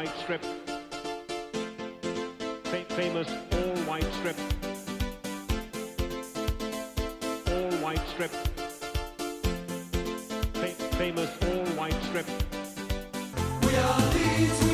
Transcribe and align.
white 0.00 0.16
strip. 0.20 0.42
Famous 2.88 3.28
all-white 3.52 4.10
strip. 4.14 4.36
All-white 7.48 8.08
strip. 8.08 8.30
Famous 10.96 11.30
all-white 11.42 12.02
strip. 12.04 12.26
We 13.62 13.76
are 13.76 14.12
these. 14.14 14.69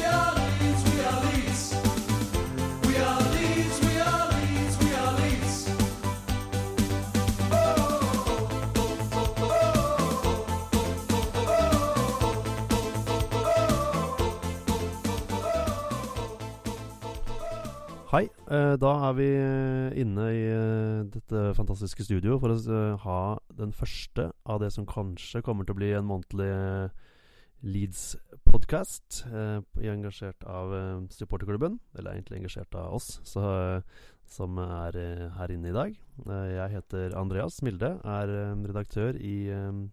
Da 18.46 18.90
er 19.08 19.14
vi 19.18 19.26
eh, 19.26 19.96
inne 20.02 20.26
i 20.30 20.42
eh, 20.46 21.06
dette 21.10 21.48
fantastiske 21.58 22.04
studio 22.06 22.36
for 22.38 22.54
å 22.54 22.58
eh, 22.60 23.02
ha 23.02 23.20
den 23.58 23.72
første 23.74 24.28
av 24.46 24.60
det 24.62 24.70
som 24.74 24.86
kanskje 24.86 25.42
kommer 25.42 25.66
til 25.66 25.74
å 25.74 25.80
bli 25.80 25.90
en 25.96 26.06
månedlig 26.06 26.46
eh, 26.54 27.02
Leeds-podkast. 27.66 29.24
Eh, 29.26 29.88
engasjert 29.90 30.46
av 30.46 30.74
eh, 30.76 31.02
supporterklubben, 31.10 31.80
eller 31.98 32.14
egentlig 32.14 32.40
engasjert 32.42 32.78
av 32.78 32.94
oss, 33.00 33.16
så, 33.26 33.42
eh, 33.42 34.06
som 34.30 34.58
er 34.62 34.98
eh, 35.00 35.26
her 35.38 35.54
inne 35.54 35.72
i 35.72 35.76
dag. 35.76 35.98
Eh, 36.26 36.48
jeg 36.54 36.74
heter 36.76 37.18
Andreas 37.18 37.60
Milde, 37.66 37.96
er 38.04 38.34
eh, 38.38 38.66
redaktør 38.70 39.18
i 39.18 39.36
eh, 39.50 39.84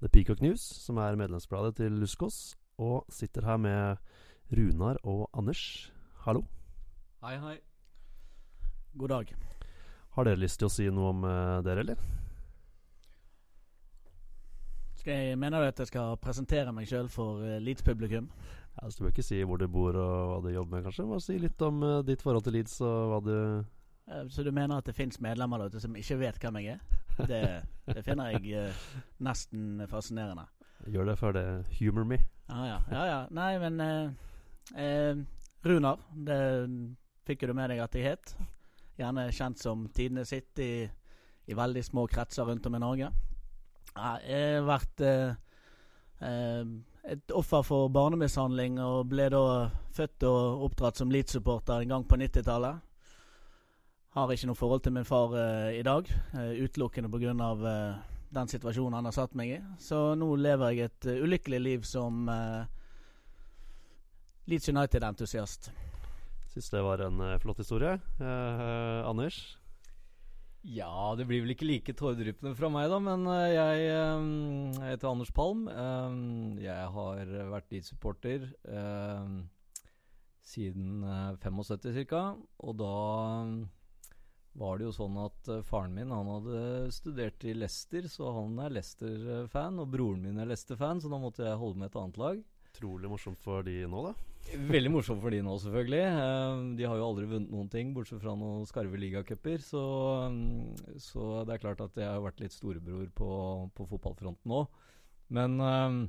The 0.00 0.08
Peacock 0.08 0.40
News, 0.40 0.64
som 0.86 1.00
er 1.02 1.20
medlemsbladet 1.20 1.76
til 1.82 2.00
Luskos, 2.00 2.54
og 2.80 3.04
sitter 3.12 3.44
her 3.44 3.60
med 3.60 3.96
Runar 4.56 5.02
og 5.04 5.28
Anders. 5.36 5.90
Hallo. 6.24 6.46
Hei, 7.20 7.36
hei. 7.36 7.58
God 8.92 9.08
dag. 9.08 9.34
Har 10.10 10.26
dere 10.26 10.40
lyst 10.42 10.58
til 10.58 10.66
å 10.66 10.72
si 10.72 10.88
noe 10.90 11.12
om 11.12 11.22
uh, 11.22 11.60
dere, 11.62 11.84
eller? 11.84 12.00
Skal 14.98 15.14
jeg, 15.14 15.36
mener 15.38 15.62
du 15.62 15.68
at 15.70 15.78
jeg 15.80 15.90
skal 15.92 16.16
presentere 16.20 16.74
meg 16.74 16.90
sjøl 16.90 17.06
for 17.12 17.44
uh, 17.44 17.60
Leeds-publikum? 17.62 18.26
Ja, 18.74 18.90
så 18.90 18.98
Du 18.98 19.04
bør 19.04 19.14
ikke 19.14 19.26
si 19.28 19.38
hvor 19.46 19.62
du 19.62 19.68
bor 19.70 19.94
og 19.94 20.32
hva 20.32 20.40
du 20.42 20.50
jobber 20.50 20.76
med, 20.76 20.88
kanskje. 20.88 21.06
Bare 21.06 21.24
si 21.24 21.38
litt 21.38 21.62
om 21.62 21.80
uh, 21.86 22.00
ditt 22.06 22.26
forhold 22.26 22.48
til 22.48 22.58
Leeds 22.58 22.80
og 22.82 22.98
hva 23.12 23.22
du 23.28 23.32
uh, 23.62 24.26
så 24.26 24.42
du 24.42 24.50
mener 24.50 24.80
at 24.80 24.90
det 24.90 24.98
fins 24.98 25.20
medlemmer 25.22 25.62
der 25.62 25.70
ute 25.70 25.86
som 25.86 25.94
ikke 25.94 26.18
vet 26.24 26.42
hvem 26.42 26.58
jeg 26.58 26.74
er? 26.74 27.00
Det, 27.30 27.42
det 27.86 28.02
finner 28.02 28.32
jeg 28.34 28.72
nesten 29.22 29.84
fascinerende. 29.86 30.48
gjør 30.90 31.12
det 31.12 31.18
før 31.20 31.36
det 31.36 31.44
humor 31.78 32.08
me. 32.08 32.18
Ja, 32.48 32.64
ja. 32.66 32.78
ja, 32.90 33.02
ja. 33.06 33.18
Nei, 33.30 33.52
men 33.62 33.76
Runar, 35.62 36.00
det 36.16 36.40
fikk 37.28 37.44
jo 37.44 37.52
du 37.52 37.54
med 37.60 37.70
deg 37.70 37.84
at 37.84 37.94
jeg 37.94 38.16
het. 38.16 38.34
Gjerne 39.00 39.30
kjent 39.32 39.58
som 39.62 39.86
Tidene 39.96 40.26
sitt 40.28 40.60
i, 40.60 40.84
veldig 41.56 41.82
små 41.82 42.04
kretser 42.06 42.46
rundt 42.46 42.66
om 42.68 42.76
i 42.76 42.82
Norge. 42.82 43.08
Jeg 43.90 44.50
har 44.54 44.66
vært 44.68 45.02
eh, 45.02 45.32
eh, 46.22 46.68
et 47.10 47.32
offer 47.34 47.64
for 47.66 47.88
barnemishandling 47.92 48.78
og 48.84 49.08
ble 49.10 49.26
da 49.32 49.42
født 49.96 50.26
og 50.28 50.66
oppdratt 50.68 51.00
som 51.00 51.10
Leeds-supporter 51.10 51.82
en 51.82 51.94
gang 51.94 52.06
på 52.06 52.18
90-tallet. 52.20 52.86
Har 54.14 54.32
ikke 54.34 54.50
noe 54.50 54.58
forhold 54.58 54.82
til 54.84 54.94
min 54.94 55.06
far 55.06 55.34
eh, 55.38 55.78
i 55.78 55.84
dag, 55.86 56.08
uh, 56.34 56.52
utelukkende 56.58 57.10
pga. 57.12 57.34
Eh, 57.70 58.00
den 58.30 58.50
situasjonen 58.50 58.94
han 58.98 59.06
har 59.08 59.14
satt 59.14 59.34
meg 59.38 59.54
i. 59.56 59.60
Så 59.78 60.14
nå 60.18 60.34
lever 60.38 60.74
jeg 60.74 60.90
et 60.90 61.10
uh, 61.10 61.22
ulykkelig 61.24 61.60
liv 61.62 61.86
som 61.86 62.26
uh, 62.28 62.66
Leeds 64.50 64.68
United-entusiast. 64.68 65.70
Syns 66.50 66.70
det 66.72 66.82
var 66.82 67.02
en 67.04 67.20
eh, 67.22 67.38
flott 67.42 67.60
historie. 67.62 67.96
Eh, 68.18 69.00
Anders? 69.06 69.36
Ja, 70.66 71.14
det 71.16 71.24
blir 71.24 71.40
vel 71.44 71.54
ikke 71.54 71.64
like 71.68 71.94
tåredryppende 71.96 72.52
fra 72.58 72.68
meg, 72.72 72.90
da, 72.92 72.98
men 73.00 73.22
eh, 73.32 73.46
jeg, 73.54 73.84
eh, 73.94 74.24
jeg 74.76 74.90
heter 74.96 75.12
Anders 75.12 75.30
Palm. 75.36 75.62
Eh, 75.70 76.16
Jeg 76.66 76.88
har 76.96 77.30
vært 77.54 77.70
Leeds-supporter 77.72 78.48
eh, 78.68 79.30
siden 80.50 81.04
eh, 81.06 81.36
75 81.40 82.02
ca. 82.10 82.24
Og 82.66 82.76
da 82.82 82.90
var 84.60 84.80
det 84.80 84.88
jo 84.88 84.96
sånn 84.98 85.16
at 85.22 85.48
eh, 85.54 85.62
faren 85.70 85.94
min 85.96 86.10
han 86.12 86.28
hadde 86.34 86.90
studert 86.92 87.46
i 87.46 87.54
Leicester, 87.54 88.10
så 88.10 88.32
han 88.40 88.58
er 88.66 88.74
Leicester-fan. 88.74 89.78
Og 89.80 89.92
broren 89.94 90.26
min 90.26 90.42
er 90.42 90.50
Leicester-fan, 90.50 91.00
så 91.00 91.08
da 91.14 91.22
måtte 91.22 91.46
jeg 91.46 91.62
holde 91.62 91.78
med 91.78 91.92
et 91.92 92.00
annet 92.02 92.20
lag. 92.20 92.42
Utrolig 92.74 93.14
morsomt 93.14 93.38
for 93.40 93.62
de 93.66 93.84
nå, 93.86 94.02
da. 94.10 94.16
Veldig 94.50 94.90
morsomt 94.90 95.20
for 95.22 95.30
de 95.30 95.42
nå, 95.46 95.52
selvfølgelig. 95.62 96.00
Eh, 96.10 96.62
de 96.78 96.86
har 96.88 96.98
jo 96.98 97.06
aldri 97.06 97.28
vunnet 97.30 97.52
noen 97.52 97.68
ting, 97.70 97.92
bortsett 97.94 98.22
fra 98.22 98.34
noen 98.38 98.64
skarve 98.66 98.98
ligacuper. 98.98 99.62
Så, 99.62 99.82
mm, 100.32 100.96
så 101.02 101.44
det 101.46 101.54
er 101.54 101.62
klart 101.62 101.82
at 101.84 102.00
jeg 102.00 102.08
har 102.08 102.24
vært 102.24 102.42
litt 102.42 102.56
storebror 102.56 103.06
på, 103.14 103.30
på 103.76 103.86
fotballfronten 103.92 104.56
òg. 104.56 104.80
Men 105.36 105.60
eh, 105.62 106.00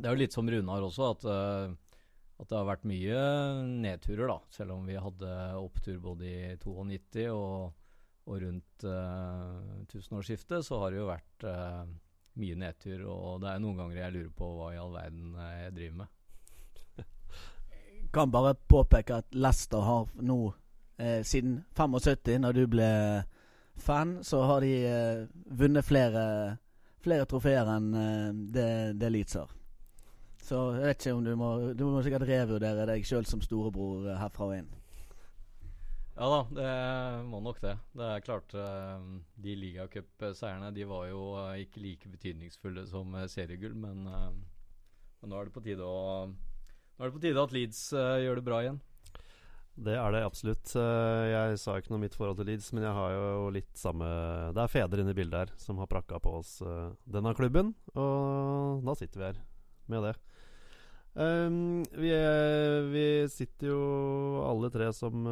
det 0.00 0.08
er 0.08 0.16
jo 0.16 0.22
litt 0.22 0.34
som 0.34 0.50
Runar 0.50 0.86
også, 0.86 1.12
at, 1.14 1.26
eh, 1.30 1.96
at 2.40 2.50
det 2.50 2.58
har 2.58 2.68
vært 2.72 2.88
mye 2.90 3.22
nedturer, 3.68 4.26
da. 4.32 4.38
Selv 4.56 4.74
om 4.78 4.86
vi 4.88 4.98
hadde 4.98 5.34
opptur 5.60 6.00
både 6.02 6.26
i 6.30 6.54
92 6.58 7.26
og, 7.34 7.90
og 8.30 8.38
rundt 8.40 8.86
uh, 8.88 9.82
tusenårsskiftet, 9.90 10.64
så 10.64 10.78
har 10.80 10.92
det 10.92 11.00
jo 11.00 11.10
vært 11.10 11.44
uh, 11.44 11.84
mye 12.40 12.56
nedtur. 12.62 13.04
Og 13.12 13.42
det 13.44 13.52
er 13.52 13.60
noen 13.60 13.82
ganger 13.82 14.00
jeg 14.00 14.16
lurer 14.16 14.32
på 14.40 14.48
hva 14.56 14.70
i 14.72 14.80
all 14.80 14.96
verden 14.96 15.36
jeg 15.36 15.76
driver 15.76 16.00
med. 16.00 16.16
Kan 18.10 18.30
bare 18.30 18.54
påpeke 18.54 19.20
at 19.20 19.34
Leicester 19.34 19.84
har 19.86 20.08
nå, 20.18 20.54
eh, 20.98 21.22
siden 21.22 21.60
75, 21.76 22.38
når 22.42 22.52
du 22.52 22.66
ble 22.66 22.90
fan, 23.80 24.24
så 24.24 24.42
har 24.42 24.60
de 24.60 24.72
eh, 24.86 25.26
vunnet 25.46 25.86
flere, 25.86 26.56
flere 27.00 27.26
trofeer 27.30 27.70
enn 27.76 27.94
eh, 27.94 28.28
det, 28.54 28.68
det 29.00 29.12
Leeds 29.14 29.38
har. 29.40 29.54
Så 30.42 30.60
jeg 30.74 30.88
vet 30.88 31.04
ikke 31.04 31.14
om 31.14 31.24
du 31.24 31.34
må 31.36 31.48
Du 31.76 31.84
må 31.86 32.00
sikkert 32.02 32.24
revurdere 32.26 32.86
deg 32.88 33.04
sjøl 33.06 33.26
som 33.28 33.42
storebror 33.44 34.08
eh, 34.08 34.20
herfra 34.20 34.50
og 34.50 34.58
inn. 34.58 34.70
Ja 36.20 36.28
da, 36.28 36.40
det 36.52 36.70
må 37.30 37.38
nok 37.40 37.60
det. 37.62 37.76
Det 37.96 38.08
er 38.08 38.24
klart 38.26 38.54
eh, 38.58 39.08
De 39.40 39.56
ligacupseierne 39.56 40.72
de 40.76 40.88
var 40.88 41.06
jo 41.12 41.24
ikke 41.62 41.84
like 41.84 42.12
betydningsfulle 42.12 42.86
som 42.90 43.14
seriegull, 43.30 43.76
men, 43.78 44.04
men 44.04 45.30
nå 45.30 45.38
er 45.38 45.48
det 45.48 45.54
på 45.54 45.64
tide 45.64 45.86
å 45.86 46.26
Nå 47.00 47.06
er 47.06 47.08
det 47.08 47.16
på 47.16 47.20
tide 47.24 47.40
at 47.40 47.52
Leeds 47.56 47.78
uh, 47.96 48.20
gjør 48.20 48.36
det 48.36 48.42
bra 48.44 48.56
igjen. 48.60 48.74
Det 49.80 49.94
er 49.96 50.12
det 50.12 50.18
absolutt. 50.20 50.68
Eh, 50.76 51.26
Jeg 51.30 51.60
sa 51.62 51.78
ikke 51.78 51.88
noe 51.88 51.96
om 51.96 52.02
mitt 52.04 52.16
forhold 52.18 52.36
til 52.36 52.50
Leeds, 52.50 52.66
men 52.76 52.84
jeg 52.84 52.92
har 52.92 53.14
jo 53.14 53.46
litt 53.54 53.70
samme 53.78 54.04
Det 54.52 54.60
er 54.60 54.72
fedre 54.74 55.00
inne 55.00 55.14
i 55.14 55.16
bildet 55.16 55.38
her 55.38 55.54
som 55.56 55.80
har 55.80 55.88
prakka 55.88 56.18
på 56.20 56.34
oss 56.42 56.58
eh, 56.60 56.90
denne 57.08 57.32
klubben, 57.38 57.70
og 57.94 58.84
da 58.84 58.96
sitter 58.98 59.22
vi 59.22 59.28
her 59.30 59.40
med 59.88 60.04
det. 60.04 60.12
Um, 61.16 61.80
vi, 61.96 62.12
er, 62.12 62.84
vi 62.92 63.06
sitter 63.32 63.72
jo 63.72 63.80
alle 64.44 64.68
tre 64.70 64.90
som 64.92 65.24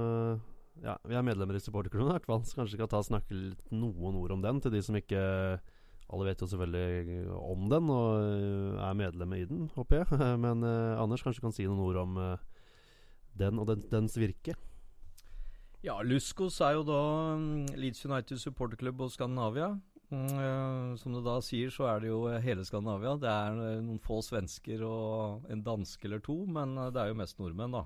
Ja, 0.81 0.97
vi 1.05 1.19
er 1.19 1.27
medlemmer 1.27 1.59
i 1.59 1.61
supporterklubben, 1.61 2.09
i 2.09 2.17
hvert 2.17 2.31
fall. 2.31 2.41
Så 2.49 2.57
kanskje 2.57 2.79
vi 2.79 2.81
kan 2.81 2.95
ta 2.95 3.03
og 3.03 3.11
snakke 3.11 3.37
litt 3.37 3.77
noen 3.77 4.17
ord 4.17 4.39
om 4.39 4.49
den, 4.49 4.65
til 4.65 4.73
de 4.73 4.81
som 4.89 4.97
ikke 4.97 5.21
Alle 6.09 6.31
vet 6.31 6.41
jo 6.41 6.49
selvfølgelig 6.49 7.27
om 7.37 7.67
den 7.69 7.91
og 7.93 8.23
eh, 8.23 8.79
er 8.81 8.97
medlemmer 8.97 9.43
i 9.43 9.49
den, 9.49 9.67
håper 9.75 10.01
jeg. 10.01 10.21
Men 10.45 10.65
eh, 10.65 11.01
Anders, 11.01 11.25
kanskje 11.25 11.45
kan 11.45 11.53
si 11.53 11.67
noen 11.69 11.85
ord 11.85 12.01
om 12.01 12.17
eh, 12.23 12.47
den 13.37 13.61
og 13.61 13.69
den, 13.69 13.85
dens 13.93 14.17
virke? 14.17 14.57
Ja, 15.85 16.01
Luskos 16.03 16.57
er 16.65 16.79
jo 16.79 16.87
da 16.89 17.03
mm, 17.39 17.77
Leeds 17.79 18.09
United 18.09 18.41
supporterklubb 18.41 19.05
og 19.05 19.13
Skandinavia. 19.13 19.75
Mm, 20.09 20.33
eh, 20.33 20.97
som 20.97 21.13
du 21.13 21.21
da 21.21 21.37
sier, 21.45 21.69
så 21.75 21.91
er 21.93 22.01
det 22.01 22.09
jo 22.15 22.25
hele 22.41 22.65
Skandinavia. 22.65 23.15
Det 23.21 23.29
er 23.29 23.63
eh, 23.67 23.85
noen 23.85 24.01
få 24.01 24.23
svensker 24.25 24.89
og 24.89 25.53
en 25.53 25.65
danske 25.67 26.09
eller 26.09 26.25
to, 26.25 26.41
men 26.49 26.73
det 26.89 27.05
er 27.05 27.13
jo 27.13 27.21
mest 27.21 27.37
nordmenn, 27.43 27.77
da. 27.83 27.85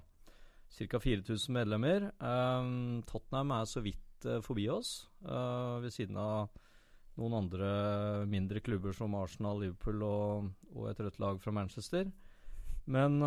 Ca. 0.72 1.02
4000 1.02 1.52
medlemmer. 1.52 2.12
Tottenham 3.04 3.50
er 3.58 3.66
så 3.68 3.82
vidt 3.84 4.24
forbi 4.46 4.70
oss, 4.72 5.02
ved 5.20 5.90
siden 5.92 6.16
av 6.16 6.46
noen 7.20 7.36
andre 7.36 7.70
mindre 8.30 8.62
klubber 8.64 8.94
som 8.96 9.14
Arsenal, 9.18 9.60
Liverpool 9.60 10.02
og, 10.06 10.50
og 10.72 10.90
et 10.90 11.00
rødt 11.04 11.20
lag 11.20 11.40
fra 11.42 11.54
Manchester. 11.54 12.08
Men 12.92 13.20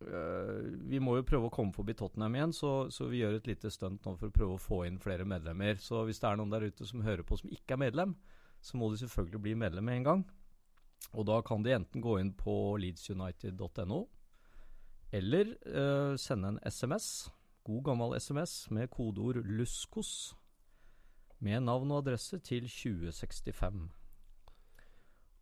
Eh, 0.00 0.56
vi 0.90 0.98
må 1.00 1.14
jo 1.16 1.24
prøve 1.24 1.48
å 1.48 1.52
komme 1.52 1.72
forbi 1.72 1.94
Tottenham 1.96 2.34
igjen, 2.36 2.52
så, 2.52 2.72
så 2.92 3.08
vi 3.08 3.22
gjør 3.22 3.38
et 3.38 3.48
lite 3.48 3.70
stunt 3.72 4.04
nå 4.04 4.12
for 4.20 4.28
å 4.28 4.34
prøve 4.34 4.56
å 4.56 4.60
få 4.60 4.82
inn 4.88 4.98
flere 5.00 5.24
medlemmer. 5.28 5.80
Så 5.80 6.02
hvis 6.04 6.20
det 6.20 6.28
er 6.28 6.40
noen 6.40 6.52
der 6.52 6.66
ute 6.68 6.88
som 6.88 7.04
hører 7.04 7.24
på 7.26 7.38
som 7.40 7.52
ikke 7.52 7.76
er 7.76 7.84
medlem, 7.86 8.12
så 8.60 8.76
må 8.76 8.90
de 8.92 9.00
selvfølgelig 9.00 9.42
bli 9.46 9.54
medlem 9.58 9.88
med 9.88 10.00
en 10.00 10.08
gang. 10.10 10.26
Og 11.16 11.26
da 11.28 11.40
kan 11.44 11.64
de 11.64 11.72
enten 11.76 12.04
gå 12.04 12.18
inn 12.20 12.34
på 12.36 12.76
leedsunited.no, 12.82 14.02
eller 15.16 15.54
øh, 15.70 16.16
sende 16.20 16.52
en 16.52 16.60
SMS, 16.66 17.30
god 17.64 17.84
gammel 17.88 18.16
SMS, 18.18 18.66
med 18.74 18.90
kodeord 18.92 19.40
'LUSKOS', 19.46 20.34
med 21.44 21.60
navn 21.66 21.90
og 21.92 22.04
adresse 22.04 22.38
til 22.44 22.68
2065. 22.70 23.86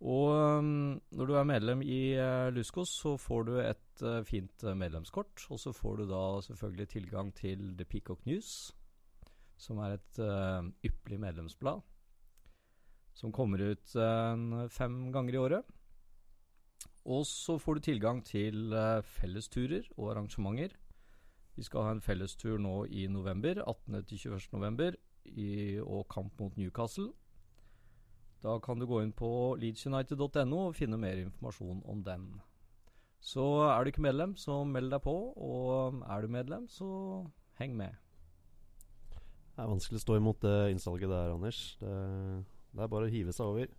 Og 0.05 0.59
um, 0.59 1.01
når 1.17 1.27
du 1.27 1.35
er 1.39 1.47
medlem 1.49 1.83
i 1.83 2.17
uh, 2.21 2.51
Luskos, 2.53 2.91
så 3.01 3.15
får 3.17 3.47
du 3.49 3.55
et 3.63 4.03
uh, 4.03 4.21
fint 4.27 4.65
uh, 4.67 4.75
medlemskort. 4.77 5.47
Og 5.49 5.61
så 5.61 5.73
får 5.73 6.03
du 6.03 6.05
da 6.11 6.25
selvfølgelig 6.45 6.89
tilgang 6.89 7.33
til 7.35 7.71
The 7.79 7.87
Peacock 7.89 8.27
News, 8.27 8.75
som 9.57 9.79
er 9.79 9.97
et 9.97 10.21
uh, 10.21 10.67
ypperlig 10.85 11.21
medlemsblad. 11.21 11.81
Som 13.15 13.33
kommer 13.33 13.63
ut 13.71 13.97
uh, 13.97 14.69
fem 14.69 15.13
ganger 15.15 15.35
i 15.35 15.41
året. 15.41 15.75
Og 17.05 17.25
så 17.29 17.57
får 17.59 17.75
du 17.75 17.81
tilgang 17.81 18.25
til 18.25 18.75
uh, 18.75 19.01
fellesturer 19.05 19.89
og 19.97 20.11
arrangementer. 20.11 20.77
Vi 21.57 21.63
skal 21.63 21.87
ha 21.87 21.91
en 21.95 22.03
fellestur 22.03 22.59
nå 22.59 22.85
i 22.91 23.07
november, 23.07 23.63
18. 23.63 24.97
til 25.25 25.33
21. 25.33 25.75
november, 25.75 25.81
i, 25.81 25.81
og 25.81 26.09
kamp 26.09 26.41
mot 26.41 26.57
Newcastle. 26.57 27.13
Da 28.43 28.59
kan 28.59 28.79
du 28.79 28.87
gå 28.87 29.01
inn 29.03 29.13
på 29.13 29.57
leedsunited.no 29.57 30.67
og 30.69 30.75
finne 30.77 30.99
mer 31.01 31.17
informasjon 31.17 31.83
om 31.89 32.03
den. 32.05 32.41
Så 33.25 33.45
er 33.71 33.85
du 33.85 33.89
ikke 33.89 34.05
medlem, 34.05 34.37
så 34.37 34.65
meld 34.65 34.91
deg 34.93 35.01
på. 35.01 35.15
Og 35.37 36.03
er 36.05 36.21
du 36.21 36.29
medlem, 36.29 36.69
så 36.69 37.25
heng 37.59 37.77
med. 37.77 37.95
Det 39.55 39.63
er 39.63 39.71
vanskelig 39.71 39.97
å 39.97 40.03
stå 40.03 40.19
imot 40.19 40.43
det 40.43 40.75
innsalget 40.75 41.09
der, 41.09 41.33
Anders. 41.33 41.79
Det, 41.81 41.95
det 42.75 42.85
er 42.85 42.93
bare 42.93 43.09
å 43.09 43.13
hive 43.15 43.33
seg 43.33 43.47
over. 43.47 43.73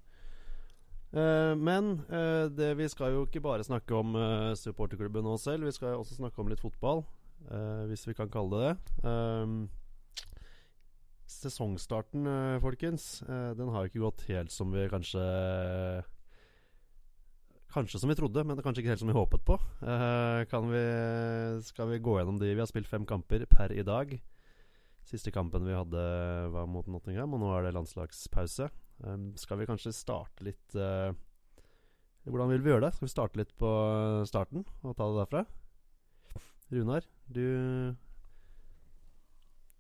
Eh, 1.13 1.53
men 1.59 2.00
eh, 2.09 2.50
det, 2.50 2.74
vi 2.80 2.89
skal 2.89 3.13
jo 3.13 3.25
ikke 3.27 3.44
bare 3.44 3.63
snakke 3.63 3.95
om 3.95 4.15
eh, 4.18 4.56
supporterklubben 4.57 5.27
nå 5.27 5.38
selv. 5.38 5.68
Vi 5.68 5.75
skal 5.77 6.00
også 6.00 6.18
snakke 6.18 6.42
om 6.42 6.50
litt 6.50 6.63
fotball, 6.63 7.06
eh, 7.51 7.86
hvis 7.92 8.07
vi 8.07 8.18
kan 8.18 8.33
kalle 8.33 8.63
det 8.63 8.71
det. 9.06 9.84
Sesongstarten, 11.25 12.27
eh, 12.27 12.60
folkens, 12.62 13.24
eh, 13.24 13.54
den 13.57 13.69
har 13.74 13.88
ikke 13.88 14.04
gått 14.04 14.27
helt 14.30 14.51
som 14.54 14.72
vi 14.72 14.86
kanskje 14.89 16.04
Kanskje 17.75 18.00
som 18.00 18.07
vi 18.07 18.16
trodde, 18.16 18.39
men 18.45 18.62
kanskje 18.63 18.86
ikke 18.86 18.94
helt 18.94 19.01
som 19.01 19.10
vi 19.10 19.18
håpet 19.18 19.42
på. 19.44 19.57
Eh, 19.83 20.45
vi, 20.72 20.83
skal 21.66 21.89
vi 21.89 22.00
gå 22.00 22.13
gjennom 22.16 22.38
de? 22.39 22.54
Vi 22.54 22.62
har 22.62 22.69
spilt 22.69 22.88
fem 22.88 23.04
kamper 23.06 23.44
per 23.51 23.74
i 23.74 23.83
dag. 23.83 24.13
Siste 25.04 25.30
kampen 25.30 25.66
vi 25.66 25.75
hadde, 25.75 26.06
var 26.54 26.69
mot 26.72 26.88
Nottingham, 26.88 27.33
og 27.33 27.42
nå 27.42 27.51
er 27.51 27.66
det 27.66 27.74
landslagspause. 27.75 28.69
Skal 29.36 29.60
vi 29.60 29.68
kanskje 29.68 29.92
starte 29.92 30.48
litt 30.48 30.71
Hvordan 30.71 32.48
vil 32.54 32.63
vi 32.63 32.71
gjøre 32.71 32.88
det? 32.88 32.95
Skal 32.95 33.10
vi 33.10 33.12
starte 33.12 33.42
litt 33.42 33.51
på 33.60 33.69
starten 34.24 34.63
og 34.63 34.95
ta 34.95 35.12
det 35.12 35.19
derfra? 35.19 35.44
Runar, 36.71 37.04
du 37.28 37.94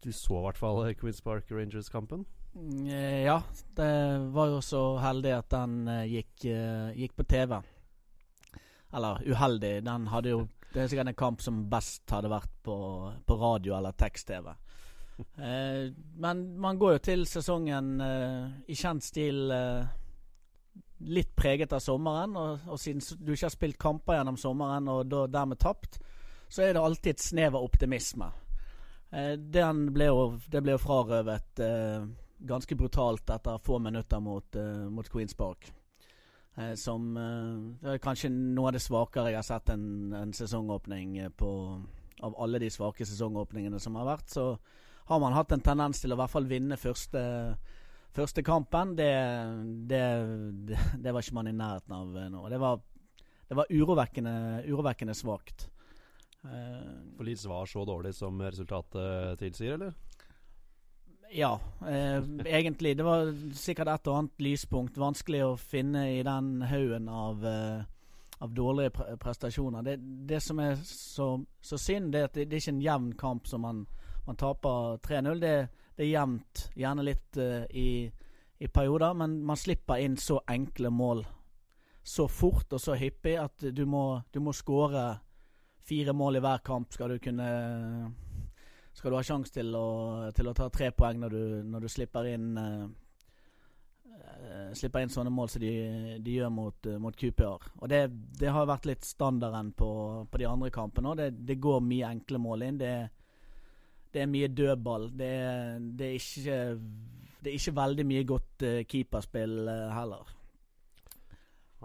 Du 0.05 0.11
så 0.13 0.37
i 0.37 0.43
hvert 0.45 0.59
fall 0.59 0.83
Queens 0.99 1.21
Park 1.25 1.49
Rangers-kampen. 1.49 2.25
Mm, 2.53 2.87
eh, 2.87 3.23
Ja, 3.25 3.41
det 3.75 4.19
var 4.31 4.47
jo 4.47 4.61
så 4.61 4.97
heldig 5.01 5.31
at 5.33 5.49
den 5.49 5.87
eh, 5.87 6.03
gikk, 6.05 6.45
eh, 6.45 6.91
gikk 6.93 7.15
på 7.15 7.25
TV. 7.25 7.57
Eller 8.93 9.23
uheldig. 9.25 9.81
Den 9.83 10.07
hadde 10.07 10.29
jo 10.29 10.47
Det 10.73 10.83
er 10.83 10.87
sikkert 10.87 11.07
en 11.07 11.17
kamp 11.17 11.41
som 11.41 11.69
best 11.71 12.09
hadde 12.11 12.29
vært 12.29 12.51
på, 12.63 12.75
på 13.25 13.35
radio 13.39 13.77
eller 13.77 13.95
tekst-TV. 13.95 14.49
Men 16.19 16.41
man 16.59 16.77
går 16.77 16.97
jo 16.97 16.99
til 16.99 17.23
sesongen 17.25 18.01
i 18.67 18.75
kjent 18.75 19.05
stil 19.07 19.53
litt 20.99 21.31
preget 21.35 21.71
av 21.71 21.79
sommeren. 21.79 22.35
Og, 22.35 22.67
og 22.67 22.79
siden 22.79 22.99
du 23.23 23.31
ikke 23.31 23.45
har 23.45 23.55
spilt 23.55 23.79
kamper 23.79 24.19
gjennom 24.19 24.35
sommeren 24.35 24.91
og 24.91 25.15
dermed 25.31 25.63
tapt, 25.63 26.01
så 26.51 26.65
er 26.65 26.75
det 26.75 26.83
alltid 26.83 27.13
et 27.13 27.23
snev 27.23 27.55
av 27.55 27.63
optimisme. 27.63 28.27
Eh, 29.11 29.33
den 29.37 29.89
ble 29.93 30.09
jo, 30.09 30.27
det 30.51 30.61
ble 30.65 30.75
jo 30.75 30.81
frarøvet 30.81 31.61
eh, 31.63 32.05
ganske 32.45 32.75
brutalt 32.75 33.29
etter 33.29 33.61
få 33.63 33.79
minutter 33.79 34.19
mot, 34.23 34.55
eh, 34.55 34.85
mot 34.91 35.09
Queens 35.09 35.35
Park. 35.37 35.71
Eh, 36.55 36.73
som 36.79 37.17
eh, 37.19 37.97
kanskje 37.99 38.31
noe 38.31 38.69
av 38.69 38.77
det 38.77 38.83
svakere 38.83 39.33
jeg 39.33 39.41
har 39.41 39.47
sett 39.47 39.69
en, 39.73 40.13
en 40.15 40.33
sesongåpning 40.33 41.17
eh, 41.25 41.29
på 41.29 41.51
Av 42.23 42.35
alle 42.39 42.61
de 42.63 42.69
svake 42.71 43.03
sesongåpningene 43.05 43.79
som 43.79 43.97
har 43.99 44.05
vært, 44.07 44.29
så 44.31 44.43
har 45.09 45.19
man 45.19 45.33
hatt 45.35 45.51
en 45.51 45.59
tendens 45.61 45.99
til 45.99 46.13
å 46.13 46.15
i 46.15 46.19
hvert 46.21 46.31
fall 46.31 46.45
vinne 46.47 46.77
første, 46.79 47.21
første 48.15 48.41
kampen. 48.41 48.93
Det, 48.95 49.09
det, 49.91 49.99
det, 50.69 50.79
det 51.03 51.11
var 51.11 51.19
ikke 51.25 51.35
man 51.35 51.51
i 51.51 51.53
nærheten 51.59 51.91
av 51.91 52.15
eh, 52.15 52.29
nå. 52.31 52.45
Det 52.49 52.59
var, 52.63 52.79
det 53.49 53.57
var 53.59 53.67
urovekkende, 53.69 54.63
urovekkende 54.71 55.13
svakt. 55.13 55.67
Eh, 56.45 57.15
For 57.17 57.23
Leeds 57.23 57.45
var 57.45 57.65
så 57.65 57.85
dårlig 57.85 58.15
som 58.15 58.41
resultatet 58.41 59.39
tilsier, 59.39 59.73
eller? 59.73 59.93
Ja, 61.31 61.59
eh, 61.87 62.23
egentlig. 62.45 62.97
Det 62.97 63.03
var 63.03 63.33
sikkert 63.53 63.87
et 63.87 64.07
og 64.07 64.17
annet 64.17 64.39
lyspunkt. 64.39 64.97
Vanskelig 64.97 65.41
å 65.43 65.57
finne 65.59 66.05
i 66.19 66.23
den 66.23 66.61
haugen 66.61 67.09
av, 67.09 67.45
eh, 67.45 67.83
av 68.39 68.53
dårlige 68.53 68.89
pre 68.89 69.17
prestasjoner. 69.17 69.83
Det, 69.83 69.97
det 70.27 70.41
som 70.43 70.59
er 70.59 70.75
så, 70.83 71.45
så 71.61 71.77
synd, 71.77 72.13
det 72.13 72.19
er 72.19 72.29
at 72.29 72.33
det, 72.33 72.49
det 72.49 72.55
er 72.55 72.63
ikke 72.63 72.75
en 72.75 72.85
jevn 72.85 73.11
kamp 73.17 73.47
som 73.47 73.61
man, 73.61 73.85
man 74.27 74.35
taper 74.35 74.97
3-0. 75.03 75.39
Det, 75.41 75.55
det 75.97 76.05
er 76.05 76.13
jevnt, 76.13 76.69
gjerne 76.75 77.03
litt 77.03 77.37
eh, 77.37 77.65
i, 77.71 77.89
i 78.59 78.67
perioder, 78.67 79.13
men 79.13 79.41
man 79.43 79.57
slipper 79.59 80.03
inn 80.03 80.17
så 80.17 80.39
enkle 80.47 80.89
mål 80.93 81.25
så 82.05 82.27
fort 82.29 82.73
og 82.73 82.81
så 82.81 82.93
hyppig 82.93 83.33
at 83.41 83.63
du 83.73 83.85
må, 83.89 84.21
du 84.31 84.39
må 84.39 84.53
skåre 84.53 85.07
fire 85.85 86.13
mål 86.17 86.39
i 86.39 86.43
hver 86.45 86.63
kamp 86.65 86.93
skal 86.93 87.15
du 87.15 87.21
kunne 87.21 87.49
skal 88.95 89.11
du 89.11 89.17
ha 89.17 89.23
sjanse 89.27 89.51
til, 89.53 89.75
til 90.35 90.49
å 90.49 90.53
ta 90.55 90.69
tre 90.71 90.91
poeng 90.95 91.19
når 91.19 91.33
du, 91.35 91.43
når 91.67 91.83
du 91.83 91.91
slipper 91.91 92.31
inn 92.31 92.53
uh, 92.59 92.85
Slipper 94.77 95.03
inn 95.03 95.11
sånne 95.11 95.31
mål 95.33 95.49
som 95.51 95.63
de, 95.63 95.71
de 96.23 96.35
gjør 96.37 96.51
mot, 96.53 96.87
uh, 96.87 96.97
mot 97.01 97.15
QPR. 97.17 97.65
Og 97.81 97.89
det, 97.91 97.99
det 98.39 98.51
har 98.53 98.67
vært 98.69 98.87
litt 98.87 99.03
standarden 99.07 99.73
på, 99.75 99.89
på 100.31 100.39
de 100.39 100.47
andre 100.47 100.69
kampene 100.73 101.11
òg. 101.11 101.19
Det, 101.19 101.27
det 101.49 101.57
går 101.63 101.83
mye 101.83 102.11
enkle 102.13 102.39
mål 102.43 102.65
inn. 102.67 102.79
Det, 102.79 102.93
det 104.13 104.23
er 104.23 104.31
mye 104.31 104.51
dødball. 104.53 105.09
Det, 105.17 105.31
er 105.33 106.15
ikke, 106.15 106.59
det 107.41 107.51
er 107.51 107.57
ikke 107.57 107.75
veldig 107.81 108.07
mye 108.11 108.27
godt 108.29 108.67
keeperspill 108.91 109.57
heller. 109.95 110.35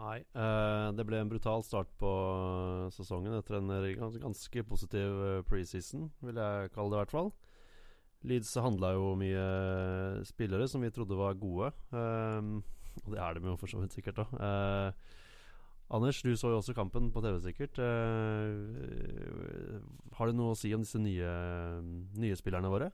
Nei. 0.01 0.21
Uh, 0.33 0.89
det 0.97 1.05
ble 1.05 1.19
en 1.21 1.29
brutal 1.29 1.61
start 1.67 1.91
på 2.01 2.09
eh, 2.09 2.87
sesongen 2.95 3.35
etter 3.37 3.59
en 3.59 3.69
gans 3.99 4.17
ganske 4.23 4.63
positiv 4.65 5.19
eh, 5.27 5.43
preseason, 5.49 6.07
vil 6.25 6.41
jeg 6.41 6.71
kalle 6.73 6.95
det 6.95 6.97
i 6.97 7.01
hvert 7.03 7.13
fall. 7.13 7.29
Leeds 8.31 8.55
handla 8.61 8.95
jo 8.97 9.11
mye 9.21 9.45
spillere 10.29 10.69
som 10.69 10.85
vi 10.85 10.93
trodde 10.93 11.17
var 11.17 11.37
gode. 11.41 11.71
Um, 11.93 12.61
og 13.05 13.15
det 13.15 13.21
er 13.21 13.37
de 13.37 13.49
jo 13.49 13.57
for 13.61 13.73
så 13.73 13.81
vidt 13.81 13.97
sikkert 13.97 14.21
òg. 14.25 14.33
Anders, 15.91 16.21
du 16.23 16.37
så 16.37 16.53
jo 16.53 16.59
også 16.61 16.75
kampen 16.77 17.09
på 17.11 17.23
TV 17.25 17.39
sikkert. 17.43 17.81
Uh, 17.81 19.81
har 20.19 20.29
du 20.29 20.37
noe 20.37 20.53
å 20.53 20.59
si 20.59 20.73
om 20.77 20.85
disse 20.85 21.01
nye, 21.01 21.31
nye 22.21 22.37
spillerne 22.39 22.73
våre? 22.73 22.91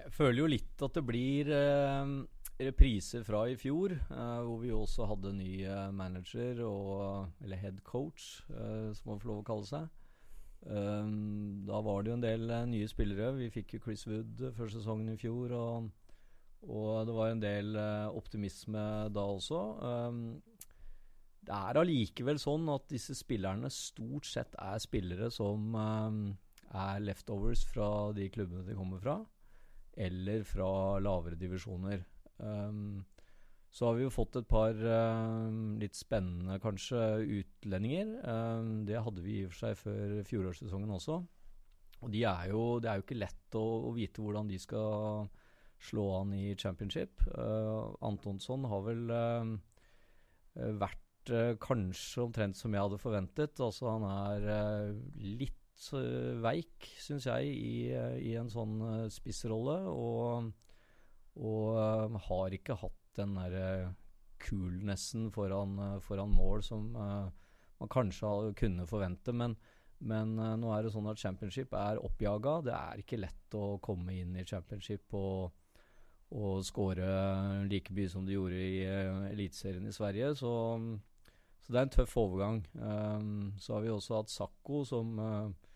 Jeg 0.00 0.12
føler 0.14 0.40
jo 0.40 0.50
litt 0.50 0.84
at 0.84 0.96
det 0.96 1.02
blir 1.06 1.50
eh, 1.52 2.12
repriser 2.60 3.24
fra 3.24 3.44
i 3.48 3.56
fjor, 3.58 3.94
uh, 4.10 4.40
hvor 4.44 4.60
vi 4.62 4.72
også 4.74 5.06
hadde 5.08 5.32
ny 5.36 5.62
eh, 5.64 5.88
manager, 5.96 6.62
og, 6.66 7.30
eller 7.44 7.60
head 7.60 7.80
coach, 7.84 8.42
uh, 8.50 8.90
som 8.96 9.12
man 9.12 9.22
får 9.22 9.30
lov 9.30 9.40
å 9.42 9.46
kalle 9.48 9.68
seg. 9.68 9.88
Um, 10.60 11.62
da 11.64 11.80
var 11.80 12.02
det 12.02 12.10
jo 12.10 12.18
en 12.18 12.26
del 12.26 12.52
nye 12.68 12.88
spillere. 12.90 13.32
Vi 13.38 13.48
fikk 13.54 13.74
jo 13.74 13.82
Chris 13.86 14.04
Wood 14.08 14.44
før 14.58 14.68
sesongen 14.72 15.14
i 15.14 15.16
fjor, 15.20 15.54
og, 15.56 15.88
og 16.68 17.08
det 17.08 17.16
var 17.16 17.32
en 17.32 17.42
del 17.42 17.80
optimisme 18.12 18.84
da 19.14 19.24
også. 19.24 19.62
Um, 19.80 20.22
det 21.40 21.56
er 21.56 21.80
allikevel 21.80 22.38
sånn 22.38 22.68
at 22.68 22.84
disse 22.92 23.16
spillerne 23.16 23.72
stort 23.72 24.28
sett 24.28 24.52
er 24.60 24.76
spillere 24.84 25.30
som 25.32 25.72
um, 25.72 26.24
er 26.76 27.00
leftovers 27.02 27.64
fra 27.72 28.10
de 28.14 28.28
klubbene 28.30 28.68
de 28.68 28.76
kommer 28.76 29.00
fra 29.00 29.22
eller 30.00 30.44
fra 30.46 30.98
lavere 31.02 31.38
divisjoner. 31.38 32.04
Um, 32.40 33.02
så 33.70 33.86
har 33.86 33.98
vi 33.98 34.06
jo 34.06 34.12
fått 34.12 34.40
et 34.40 34.48
par 34.50 34.74
uh, 34.74 35.50
litt 35.78 35.94
spennende, 35.98 36.58
kanskje, 36.62 37.00
utlendinger. 37.40 38.16
Um, 38.24 38.80
det 38.88 38.98
hadde 39.04 39.22
vi 39.22 39.40
i 39.40 39.44
og 39.46 39.52
for 39.54 39.66
seg 39.68 39.78
før 39.78 40.16
fjorårssesongen 40.26 40.96
også. 40.96 41.20
Og 42.00 42.10
de 42.10 42.24
er 42.24 42.50
jo, 42.50 42.64
det 42.82 42.90
er 42.90 42.98
jo 42.98 43.06
ikke 43.06 43.20
lett 43.20 43.60
å, 43.60 43.64
å 43.90 43.94
vite 43.94 44.24
hvordan 44.24 44.48
de 44.50 44.58
skal 44.58 45.28
slå 45.80 46.06
an 46.18 46.32
i 46.36 46.54
championship. 46.58 47.22
Uh, 47.30 47.92
Antonsson 48.04 48.66
har 48.68 48.82
vel 48.84 49.12
eh, 49.14 49.54
vært 50.80 51.32
eh, 51.32 51.54
kanskje 51.62 52.26
omtrent 52.26 52.58
som 52.58 52.74
jeg 52.74 52.84
hadde 52.84 53.00
forventet. 53.00 53.60
Altså 53.62 53.88
han 53.92 54.06
er 54.08 54.48
eh, 54.56 54.98
litt 55.40 55.90
uh, 55.94 56.36
veik, 56.42 56.90
syns 57.00 57.28
jeg, 57.30 57.54
i, 57.54 57.76
eh, 57.94 58.18
i 58.30 58.34
en 58.40 58.50
sånn 58.52 58.76
uh, 58.82 59.06
spissrolle. 59.12 59.78
Og, 59.92 60.50
og 61.38 61.76
eh, 61.78 62.20
har 62.26 62.56
ikke 62.56 62.78
hatt 62.80 62.98
den 63.18 63.36
derre 63.38 63.66
coolnessen 64.40 65.30
foran, 65.32 65.78
eh, 65.78 66.00
foran 66.00 66.32
mål 66.32 66.62
som 66.64 66.96
eh, 66.96 67.28
man 67.80 67.92
kanskje 67.92 68.54
kunne 68.56 68.86
forvente. 68.86 69.32
Men, 69.32 69.56
men 69.98 70.38
eh, 70.38 70.56
nå 70.60 70.72
er 70.74 70.84
det 70.84 70.94
sånn 70.94 71.08
at 71.10 71.20
championship 71.20 71.74
er 71.76 72.00
oppjaga. 72.02 72.56
Det 72.66 72.76
er 72.76 73.04
ikke 73.04 73.20
lett 73.20 73.58
å 73.58 73.78
komme 73.82 74.16
inn 74.16 74.36
i 74.36 74.46
championship 74.48 75.14
og, 75.18 75.52
og 76.30 76.64
skåre 76.66 77.08
like 77.68 77.94
mye 77.96 78.10
som 78.10 78.26
de 78.26 78.36
gjorde 78.36 78.58
i 78.60 78.84
uh, 78.86 79.30
Eliteserien 79.32 79.88
i 79.88 79.94
Sverige. 79.94 80.34
Så, 80.38 80.52
så 81.64 81.72
det 81.72 81.80
er 81.80 81.88
en 81.88 81.96
tøff 81.96 82.14
overgang. 82.20 82.62
Um, 82.74 83.50
så 83.58 83.76
har 83.76 83.86
vi 83.86 83.90
også 83.92 84.20
hatt 84.20 84.32
Sakko, 84.32 84.84
som, 84.88 85.18
uh, 85.18 85.69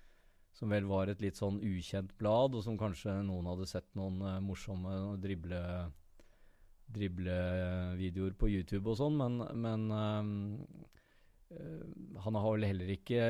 som 0.54 0.70
vel 0.70 0.86
var 0.86 1.10
et 1.10 1.22
litt 1.22 1.38
sånn 1.38 1.58
ukjent 1.62 2.14
blad, 2.20 2.54
og 2.54 2.62
som 2.64 2.78
kanskje 2.78 3.16
noen 3.26 3.48
hadde 3.50 3.66
sett 3.68 3.88
noen 3.98 4.22
uh, 4.22 4.38
morsomme 4.44 5.18
drible 5.22 5.60
driblevideoer 6.94 8.34
på 8.36 8.50
YouTube 8.52 8.92
og 8.92 8.98
sånn, 9.00 9.16
men, 9.16 9.40
men 9.56 9.86
uh, 9.90 10.42
han 12.24 12.36
har 12.36 12.44
vel 12.44 12.66
heller 12.66 12.90
ikke 12.92 13.20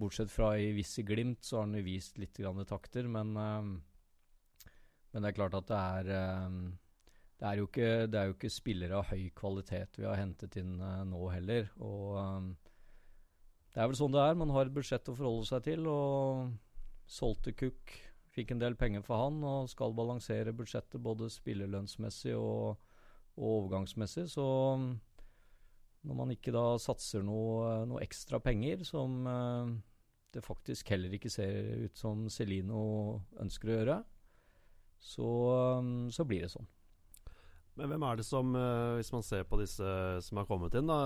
Bortsett 0.00 0.30
fra 0.32 0.54
i 0.58 0.70
visse 0.76 1.04
glimt, 1.06 1.42
så 1.44 1.58
har 1.58 1.66
han 1.66 1.76
jo 1.76 1.84
vist 1.86 2.18
litt 2.20 2.38
grann 2.40 2.62
takter, 2.68 3.08
men 3.10 3.36
um, 3.36 3.72
men 5.12 5.24
det 5.24 5.28
er 5.28 5.36
klart 5.36 5.56
at 5.58 5.68
det 5.68 5.78
er 5.78 6.06
det 7.42 7.48
er, 7.48 7.60
ikke, 7.60 7.88
det 8.06 8.18
er 8.18 8.28
jo 8.30 8.34
ikke 8.36 8.48
spillere 8.54 8.96
av 8.96 9.08
høy 9.10 9.26
kvalitet 9.36 9.98
vi 9.98 10.06
har 10.06 10.20
hentet 10.20 10.54
inn 10.60 10.76
nå 10.78 11.22
heller. 11.34 11.66
Og 11.82 12.14
det 13.72 13.80
er 13.80 13.88
vel 13.88 13.96
sånn 13.96 14.12
det 14.12 14.20
er. 14.20 14.36
Man 14.36 14.52
har 14.52 14.68
et 14.68 14.74
budsjett 14.74 15.08
å 15.08 15.16
forholde 15.16 15.48
seg 15.48 15.64
til. 15.64 15.86
Og 15.88 16.50
solgte 17.08 17.54
Cook, 17.56 17.94
fikk 18.32 18.52
en 18.52 18.60
del 18.60 18.76
penger 18.80 19.04
for 19.04 19.20
han, 19.20 19.40
og 19.44 19.70
skal 19.72 19.96
balansere 19.96 20.54
budsjettet 20.56 21.00
både 21.02 21.30
spillerlønnsmessig 21.32 22.34
og, 22.36 22.82
og 23.36 23.48
overgangsmessig. 23.58 24.26
Så 24.32 24.44
um, 24.76 24.90
når 26.08 26.20
man 26.20 26.34
ikke 26.34 26.54
da 26.54 26.66
satser 26.82 27.24
noe, 27.24 27.82
noe 27.88 28.04
ekstra 28.04 28.40
penger, 28.44 28.84
som 28.88 29.24
uh, 29.28 29.72
det 30.32 30.44
faktisk 30.44 30.92
heller 30.92 31.16
ikke 31.16 31.32
ser 31.32 31.86
ut 31.86 31.98
som 31.98 32.28
Celino 32.32 32.84
ønsker 33.40 33.72
å 33.72 33.76
gjøre, 33.78 33.98
så, 35.02 35.32
um, 35.80 36.06
så 36.14 36.28
blir 36.28 36.44
det 36.44 36.52
sånn. 36.52 36.68
Men 37.78 37.88
hvem 37.88 38.04
er 38.04 38.20
det 38.20 38.26
som, 38.28 38.52
uh, 38.52 38.98
hvis 38.98 39.12
man 39.14 39.24
ser 39.24 39.46
på 39.48 39.58
disse 39.60 39.92
som 40.26 40.40
har 40.40 40.48
kommet 40.48 40.74
inn, 40.76 40.90
da 40.90 40.98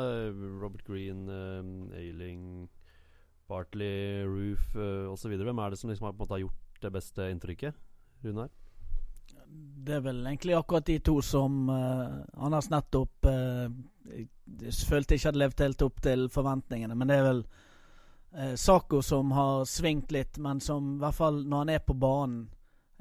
Robert 0.61 0.83
Green, 0.87 1.29
uh, 1.31 1.97
Ailing, 1.97 2.67
Bartley, 3.47 4.25
Roof 4.27 4.75
uh, 4.75 5.13
osv. 5.13 5.37
Hvem 5.39 5.59
er 5.63 5.71
det 5.71 5.79
som 5.79 5.91
liksom 5.91 6.11
har, 6.11 6.17
måte, 6.19 6.41
gjort 6.43 6.81
det 6.83 6.93
beste 6.93 7.31
inntrykket, 7.31 7.79
Runar? 8.25 8.51
Det 9.87 9.95
er 9.95 10.03
vel 10.03 10.25
egentlig 10.27 10.57
akkurat 10.57 10.87
de 10.87 10.99
to 11.05 11.21
som 11.23 11.69
uh, 11.71 12.23
Anders 12.43 12.69
nettopp 12.73 13.29
uh, 13.31 13.69
følte 14.89 15.17
ikke 15.17 15.31
hadde 15.31 15.43
levd 15.43 15.63
helt 15.63 15.85
opp 15.87 16.03
til 16.03 16.27
forventningene. 16.33 16.97
Men 16.99 17.11
det 17.11 17.19
er 17.21 17.27
vel 17.29 17.45
uh, 17.47 18.55
Sako 18.59 19.03
som 19.07 19.31
har 19.37 19.65
svingt 19.71 20.15
litt, 20.15 20.41
men 20.43 20.61
som 20.61 20.97
i 20.97 21.01
hvert 21.05 21.19
fall 21.19 21.45
når 21.45 21.65
han 21.65 21.75
er 21.77 21.87
på 21.87 21.95
banen, 21.95 22.49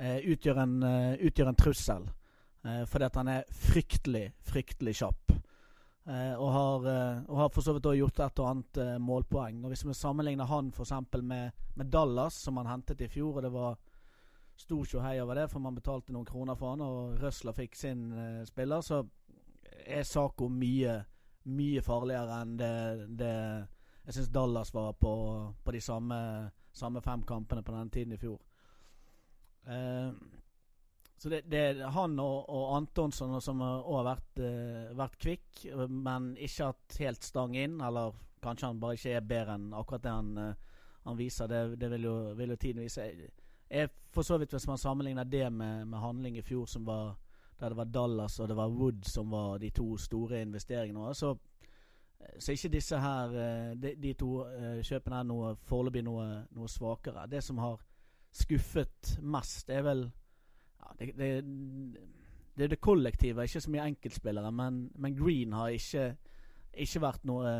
uh, 0.01 0.19
utgjør, 0.21 0.61
en, 0.61 0.77
utgjør, 1.17 1.51
en, 1.51 1.59
trussel. 1.63 2.07
Fordi 2.65 3.05
at 3.05 3.17
han 3.19 3.27
er 3.29 3.49
fryktelig, 3.53 4.23
fryktelig 4.41 4.95
kjapp. 4.97 5.33
og, 6.05 6.49
har, 6.53 6.87
og 7.27 7.37
har 7.37 7.49
for 7.53 7.61
så 7.61 7.73
vidt 7.73 7.85
også 7.85 7.99
gjort 7.99 8.21
et 8.25 8.39
og 8.41 8.49
annet 8.49 8.79
målpoeng. 9.01 9.59
Og 9.63 9.69
Hvis 9.69 9.85
vi 9.85 9.93
sammenligner 9.93 10.49
han 10.49 10.71
f.eks. 10.73 10.93
Med, 11.21 11.51
med 11.75 11.91
Dallas, 11.93 12.33
som 12.33 12.57
han 12.57 12.69
hentet 12.69 13.01
i 13.01 13.07
fjor, 13.07 13.37
og 13.37 13.43
det 13.45 13.51
var 13.53 13.77
stor 14.57 14.85
tjohei 14.85 15.19
over 15.21 15.35
det, 15.35 15.47
for 15.51 15.61
man 15.61 15.77
betalte 15.77 16.13
noen 16.13 16.25
kroner 16.25 16.57
for 16.57 16.73
han, 16.73 16.81
og 16.81 17.21
Røsler 17.21 17.53
fikk 17.53 17.77
sin 17.77 18.07
spiller, 18.49 18.81
så 18.81 19.03
er 19.85 20.03
Saco 20.03 20.49
mye, 20.49 20.97
mye 21.53 21.81
farligere 21.85 22.41
enn 22.41 22.57
det, 22.57 22.73
det 23.19 23.33
jeg 24.05 24.13
syns 24.13 24.29
Dallas 24.29 24.73
var 24.73 24.93
på, 24.93 25.13
på 25.63 25.71
de 25.71 25.81
samme, 25.81 26.17
samme, 26.73 27.01
fem 27.01 27.23
kampene 27.25 27.63
på 27.63 27.73
den 27.73 27.89
tiden 27.89 28.13
i 28.13 28.19
fjor. 28.21 28.37
Uh, 29.65 30.13
så 31.17 31.29
det, 31.29 31.53
er 31.53 31.79
han 31.95 32.19
og, 32.19 32.49
og 32.51 32.75
Antonsson 32.75 33.37
som 33.41 33.61
òg 33.63 33.99
har 34.01 34.07
vært, 34.09 34.41
uh, 34.43 34.91
vært, 34.97 35.17
kvikk, 35.21 35.63
men 35.87 36.33
ikke 36.35 36.69
hatt 36.71 36.97
helt 36.99 37.23
stang 37.23 37.55
inn. 37.57 37.79
Eller 37.81 38.15
kanskje 38.43 38.67
han 38.67 38.81
bare 38.81 38.99
ikke 38.99 39.15
er 39.15 39.27
bedre 39.29 39.55
enn 39.55 39.69
akkurat 39.73 40.03
det 40.03 40.15
han, 40.15 40.33
uh, 40.37 40.81
han 41.07 41.19
viser. 41.19 41.49
Det, 41.51 41.61
det 41.79 41.91
vil, 41.95 42.09
jo, 42.09 42.15
vil, 42.35 42.51
jo, 42.51 42.59
tiden 42.59 42.83
vise. 42.83 43.07
Jeg, 43.71 43.91
for 44.13 44.27
så 44.27 44.37
vidt 44.37 44.53
Hvis 44.53 44.67
man 44.67 44.77
sammenligner 44.77 45.25
det 45.25 45.47
med, 45.51 45.87
med 45.87 45.99
handling 45.99 46.37
i 46.37 46.43
fjor, 46.45 46.65
som 46.69 46.85
var 46.85 47.15
der 47.55 47.71
det 47.71 47.77
var 47.79 47.87
Dallas 47.87 48.39
og 48.43 48.49
det 48.51 48.55
var 48.57 48.67
Wood 48.67 49.05
som 49.07 49.29
var 49.31 49.57
de 49.63 49.69
to 49.71 49.95
store 49.97 50.41
investeringene. 50.43 51.13
Så, 51.15 51.29
så 52.37 52.51
ikke 52.51 52.73
disse 52.73 52.99
her 52.99 53.31
de, 53.79 53.93
de 53.95 54.11
to 54.19 54.43
kjøpene 54.83 55.21
er 55.23 55.61
foreløpig 55.63 56.03
noe, 56.03 56.25
noe 56.51 56.67
svakere. 56.67 57.23
Det 57.31 57.39
som 57.43 57.61
har 57.63 57.79
skuffet 58.35 59.15
mest, 59.23 59.71
er 59.71 59.87
vel 59.87 60.03
ja, 60.85 60.93
det, 60.99 61.11
det, 61.17 61.29
det, 62.55 62.63
er 62.63 62.71
det 62.75 62.81
kollektive, 62.83 63.45
ikke 63.45 63.63
så 63.63 63.73
mye 63.73 63.89
enkeltspillere. 63.91 64.51
Men, 64.53 64.85
men 64.95 65.17
Green 65.17 65.55
har 65.57 65.73
ikke, 65.73 66.11
ikke 66.85 67.03
vært 67.03 67.25
noe, 67.27 67.55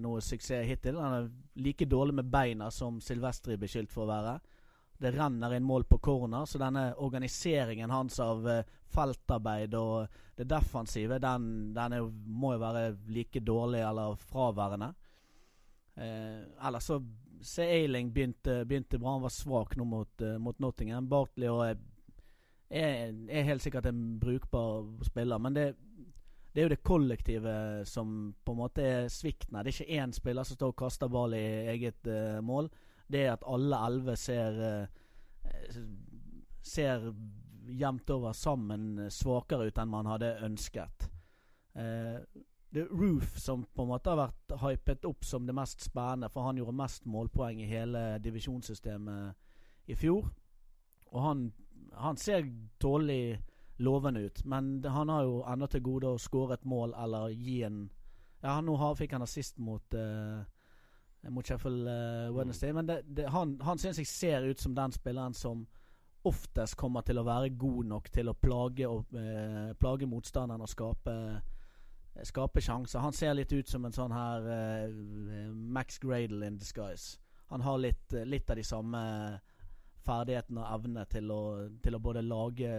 noe, 0.00 0.24
suksess 0.24 0.66
hittil. 0.68 1.00
Han 1.00 1.18
er 1.18 1.30
like 1.62 1.88
dårlig 1.88 2.16
med 2.22 2.32
beina 2.32 2.70
som 2.72 3.00
Silvestri 3.04 3.56
er 3.56 3.62
beskyldt 3.62 3.92
for 3.92 4.06
å 4.06 4.12
være. 4.12 4.38
Det 5.02 5.10
renner 5.16 5.56
inn 5.56 5.66
mål 5.66 5.84
på 5.90 5.98
corner, 5.98 6.46
så 6.46 6.60
denne 6.62 6.92
organiseringen 7.02 7.90
hans 7.90 8.20
av 8.22 8.44
uh, 8.46 8.60
feltarbeid 8.92 9.74
og 9.74 10.20
det 10.38 10.46
defensive, 10.46 11.18
den, 11.18 11.72
den 11.74 11.96
er, 11.96 12.04
må 12.06 12.52
jo 12.54 12.62
være 12.62 12.84
like 13.10 13.42
dårlig 13.42 13.82
eller 13.82 14.14
fraværende. 14.30 14.92
Eh, 15.94 16.66
ellers 16.66 16.84
så 16.88 17.02
Se 17.42 17.64
Eiling 17.66 18.12
begynte, 18.14 18.64
begynte, 18.64 18.98
bra. 18.98 19.16
Han 19.16 19.24
var 19.24 19.32
svak 19.34 19.72
nå 19.76 19.84
mot, 19.84 20.22
uh, 20.22 20.36
mot 20.38 20.58
Nottingham. 20.62 21.08
Bartley 21.10 21.50
er, 21.50 21.80
er, 22.72 23.12
er, 23.28 23.48
helt 23.48 23.62
sikkert 23.62 23.86
en 23.90 24.18
brukbar 24.20 24.86
spiller, 25.04 25.38
men 25.38 25.56
det, 25.56 25.66
det 26.52 26.62
er 26.62 26.66
jo 26.66 26.72
det 26.72 26.84
kollektive 26.84 27.56
som 27.88 28.32
på 28.44 28.54
en 28.54 28.62
måte 28.62 28.86
er 28.86 29.12
svikten 29.12 29.56
her. 29.56 29.66
Det 29.66 29.74
er 29.74 29.82
ikke 29.82 30.00
én 30.02 30.16
spiller 30.16 30.48
som 30.48 30.56
står 30.56 30.72
og 30.72 30.80
kaster 30.80 31.12
ball 31.12 31.36
i 31.36 31.44
eget 31.74 32.08
mål 32.42 32.70
det 33.12 33.26
er 33.26 33.34
at 33.34 33.46
alle 33.46 33.78
elleve 33.86 34.16
ser 34.16 34.58
uh, 34.62 35.86
Ser 36.62 37.08
jevnt 37.66 38.10
over 38.10 38.32
sammen 38.32 39.08
svakere 39.10 39.66
ut 39.66 39.78
enn 39.78 39.90
man 39.90 40.06
hadde 40.06 40.28
ønsket. 40.46 41.08
Uh, 41.74 42.22
det 42.72 42.84
er 42.84 42.92
Roof 42.94 43.34
som 43.42 43.64
på 43.66 43.82
en 43.82 43.90
måte 43.90 44.12
har 44.12 44.20
vært 44.20 44.54
hypet 44.62 45.08
opp 45.08 45.26
som 45.26 45.46
det 45.46 45.56
mest 45.56 45.82
spennende, 45.82 46.30
for 46.30 46.46
han 46.46 46.60
gjorde 46.60 46.76
mest 46.78 47.08
målpoeng 47.10 47.58
i 47.60 47.66
hele 47.68 48.04
divisjonssystemet 48.22 49.90
i 49.90 49.98
fjor. 49.98 50.30
Og 51.10 51.18
han, 51.26 51.42
han 51.94 52.16
ser 52.16 52.46
tålelig 52.80 53.40
lovende 53.82 54.20
ut, 54.20 54.44
men 54.44 54.84
han 54.84 55.08
har 55.08 55.26
jo 55.26 55.42
ennå 55.48 55.66
til 55.66 55.82
gode 55.82 56.12
å 56.12 56.20
skåre 56.20 56.58
et 56.58 56.64
mål 56.68 56.94
eller 56.98 57.34
gi 57.34 57.62
en 57.66 57.84
Ja, 58.42 58.56
nå 58.60 58.74
fikk 58.98 59.12
han 59.14 59.22
assist 59.22 59.60
mot 59.62 59.94
uh, 59.94 60.42
mot 61.30 61.46
Sheffield 61.46 61.86
uh, 61.86 62.36
Wednesday. 62.36 62.70
Mm. 62.70 62.76
Men 62.76 62.86
det, 62.86 63.02
det, 63.04 63.28
han, 63.30 63.60
han 63.60 63.78
syns 63.78 63.98
jeg 63.98 64.06
ser 64.06 64.42
ut 64.42 64.60
som 64.60 64.74
den 64.74 64.92
spilleren 64.92 65.34
som 65.34 65.66
oftest 66.26 66.76
kommer 66.78 67.02
til 67.06 67.18
å 67.18 67.26
være 67.26 67.52
god 67.58 67.86
nok 67.90 68.10
til 68.14 68.30
å 68.30 68.34
plage, 68.34 68.88
og, 68.88 69.14
uh, 69.14 69.72
plage 69.78 70.06
motstanderen 70.10 70.62
og 70.62 70.70
skape, 70.70 71.14
uh, 71.14 72.24
skape 72.26 72.62
sjanser. 72.62 73.02
Han 73.02 73.14
ser 73.14 73.36
litt 73.38 73.52
ut 73.52 73.68
som 73.70 73.86
en 73.86 73.94
sånn 73.94 74.12
her 74.14 74.50
Max 75.52 75.98
Gradle 76.02 76.46
in 76.46 76.58
disguise. 76.58 77.18
Han 77.54 77.62
har 77.62 77.78
litt, 77.78 78.14
litt 78.26 78.50
av 78.50 78.58
de 78.58 78.64
samme 78.66 79.00
ferdighetene 80.06 80.62
og 80.62 80.76
evne 80.78 81.06
til 81.10 81.32
å, 81.32 81.42
til 81.82 81.96
å 81.96 82.02
både 82.02 82.22
lage, 82.26 82.70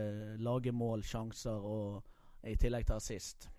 lage 0.43 0.73
mål, 0.75 1.03
sjanser 1.07 1.67
og 1.73 2.47
i 2.49 2.55
tillegg 2.59 2.87
til 2.87 2.99
assist. 2.99 3.49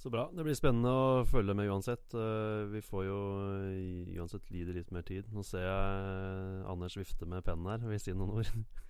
Så 0.00 0.08
bra. 0.08 0.30
Det 0.32 0.44
blir 0.46 0.56
spennende 0.56 0.90
å 0.96 1.24
følge 1.28 1.52
med 1.52 1.68
uansett. 1.68 2.14
Uh, 2.16 2.64
vi 2.72 2.80
får 2.80 3.02
jo 3.04 3.16
uh, 3.44 4.14
uansett 4.16 4.46
lide 4.48 4.72
litt 4.72 4.92
mer 4.96 5.04
tid. 5.04 5.26
Nå 5.28 5.44
ser 5.44 5.66
jeg 5.66 6.06
uh, 6.06 6.70
Anders 6.72 6.96
vifte 6.96 7.28
med 7.28 7.44
pennen 7.44 7.68
her. 7.68 7.84
Vil 7.84 8.00
si 8.00 8.14
noen 8.16 8.32
ord? 8.40 8.48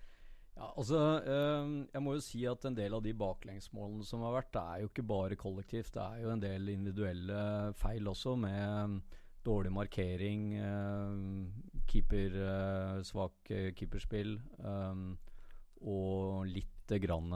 ja, 0.55 0.69
altså 0.69 1.01
Jeg 1.27 2.03
må 2.05 2.15
jo 2.15 2.23
si 2.23 2.45
at 2.47 2.63
en 2.63 2.77
del 2.77 2.95
av 2.95 3.03
de 3.03 3.11
baklengsmålene 3.11 4.07
som 4.07 4.23
har 4.23 4.37
vært, 4.37 4.53
det 4.55 4.63
er 4.63 4.85
jo 4.85 4.91
ikke 4.93 5.07
bare 5.11 5.39
kollektivt. 5.43 5.91
Det 5.97 6.05
er 6.05 6.23
jo 6.23 6.31
en 6.31 6.45
del 6.45 6.71
individuelle 6.77 7.41
feil 7.81 8.07
også, 8.07 8.37
med 8.39 9.19
dårlig 9.45 9.71
markering, 9.73 10.43
keeper, 11.89 12.35
svak 13.07 13.51
keeperspill 13.77 14.35
og 15.81 16.45
litt 16.45 16.93
grann 17.01 17.33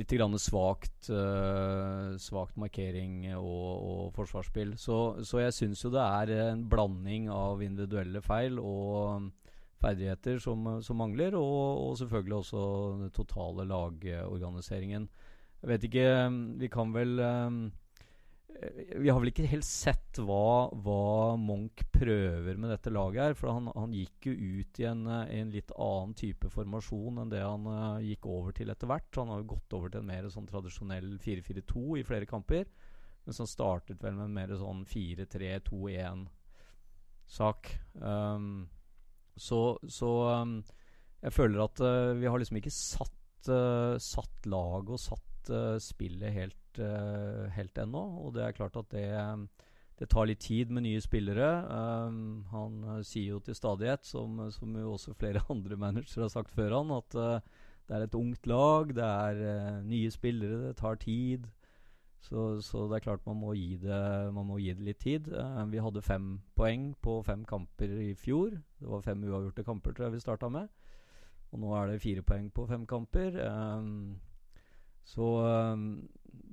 litt 0.00 0.14
grann 0.16 0.38
svakt, 0.40 1.10
uh, 1.12 2.16
svakt 2.20 2.56
markering 2.60 3.26
og, 3.36 3.66
og 3.90 4.14
forsvarsspill. 4.16 4.74
Så, 4.80 4.96
så, 5.26 5.42
jeg 5.44 5.56
syns 5.56 5.84
jo 5.84 5.92
det 5.92 6.04
er 6.04 6.32
en 6.46 6.64
blanding 6.70 7.28
av 7.32 7.60
individuelle 7.64 8.22
feil 8.24 8.58
og 8.62 9.28
ferdigheter 9.80 10.40
som, 10.42 10.66
som 10.84 11.00
mangler, 11.00 11.36
og, 11.36 11.84
og, 11.84 11.92
selvfølgelig 12.00 12.38
også 12.38 12.64
den 13.02 13.12
totale 13.16 13.66
lagorganiseringen. 13.68 15.08
Jeg 15.60 15.68
vet 15.68 15.82
ikke 15.84 16.04
Vi 16.56 16.68
kan 16.72 16.92
vel 16.94 17.18
um, 17.20 17.56
eh, 17.66 17.89
Vi 19.00 19.08
har 19.08 19.16
vel 19.22 19.30
ikke 19.30 19.46
helt 19.48 19.64
sett 19.64 20.18
hva, 20.20 20.68
hva 20.84 21.32
Munch 21.40 21.80
prøver 21.94 22.58
med 22.60 22.68
dette 22.72 22.90
laget 22.92 23.22
her. 23.22 23.34
For 23.38 23.48
han, 23.54 23.70
han 23.72 23.94
gikk 23.96 24.26
jo 24.28 24.34
ut 24.60 24.80
i 24.82 24.84
en, 24.90 25.06
eh, 25.08 25.30
en 25.40 25.52
litt 25.54 25.70
annen 25.76 26.14
type 26.18 26.48
formasjon 26.52 27.20
enn 27.22 27.32
det 27.32 27.42
han 27.44 27.64
uh, 27.70 28.04
gikk 28.04 28.26
over 28.28 28.52
til 28.56 28.70
etter 28.72 28.86
hvert. 28.90 29.16
Han 29.16 29.30
har 29.32 29.38
jo 29.40 29.52
gått 29.54 29.70
over 29.78 29.88
til 29.92 30.00
en 30.02 30.10
mer 30.10 30.24
sånn 30.32 30.50
tradisjonell 30.50 31.10
4-4-2 31.22 31.84
i 32.02 32.08
flere 32.08 32.26
kamper. 32.28 32.64
Mens 33.24 33.40
han 33.40 33.50
startet 33.50 34.04
vel 34.04 34.14
med 34.18 34.26
en 34.28 34.36
mer 34.36 34.50
sånn 34.58 34.80
4-3-2-1-sak. 34.90 37.60
Um, 38.00 38.68
så 39.40 39.60
så 39.88 40.10
um, 40.42 40.64
jeg 41.20 41.32
føler 41.36 41.58
at 41.64 41.80
uh, 41.84 42.18
vi 42.18 42.26
har 42.28 42.38
liksom 42.40 42.56
ikke 42.60 42.74
satt, 42.74 43.48
uh, 43.48 43.96
satt 44.00 44.46
laget 44.50 44.90
og 44.96 45.00
satt 45.00 45.29
uh, 45.48 45.78
spillet 45.80 46.34
helt, 46.34 46.80
uh, 46.82 47.48
helt 47.54 47.78
ennå. 47.78 48.02
Og 48.24 48.34
det 48.36 48.44
er 48.44 48.56
klart 48.56 48.76
at 48.76 48.90
det, 48.92 49.06
det 49.98 50.10
tar 50.12 50.28
litt 50.28 50.42
tid 50.44 50.70
med 50.70 50.84
nye 50.84 51.00
spillere. 51.00 51.48
Um, 51.70 52.44
han 52.52 52.84
sier 53.06 53.36
jo 53.36 53.40
til 53.44 53.56
stadighet, 53.56 54.04
som, 54.04 54.42
som 54.52 54.76
jo 54.76 54.92
også 54.98 55.16
flere 55.16 55.44
andre 55.54 55.80
managere 55.80 56.26
har 56.26 56.34
sagt 56.34 56.52
før 56.52 56.80
han, 56.80 56.92
at 56.98 57.16
det 57.16 57.96
er 57.96 58.04
et 58.06 58.14
ungt 58.14 58.46
lag, 58.46 58.92
det 58.94 59.06
er 59.06 59.80
nye 59.82 60.12
spillere, 60.14 60.68
det 60.68 60.76
tar 60.78 61.00
tid. 61.00 61.48
Så, 62.20 62.60
så, 62.60 62.84
det 62.88 62.98
er 62.98 63.04
klart 63.04 63.26
man 63.26 63.38
må 63.40 63.54
gi 63.56 63.78
det, 63.80 64.00
må 64.36 64.58
gi 64.60 64.74
det 64.76 64.84
litt 64.84 65.00
tid. 65.00 65.28
Uh, 65.32 65.64
vi 65.72 65.80
hadde 65.80 66.04
fem 66.04 66.34
poeng 66.56 66.90
på 67.00 67.20
fem 67.24 67.46
kamper 67.48 67.94
i 68.04 68.12
fjor. 68.18 68.52
Det 68.80 68.88
var 68.88 69.04
fem 69.04 69.24
uavgjorte 69.24 69.64
kamper 69.64 69.96
tror 69.96 70.08
jeg 70.08 70.18
vi 70.18 70.24
starta 70.24 70.50
med. 70.52 70.68
Og 71.50 71.62
nå 71.62 71.72
er 71.74 71.90
det 71.90 72.02
fire 72.02 72.22
poeng 72.22 72.50
på 72.54 72.66
fem 72.68 72.84
kamper. 72.86 73.40
Um, 73.48 74.20
så 75.06 75.28
um, 75.72 75.86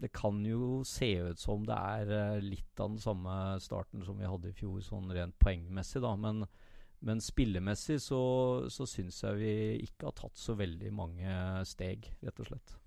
det 0.02 0.12
kan 0.14 0.40
jo 0.46 0.82
se 0.86 1.10
ut 1.26 1.42
som 1.42 1.66
det 1.68 1.76
er 1.76 2.12
uh, 2.14 2.40
litt 2.44 2.80
av 2.80 2.94
den 2.94 3.02
samme 3.02 3.34
starten 3.64 4.04
som 4.06 4.20
vi 4.20 4.30
hadde 4.30 4.52
i 4.52 4.58
fjor, 4.58 4.80
sånn 4.86 5.12
rent 5.14 5.38
poengmessig, 5.42 6.02
da. 6.06 6.14
Men, 6.20 6.46
men 7.06 7.22
spillemessig 7.24 8.00
så, 8.04 8.22
så 8.74 8.88
syns 8.90 9.22
jeg 9.24 9.42
vi 9.42 9.54
ikke 9.88 10.10
har 10.10 10.18
tatt 10.18 10.38
så 10.40 10.58
veldig 10.58 10.92
mange 10.96 11.38
steg, 11.70 12.12
rett 12.26 12.44
og 12.44 12.52
slett. 12.52 12.78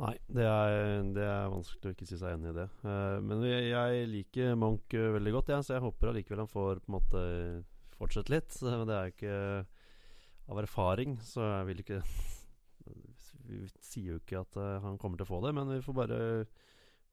Nei, 0.00 0.14
det 0.32 0.46
er, 0.48 1.02
det 1.12 1.24
er, 1.26 1.50
vanskelig 1.52 1.90
å 1.90 1.92
ikke 1.92 2.06
si 2.08 2.16
seg 2.16 2.32
enig 2.32 2.54
i 2.54 2.56
det. 2.56 2.68
Uh, 2.86 3.18
men 3.24 3.44
jeg, 3.44 3.66
jeg 3.68 4.06
liker 4.08 4.56
Munch 4.58 4.96
uh, 4.96 5.10
veldig 5.18 5.34
godt, 5.36 5.52
ja, 5.52 5.60
så 5.62 5.76
jeg 5.76 5.84
håper 5.84 6.12
allikevel 6.12 6.46
han 6.46 6.50
får 6.50 6.80
på 6.80 6.88
en 6.88 6.96
måte 6.96 7.24
fortsette 7.98 8.32
litt. 8.32 8.56
Men 8.64 8.86
det 8.88 8.96
er 8.96 9.10
jo 9.10 9.16
ikke 9.16 9.40
av 10.50 10.62
erfaring, 10.64 11.18
så 11.22 11.44
jeg 11.44 11.66
vil 11.68 11.82
ikke 11.84 12.00
Vi 13.50 13.66
sier 13.84 14.14
jo 14.14 14.20
ikke 14.22 14.44
at 14.44 14.58
uh, 14.60 14.78
han 14.84 14.98
kommer 15.00 15.20
til 15.20 15.26
å 15.28 15.32
få 15.32 15.42
det, 15.44 15.54
men 15.56 15.70
vi 15.74 15.82
får 15.84 15.96
bare 15.96 16.20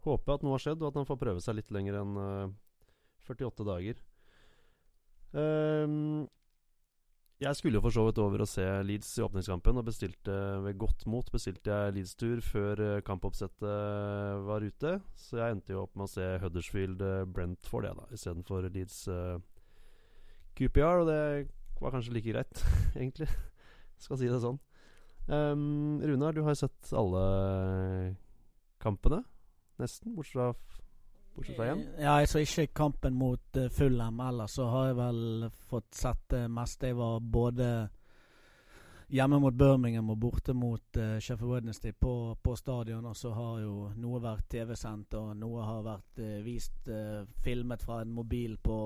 håpe 0.05 0.33
at 0.37 0.45
noe 0.45 0.55
har 0.55 0.63
skjedd, 0.63 0.81
og 0.83 0.91
at 0.91 1.01
han 1.01 1.09
får 1.09 1.19
prøve 1.19 1.43
seg 1.43 1.57
litt 1.57 1.73
lenger 1.73 1.99
enn 1.99 2.17
48 3.27 3.65
dager. 3.67 3.99
Um, 5.33 6.27
jeg 7.37 7.53
skulle 7.53 7.77
jo 7.77 7.83
for 7.83 7.93
så 7.93 8.03
vidt 8.07 8.17
over 8.17 8.41
og 8.41 8.49
se 8.49 8.63
Leeds 8.81 9.11
i 9.19 9.21
åpningskampen, 9.21 9.77
og 9.77 9.85
bestilte 9.85 10.37
ved 10.63 10.79
godt 10.81 11.03
mot 11.05 11.27
bestilte 11.29 11.69
jeg 11.69 11.93
Leeds-tur 11.93 12.39
før 12.41 12.81
eh, 12.81 13.01
kampoppsettet 13.05 14.41
var 14.47 14.65
ute. 14.65 14.95
Så 15.13 15.37
jeg 15.37 15.53
endte 15.53 15.75
jo 15.75 15.83
opp 15.83 15.93
med 15.93 16.07
å 16.07 16.13
se 16.15 16.25
Huddersfield 16.41 17.03
Brentford 17.35 17.85
det 17.85 17.93
da, 17.99 18.07
istedenfor 18.17 18.65
Leeds 18.73 19.03
uh, 19.13 19.37
QPR. 20.57 21.03
Og 21.03 21.11
det 21.11 21.19
var 21.77 21.93
kanskje 21.93 22.15
like 22.17 22.33
greit, 22.33 22.63
egentlig. 22.97 23.29
Skal 24.01 24.17
si 24.17 24.31
det 24.33 24.41
sånn. 24.41 24.57
Um, 25.27 26.01
Runar, 26.01 26.33
du 26.33 26.41
har 26.41 26.55
jo 26.55 26.61
sett 26.61 26.93
alle 26.95 28.15
kampene, 28.79 29.19
nesten, 29.75 30.13
bortsett 30.15 30.37
fra 30.39 30.53
bortsett 31.35 31.57
fra 31.57 31.67
én? 31.73 31.81
Ja, 31.99 32.13
jeg 32.21 32.29
så 32.31 32.39
ikke 32.39 32.67
kampen 32.73 33.17
mot 33.19 33.59
uh, 33.59 33.67
Fulham. 33.69 34.21
Ellers 34.23 34.55
så 34.55 34.69
har 34.71 34.87
jeg 34.87 34.97
vel 35.01 35.49
fått 35.67 35.95
sett 35.99 36.23
det 36.31 36.45
meste. 36.47 36.93
Jeg 36.93 36.97
var 36.97 37.19
både 37.19 37.67
hjemme 39.11 39.39
mot 39.43 39.55
Birmingham 39.55 40.13
og 40.15 40.19
borte 40.23 40.55
mot 40.55 41.01
uh, 41.01 41.17
Sheffield 41.19 41.57
Wednesday 41.57 41.91
på, 41.91 42.37
på, 42.43 42.55
stadion. 42.55 43.05
Og 43.05 43.19
så 43.19 43.33
har 43.35 43.59
jo 43.65 43.89
noe 43.99 44.21
vært 44.23 44.47
TV-sendt, 44.55 45.19
og 45.19 45.35
noe 45.35 45.67
har 45.67 45.83
vært 45.91 46.23
uh, 46.23 46.37
vist 46.45 46.87
filmet 47.43 47.83
fra 47.83 47.99
en 48.05 48.15
mobil 48.15 48.55
på 48.63 48.79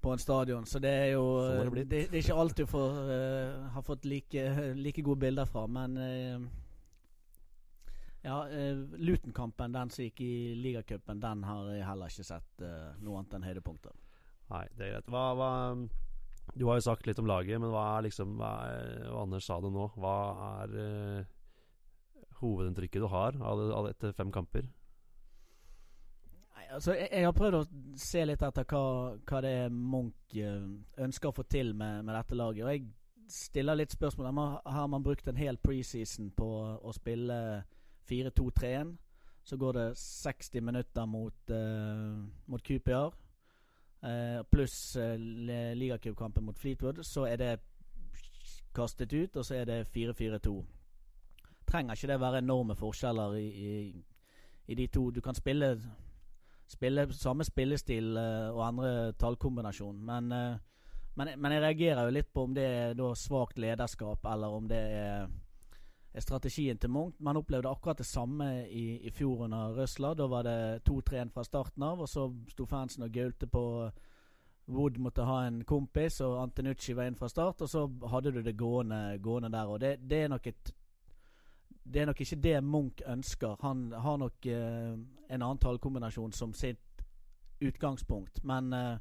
på 0.00 0.12
en 0.14 0.22
stadion. 0.22 0.66
Så 0.66 0.78
det 0.82 0.94
er 0.94 1.08
jo 1.16 1.26
sånn 1.42 1.74
det, 1.74 1.84
det, 1.90 2.06
er 2.12 2.22
ikke 2.22 2.38
alt 2.38 2.56
du 2.58 2.64
får, 2.70 2.98
har 3.74 3.84
fått 3.86 4.06
like, 4.06 4.44
like, 4.78 5.02
gode 5.02 5.24
bilder 5.26 5.48
fra. 5.50 5.66
Men 5.66 5.98
ja, 8.28 8.48
uh, 8.50 8.78
Luton-kampen, 8.98 9.72
den 9.72 9.90
som 9.90 10.04
gikk 10.04 10.20
i 10.20 10.54
ligacupen, 10.58 11.20
den 11.22 11.44
har 11.46 11.70
jeg 11.72 11.86
heller 11.86 12.12
ikke 12.12 12.26
sett 12.26 12.64
uh, 12.64 12.90
noe 13.04 13.20
annet 13.20 13.38
enn 13.38 13.46
høydepunkter. 13.46 13.94
Nei, 14.50 14.64
det 14.74 14.86
er 14.86 14.94
greit. 14.96 15.10
Hva, 15.12 15.24
hva, 15.38 15.50
du 16.56 16.66
har 16.66 16.80
jo 16.80 16.86
sagt 16.88 17.06
litt 17.06 17.20
om 17.22 17.28
laget, 17.28 17.60
men 17.60 17.70
hva 17.72 17.84
er 17.94 18.08
liksom 18.08 18.34
hva 18.40 18.52
er, 18.72 19.04
og 19.12 19.22
Anders 19.26 19.46
sa 19.48 19.60
det 19.62 19.70
nå. 19.72 19.86
Hva 20.00 20.16
er 20.48 20.74
uh, 20.76 22.24
hovedinntrykket 22.42 23.04
du 23.04 23.08
har 23.12 23.38
av 23.38 23.62
det, 23.62 23.70
av 23.78 23.90
etter 23.92 24.16
fem 24.18 24.34
kamper? 24.34 24.66
Altså 26.70 26.94
jeg, 26.94 27.08
jeg, 27.12 27.24
har 27.24 27.32
prøvd 27.32 27.56
å 27.56 27.64
se 27.96 28.22
litt 28.28 28.42
etter 28.44 28.66
hva, 28.68 28.82
hva 29.28 29.40
det 29.44 29.52
er 29.64 29.72
Munch 29.72 30.36
ønsker 31.00 31.30
å 31.30 31.36
få 31.36 31.44
til 31.48 31.72
med, 31.74 32.04
med, 32.04 32.14
dette 32.14 32.36
laget. 32.36 32.64
Og 32.64 32.72
jeg 32.74 33.32
stiller 33.32 33.78
litt 33.78 33.94
spørsmål. 33.94 34.28
Har 34.66 34.86
man 34.92 35.04
brukt 35.04 35.28
en 35.28 35.40
hel 35.40 35.56
preseason 35.62 36.30
på 36.36 36.48
å 36.82 36.92
spille 36.96 37.38
4-2-3-1. 38.08 38.96
Så 39.44 39.56
går 39.56 39.72
det 39.72 39.98
60 39.98 40.60
minutter 40.60 41.06
mot, 41.06 41.50
uh, 41.50 42.24
mot 42.46 42.62
QPR. 42.62 43.14
Uh, 44.02 44.42
pluss 44.50 44.96
uh, 44.96 45.14
ligacupkampen 45.74 46.44
mot 46.44 46.58
Fleetwood. 46.58 47.04
Så 47.04 47.24
er 47.24 47.36
det 47.36 47.60
kastet 48.74 49.12
ut, 49.12 49.36
og 49.36 49.44
så 49.44 49.54
er 49.54 49.64
det 49.64 49.86
4-4-2. 49.96 50.64
Trenger 51.68 51.94
ikke 51.94 52.12
det 52.12 52.20
være 52.20 52.38
enorme 52.38 52.76
forskjeller 52.76 53.34
i, 53.36 53.46
i, 53.48 54.04
i 54.66 54.74
de 54.74 54.86
to. 54.86 55.10
Du 55.10 55.20
kan 55.20 55.34
spille, 55.34 55.80
spille 56.68 57.06
samme 57.16 57.46
spillestil 57.46 58.16
uh, 58.16 58.54
og 58.54 58.62
andre 58.66 58.92
tallkombinasjon, 59.20 59.98
men, 60.04 60.32
men, 61.18 61.34
men, 61.36 61.52
jeg 61.54 61.64
reagerer 61.64 62.08
jo 62.08 62.16
litt 62.16 62.32
på 62.32 62.46
om 62.48 62.56
det 62.56 62.64
er 62.64 62.96
da 62.98 63.12
svakt 63.16 63.58
lederskap, 63.58 64.26
eller 64.32 64.56
om 64.58 64.68
det 64.70 64.82
er 65.00 65.28
strategien 66.20 66.78
til 66.78 66.90
Munch. 66.90 67.16
Man 67.20 67.36
opplevde 67.36 67.70
akkurat 67.70 67.98
det 67.98 68.06
samme 68.06 68.66
i, 68.68 68.98
i 69.06 69.10
fjor 69.10 69.44
under 69.44 69.74
Røsla. 69.76 70.14
Da 70.14 70.26
var 70.26 70.46
det 70.46 70.82
2-3-1 70.88 71.32
fra 71.34 71.44
starten 71.44 71.82
av, 71.82 72.00
og 72.00 72.08
så 72.08 72.28
sto 72.50 72.66
fansen 72.66 73.06
og 73.06 73.12
gaulte 73.14 73.46
på 73.46 73.64
Wood 74.68 74.98
måtte 75.00 75.24
ha 75.24 75.46
en 75.46 75.62
kompis, 75.64 76.20
og 76.20 76.42
Antinucci 76.42 76.92
var 76.96 77.08
inn 77.08 77.16
fra 77.16 77.28
start, 77.28 77.62
og 77.64 77.70
så 77.72 77.86
hadde 78.12 78.34
du 78.36 78.42
det 78.44 78.56
gående, 78.58 79.18
gående 79.24 79.50
der. 79.54 79.70
Og 79.72 79.80
det, 79.80 79.94
det, 80.04 80.24
er 80.24 80.28
nok 80.28 80.46
et 80.46 80.72
Det 81.88 82.02
er 82.02 82.08
nok 82.10 82.20
ikke 82.20 82.40
det 82.44 82.56
Munch 82.64 83.02
ønsker. 83.08 83.56
Han 83.64 83.92
har 83.92 84.18
nok 84.20 84.46
eh, 84.46 84.94
en 84.94 85.42
annen 85.42 85.60
tallkombinasjon 85.62 86.34
som 86.36 86.52
sitt 86.52 87.04
utgangspunkt, 87.64 88.42
men 88.44 88.72
eh, 88.76 88.98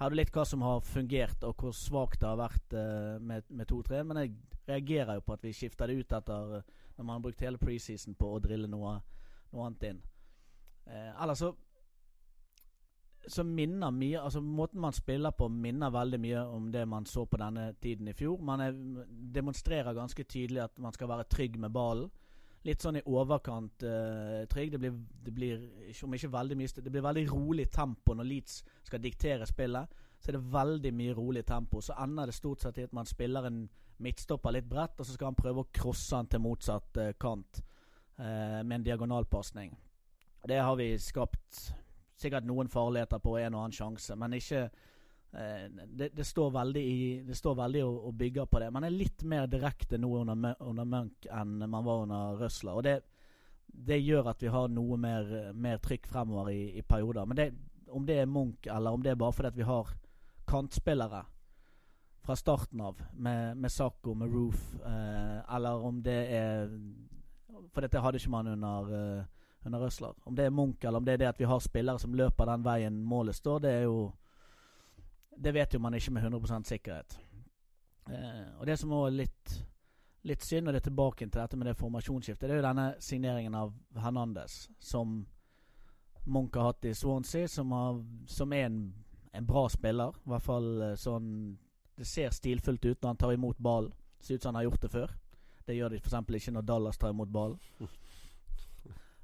her 0.00 0.06
er 0.06 0.14
det 0.14 0.16
litt 0.22 0.30
hva 0.32 0.46
som 0.48 0.62
har 0.64 0.84
fungert, 0.86 1.42
og 1.44 1.60
hvor 1.60 1.74
svakt 1.76 2.22
det 2.22 2.28
har 2.30 2.38
vært 2.40 2.76
eh, 2.78 3.16
med, 3.20 3.50
med 3.52 3.68
2-3. 3.68 4.04
Men 4.08 4.22
jeg 4.22 4.36
reagerer 4.70 5.18
jo 5.18 5.24
på 5.26 5.34
at 5.36 5.44
vi 5.44 5.52
skifter 5.56 5.90
det 5.90 5.98
ut 6.00 6.14
etter 6.16 6.54
uh, 6.60 6.78
når 6.96 7.04
man 7.04 7.14
har 7.16 7.24
brukt 7.24 7.42
hele 7.44 7.60
preseason 7.60 8.14
på 8.16 8.30
å 8.32 8.40
drille 8.40 8.68
noe, 8.70 8.94
noe 9.52 9.66
annet 9.66 9.86
inn. 9.90 10.00
Eh, 10.86 11.10
ellers 11.22 11.42
så 11.42 11.50
så 13.28 13.44
minner 13.44 13.90
mye 13.90 14.20
Altså 14.20 14.40
Måten 14.40 14.80
man 14.80 14.92
spiller 14.96 15.30
på, 15.36 15.48
minner 15.48 15.92
veldig 15.92 16.20
mye 16.20 16.44
om 16.54 16.70
det 16.72 16.86
man 16.88 17.06
så 17.06 17.24
på 17.24 17.36
denne 17.40 17.72
tiden 17.82 18.08
i 18.08 18.14
fjor. 18.16 18.40
Man 18.42 18.60
er, 18.64 18.76
demonstrerer 19.34 19.94
ganske 19.94 20.24
tydelig 20.24 20.62
at 20.64 20.78
man 20.78 20.92
skal 20.92 21.08
være 21.08 21.28
trygg 21.30 21.58
med 21.60 21.72
ballen. 21.74 22.10
Litt 22.64 22.82
sånn 22.84 22.98
i 23.00 23.04
overkant 23.08 23.84
uh, 23.88 24.44
trygg. 24.52 24.74
Det 24.74 24.80
blir, 24.82 24.96
det 25.24 25.32
blir, 25.32 25.60
om 26.04 26.14
ikke 26.14 26.32
veldig 26.32 26.56
mye 26.60 26.82
Det 26.84 26.92
blir 26.92 27.04
veldig 27.06 27.26
rolig 27.30 27.70
tempo 27.72 28.14
når 28.14 28.28
Leeds 28.28 28.62
skal 28.84 29.00
diktere 29.00 29.48
spillet. 29.48 30.00
Så 30.20 30.30
er 30.30 30.36
det 30.36 30.52
veldig 30.52 30.92
mye 30.92 31.14
rolig 31.16 31.44
tempo. 31.48 31.80
Så 31.80 31.96
ender 31.96 32.28
det 32.28 32.36
stort 32.36 32.60
sett 32.60 32.78
i 32.78 32.84
at 32.84 32.92
man 32.92 33.08
spiller 33.08 33.48
en 33.48 33.62
midtstopper 34.00 34.52
litt 34.52 34.68
bredt, 34.68 35.00
og 35.00 35.06
så 35.06 35.12
skal 35.12 35.30
han 35.30 35.36
prøve 35.36 35.64
å 35.64 35.70
crosse 35.72 36.16
han 36.16 36.28
til 36.28 36.40
motsatt 36.44 37.00
uh, 37.00 37.12
kant 37.20 37.62
uh, 38.20 38.60
med 38.60 38.80
en 38.80 38.88
diagonalpasning. 38.90 39.72
Det 40.48 40.60
har 40.60 40.76
vi 40.76 40.92
skapt 41.00 41.72
sikkert 42.20 42.48
noen 42.48 42.70
farligheter 42.70 43.22
på 43.22 43.36
en 43.40 43.56
og 43.56 43.64
annen 43.64 43.76
sjanse, 43.76 44.16
men 44.18 44.36
ikke 44.36 44.66
uh, 44.66 45.64
det, 45.86 46.10
det, 46.16 46.26
står 46.26 46.52
veldig, 46.56 46.82
i, 46.82 47.00
det 47.26 47.38
står 47.38 47.56
veldig 47.62 47.84
og, 47.86 47.96
og, 48.10 48.18
bygger 48.20 48.50
på 48.50 48.62
det. 48.62 48.70
Man 48.74 48.86
er 48.86 48.94
litt 48.94 49.24
mer 49.28 49.48
direkte 49.50 49.98
nå 50.00 50.12
under, 50.22 50.54
under 50.60 50.88
Munch 50.88 51.30
enn 51.30 51.58
man 51.64 51.86
var 51.86 52.04
under 52.04 52.44
Røsler. 52.44 52.76
Og 52.76 52.86
det, 52.86 53.00
det, 53.66 54.02
gjør 54.04 54.32
at 54.34 54.42
vi 54.42 54.52
har 54.52 54.70
noe 54.70 55.00
mer, 55.00 55.52
mer 55.54 55.82
trykk 55.82 56.08
fremover 56.10 56.52
i, 56.52 56.62
i 56.78 56.86
perioder. 56.86 57.28
Men 57.28 57.40
det, 57.40 57.50
om 57.90 58.06
det 58.06 58.20
er 58.20 58.30
Munch, 58.30 58.68
eller 58.70 58.94
om 58.94 59.02
det 59.02 59.14
er 59.14 59.20
bare 59.20 59.36
fordi 59.36 59.52
at 59.52 59.60
vi 59.60 59.68
har 59.68 59.92
kantspillere 60.50 61.24
fra 62.20 62.36
starten 62.36 62.80
av, 62.80 63.02
med, 63.12 63.56
med 63.56 63.72
Sako, 63.72 64.14
med 64.14 64.28
Roof, 64.34 64.74
eh, 64.86 65.54
eller 65.54 65.84
om 65.86 66.02
det 66.02 66.18
er 66.36 66.68
For 67.74 67.84
dette 67.84 68.00
hadde 68.02 68.18
ikke 68.18 68.30
man 68.32 68.48
under, 68.50 68.88
uh, 68.90 69.39
under 69.64 69.78
Røsler. 69.78 70.14
Om 70.24 70.36
det 70.36 70.44
er 70.44 70.50
Munch 70.50 70.84
eller 70.84 70.98
om 70.98 71.04
det 71.04 71.12
er 71.12 71.22
det 71.24 71.28
at 71.28 71.40
vi 71.40 71.48
har 71.48 71.60
spillere 71.60 71.98
som 71.98 72.14
løper 72.14 72.48
den 72.48 72.64
veien 72.64 73.02
målet 73.04 73.36
står, 73.36 73.58
det 73.58 73.70
er 73.70 73.82
jo 73.82 74.12
Det 75.40 75.54
vet 75.54 75.74
jo 75.74 75.78
man 75.80 75.94
ikke 75.94 76.10
med 76.12 76.22
100 76.22 76.64
sikkerhet. 76.64 77.20
Eh, 78.10 78.58
og 78.58 78.66
det 78.66 78.78
som 78.78 78.92
òg 78.92 79.06
er 79.06 79.10
litt 79.10 79.66
litt 80.22 80.42
synd, 80.44 80.68
og 80.68 80.74
det 80.74 80.80
er 80.82 80.90
tilbake 80.90 81.24
til 81.26 81.40
dette 81.40 81.56
med 81.56 81.66
det 81.66 81.76
formasjonsskiftet, 81.80 82.48
det 82.48 82.56
er 82.56 82.60
jo 82.60 82.66
denne 82.66 82.94
signeringen 83.00 83.54
av 83.54 83.72
Hernandez, 83.96 84.68
som 84.78 85.26
Munch 86.26 86.56
har 86.56 86.70
hatt 86.70 86.84
i 86.84 86.94
Swansea, 86.94 87.48
som, 87.48 87.72
har, 87.72 88.02
som 88.26 88.52
er 88.52 88.66
en, 88.66 88.82
en 89.32 89.46
bra 89.46 89.64
spiller. 89.68 90.18
I 90.26 90.34
hvert 90.34 90.44
fall 90.44 90.70
sånn 91.00 91.30
Det 91.96 92.06
ser 92.08 92.30
stilfullt 92.32 92.84
ut 92.84 93.02
når 93.02 93.08
han 93.08 93.16
tar 93.16 93.32
imot 93.32 93.58
ballen. 93.58 93.92
Ser 94.20 94.34
ut 94.34 94.42
som 94.42 94.54
han 94.54 94.60
har 94.60 94.70
gjort 94.70 94.82
det 94.82 94.92
før. 94.92 95.10
Det 95.66 95.74
gjør 95.76 95.90
de 95.92 95.98
f.eks. 96.00 96.14
ikke 96.36 96.52
når 96.52 96.62
Dallas 96.68 96.98
tar 96.98 97.12
imot 97.12 97.28
ballen. 97.28 97.58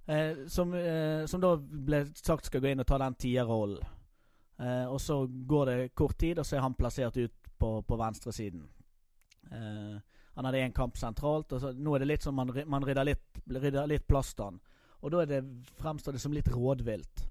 Eh, 0.07 0.47
som, 0.47 0.75
eh, 0.75 1.27
som 1.27 1.41
da 1.43 1.57
ble 1.57 2.05
sagt 2.15 2.47
skal 2.47 2.63
gå 2.63 2.71
inn 2.71 2.83
og 2.83 2.87
ta 2.87 2.99
den 3.03 3.17
tierrollen. 3.19 3.83
Eh, 4.59 4.87
og 4.87 5.01
så 5.01 5.27
går 5.27 5.67
det 5.67 5.95
kort 5.95 6.19
tid, 6.19 6.39
og 6.39 6.47
så 6.47 6.57
er 6.57 6.65
han 6.65 6.75
plassert 6.75 7.17
ut 7.17 7.51
på, 7.59 7.83
på 7.83 7.97
venstresiden. 7.97 8.69
Eh, 9.51 9.97
han 10.37 10.45
hadde 10.45 10.63
én 10.63 10.73
kamp 10.73 10.97
sentralt, 10.97 11.53
og 11.53 11.61
så, 11.61 11.73
nå 11.73 11.95
er 11.95 12.05
det 12.05 12.11
litt 12.11 12.25
som 12.25 12.37
man, 12.37 12.53
man 12.67 12.85
rydder 12.85 13.09
litt, 13.09 13.41
litt 13.47 14.07
plass 14.09 14.35
til 14.35 14.51
han. 14.51 14.61
Og 15.01 15.13
da 15.13 15.25
det, 15.29 15.43
fremstår 15.81 16.17
det 16.17 16.23
som 16.23 16.33
litt 16.33 16.49
rådvilt. 16.53 17.27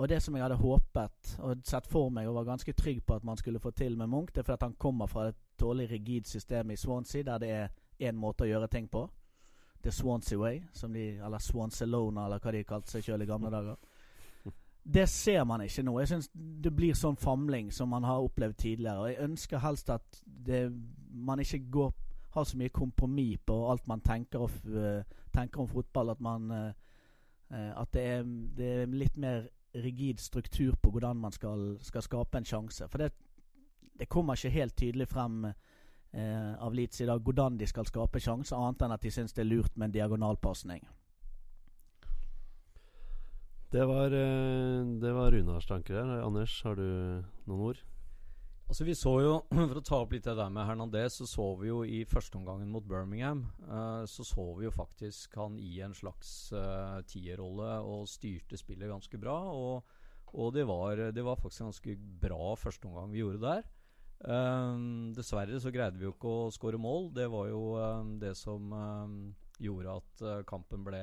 Og 0.00 0.08
det 0.08 0.22
som 0.24 0.34
jeg 0.34 0.42
hadde 0.42 0.56
håpet 0.56 1.34
og 1.44 1.64
sett 1.68 1.86
for 1.90 2.10
meg 2.10 2.28
og 2.28 2.38
var 2.38 2.48
ganske 2.54 2.72
trygg 2.72 3.02
på 3.04 3.18
at 3.18 3.26
man 3.28 3.36
skulle 3.36 3.60
få 3.60 3.74
til 3.76 3.98
med 4.00 4.08
Munch, 4.08 4.32
det 4.32 4.40
er 4.40 4.48
fordi 4.48 4.70
han 4.70 4.78
kommer 4.80 5.10
fra 5.10 5.26
et 5.28 5.40
dårlig 5.60 5.90
rigid 5.90 6.26
system 6.26 6.70
i 6.72 6.78
Swansea, 6.80 7.22
der 7.22 7.42
det 7.42 7.50
er 7.50 7.68
én 8.08 8.16
måte 8.16 8.46
å 8.46 8.48
gjøre 8.48 8.70
ting 8.72 8.88
på. 8.88 9.04
The 9.82 9.90
Swansea 9.92 10.38
Way, 10.38 10.60
som 10.72 10.92
de, 10.94 11.08
eller 11.18 11.38
Swansalona, 11.42 12.24
eller 12.26 12.38
hva 12.38 12.52
de 12.54 12.64
kalte 12.64 12.90
seg 12.92 13.04
sjøl 13.06 13.22
i 13.22 13.26
gamle 13.26 13.50
dager. 13.50 13.76
Det 14.82 15.04
ser 15.08 15.44
man 15.46 15.62
ikke 15.62 15.82
nå. 15.86 15.92
Jeg 16.02 16.08
synes 16.10 16.28
Det 16.34 16.72
blir 16.74 16.94
sånn 16.98 17.16
famling 17.16 17.68
som 17.72 17.88
man 17.94 18.02
har 18.04 18.22
opplevd 18.24 18.56
tidligere. 18.58 18.98
Og 18.98 19.08
Jeg 19.12 19.28
ønsker 19.28 19.58
helst 19.62 19.90
at 19.90 20.22
det, 20.26 20.72
man 21.14 21.38
ikke 21.40 21.60
går, 21.70 21.92
har 22.34 22.44
så 22.48 22.56
mye 22.58 22.68
kompromiss 22.74 23.38
på 23.46 23.58
alt 23.70 23.86
man 23.86 24.00
tenker, 24.00 24.40
of, 24.42 24.56
f- 24.56 24.66
eh, 24.74 25.04
tenker 25.32 25.60
om 25.62 25.68
fotball. 25.68 26.10
At, 26.10 26.20
man, 26.20 26.50
eh, 26.50 27.72
at 27.76 27.92
det, 27.94 28.02
er, 28.02 28.22
det 28.56 28.70
er 28.82 28.86
litt 28.86 29.16
mer 29.16 29.46
rigid 29.74 30.18
struktur 30.20 30.74
på 30.82 30.90
hvordan 30.90 31.16
man 31.16 31.32
skal, 31.32 31.76
skal 31.80 32.02
skape 32.02 32.38
en 32.38 32.44
sjanse. 32.44 32.88
For 32.88 32.98
det, 32.98 33.12
det 33.98 34.08
kommer 34.08 34.34
ikke 34.34 34.50
helt 34.58 34.76
tydelig 34.76 35.06
frem 35.08 35.46
eh, 36.12 36.54
av 36.62 36.74
Leeds 36.74 37.00
i 37.00 37.08
dag 37.08 37.22
hvordan 37.24 37.58
de 37.60 37.68
skal 37.68 37.88
skape 37.88 38.20
sjanser, 38.20 38.56
annet 38.56 38.84
enn 38.84 38.96
at 38.96 39.04
de 39.04 39.12
syns 39.12 39.36
det 39.36 39.44
er 39.44 39.50
lurt 39.50 39.76
med 39.76 39.90
en 39.90 39.96
diagonalpasning. 39.98 40.84
Det 43.72 43.86
var, 43.88 44.12
eh, 44.12 44.84
det 45.00 45.12
var 45.12 45.32
Runars 45.32 45.66
tanker 45.66 45.94
der. 45.94 46.20
Anders, 46.20 46.62
har 46.62 46.76
du 46.76 47.24
noen 47.46 47.60
ord? 47.70 47.78
Altså 48.68 48.84
Vi 48.84 48.94
så 48.94 49.12
jo, 49.20 49.32
for 49.70 49.80
å 49.80 49.84
ta 49.84 50.00
opp 50.02 50.12
litt 50.12 50.26
det 50.28 50.34
der 50.36 50.52
med 50.52 50.66
Hernandez, 50.68 51.16
så 51.16 51.26
så 51.28 51.46
vi 51.60 51.70
jo 51.70 51.82
i 51.84 52.02
førsteomgangen 52.08 52.68
mot 52.72 52.84
Birmingham 52.88 53.46
eh, 53.64 54.04
Så 54.08 54.24
så 54.28 54.44
vi 54.58 54.64
jo 54.64 54.72
faktisk 54.72 55.36
han 55.40 55.58
i 55.60 55.80
en 55.84 55.92
slags 55.96 56.52
uh, 56.52 57.00
tierrolle 57.08 57.78
og 57.80 58.08
styrte 58.08 58.60
spillet 58.60 58.92
ganske 58.92 59.20
bra. 59.20 59.38
Og, 59.52 59.84
og 60.32 60.52
det, 60.52 60.66
var, 60.68 61.08
det 61.12 61.24
var 61.24 61.40
faktisk 61.40 61.64
en 61.64 61.72
ganske 61.72 61.96
bra 62.20 62.52
førsteomgang 62.60 63.12
vi 63.12 63.24
gjorde 63.24 63.40
der. 63.44 63.64
Eh, 64.22 64.74
dessverre 65.16 65.58
så 65.58 65.72
greide 65.74 65.98
vi 65.98 66.06
jo 66.06 66.14
ikke 66.14 66.30
å 66.30 66.50
skåre 66.54 66.80
mål. 66.80 67.10
Det 67.16 67.28
var 67.30 67.48
jo 67.50 67.62
um, 67.74 68.18
det 68.22 68.36
som 68.38 68.68
um, 68.70 69.16
gjorde 69.62 69.96
at 69.98 70.22
uh, 70.22 70.34
kampen 70.46 70.84
ble 70.86 71.02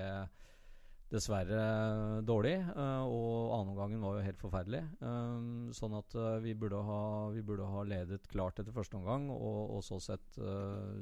dessverre 1.09 2.21
dårlig. 2.23 2.55
Uh, 2.77 3.03
og 3.09 3.55
annenomgangen 3.57 4.05
var 4.05 4.19
jo 4.19 4.27
helt 4.27 4.39
forferdelig. 4.39 4.83
Um, 5.03 5.67
sånn 5.75 5.97
at 5.99 6.15
uh, 6.15 6.37
vi, 6.43 6.55
burde 6.55 6.79
ha, 6.85 7.01
vi 7.33 7.43
burde 7.43 7.67
ha 7.67 7.83
ledet 7.87 8.29
klart 8.31 8.61
etter 8.61 8.75
første 8.75 8.95
omgang, 9.01 9.27
og, 9.33 9.59
og 9.75 9.83
så 9.83 9.99
sett 10.03 10.39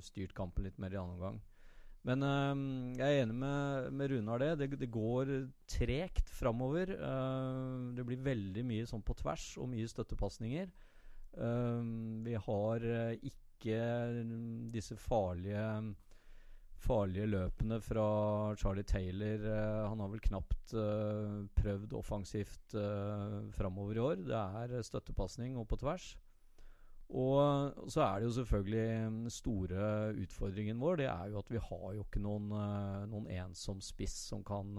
styrt 0.08 0.34
kampen 0.38 0.66
litt 0.66 0.82
mer 0.82 0.96
i 0.96 1.00
annen 1.00 1.20
omgang. 1.20 1.40
Men 2.08 2.22
jeg 2.96 3.04
er 3.04 3.26
enig 3.26 3.34
med, 3.36 3.88
med 4.00 4.12
Runar 4.14 4.40
det. 4.40 4.52
det. 4.62 4.68
Det 4.80 4.88
går 4.88 5.32
tregt 5.68 6.30
framover. 6.32 6.94
Det 7.98 8.06
blir 8.08 8.22
veldig 8.24 8.64
mye 8.64 8.86
sånn 8.88 9.04
på 9.04 9.18
tvers, 9.20 9.50
og 9.60 9.68
mye 9.74 9.90
støttepasninger. 9.92 10.70
Eh, 11.34 11.82
vi 12.28 12.36
har 12.48 12.90
eh, 12.94 13.30
ikke 13.32 13.80
disse 14.72 14.96
farlige 14.96 15.96
farlige 16.88 17.28
løpene 17.30 17.80
fra 17.82 18.08
Charlie 18.60 18.86
Taylor. 18.88 19.44
eh, 19.46 19.90
han 19.90 20.00
har 20.00 20.12
vel 20.12 20.24
knapt 20.24 20.74
eh, 20.74 21.36
prøvd 21.58 21.94
offensivt 21.98 22.76
uh, 22.76 23.50
framover 23.52 23.98
i 23.98 24.04
år. 24.04 24.24
Det 24.28 24.38
er 24.38 24.82
støttepasning 24.86 25.58
og 25.58 25.68
på 25.68 25.80
tvers. 25.82 26.16
Og 27.08 27.88
så 27.88 28.02
er 28.04 28.20
det 28.20 28.28
jo 28.28 28.36
selvfølgelig 28.36 28.88
den 28.88 29.30
store 29.32 30.14
utfordringen 30.24 30.80
vår. 30.80 30.98
Det 31.00 31.06
er 31.08 31.30
jo 31.32 31.40
at 31.40 31.52
vi 31.52 31.62
har 31.70 31.94
jo 31.96 32.04
ikke 32.04 32.20
noen, 32.20 32.50
noen 33.08 33.30
ensom 33.32 33.80
spiss 33.82 34.28
som 34.32 34.44
kan 34.44 34.74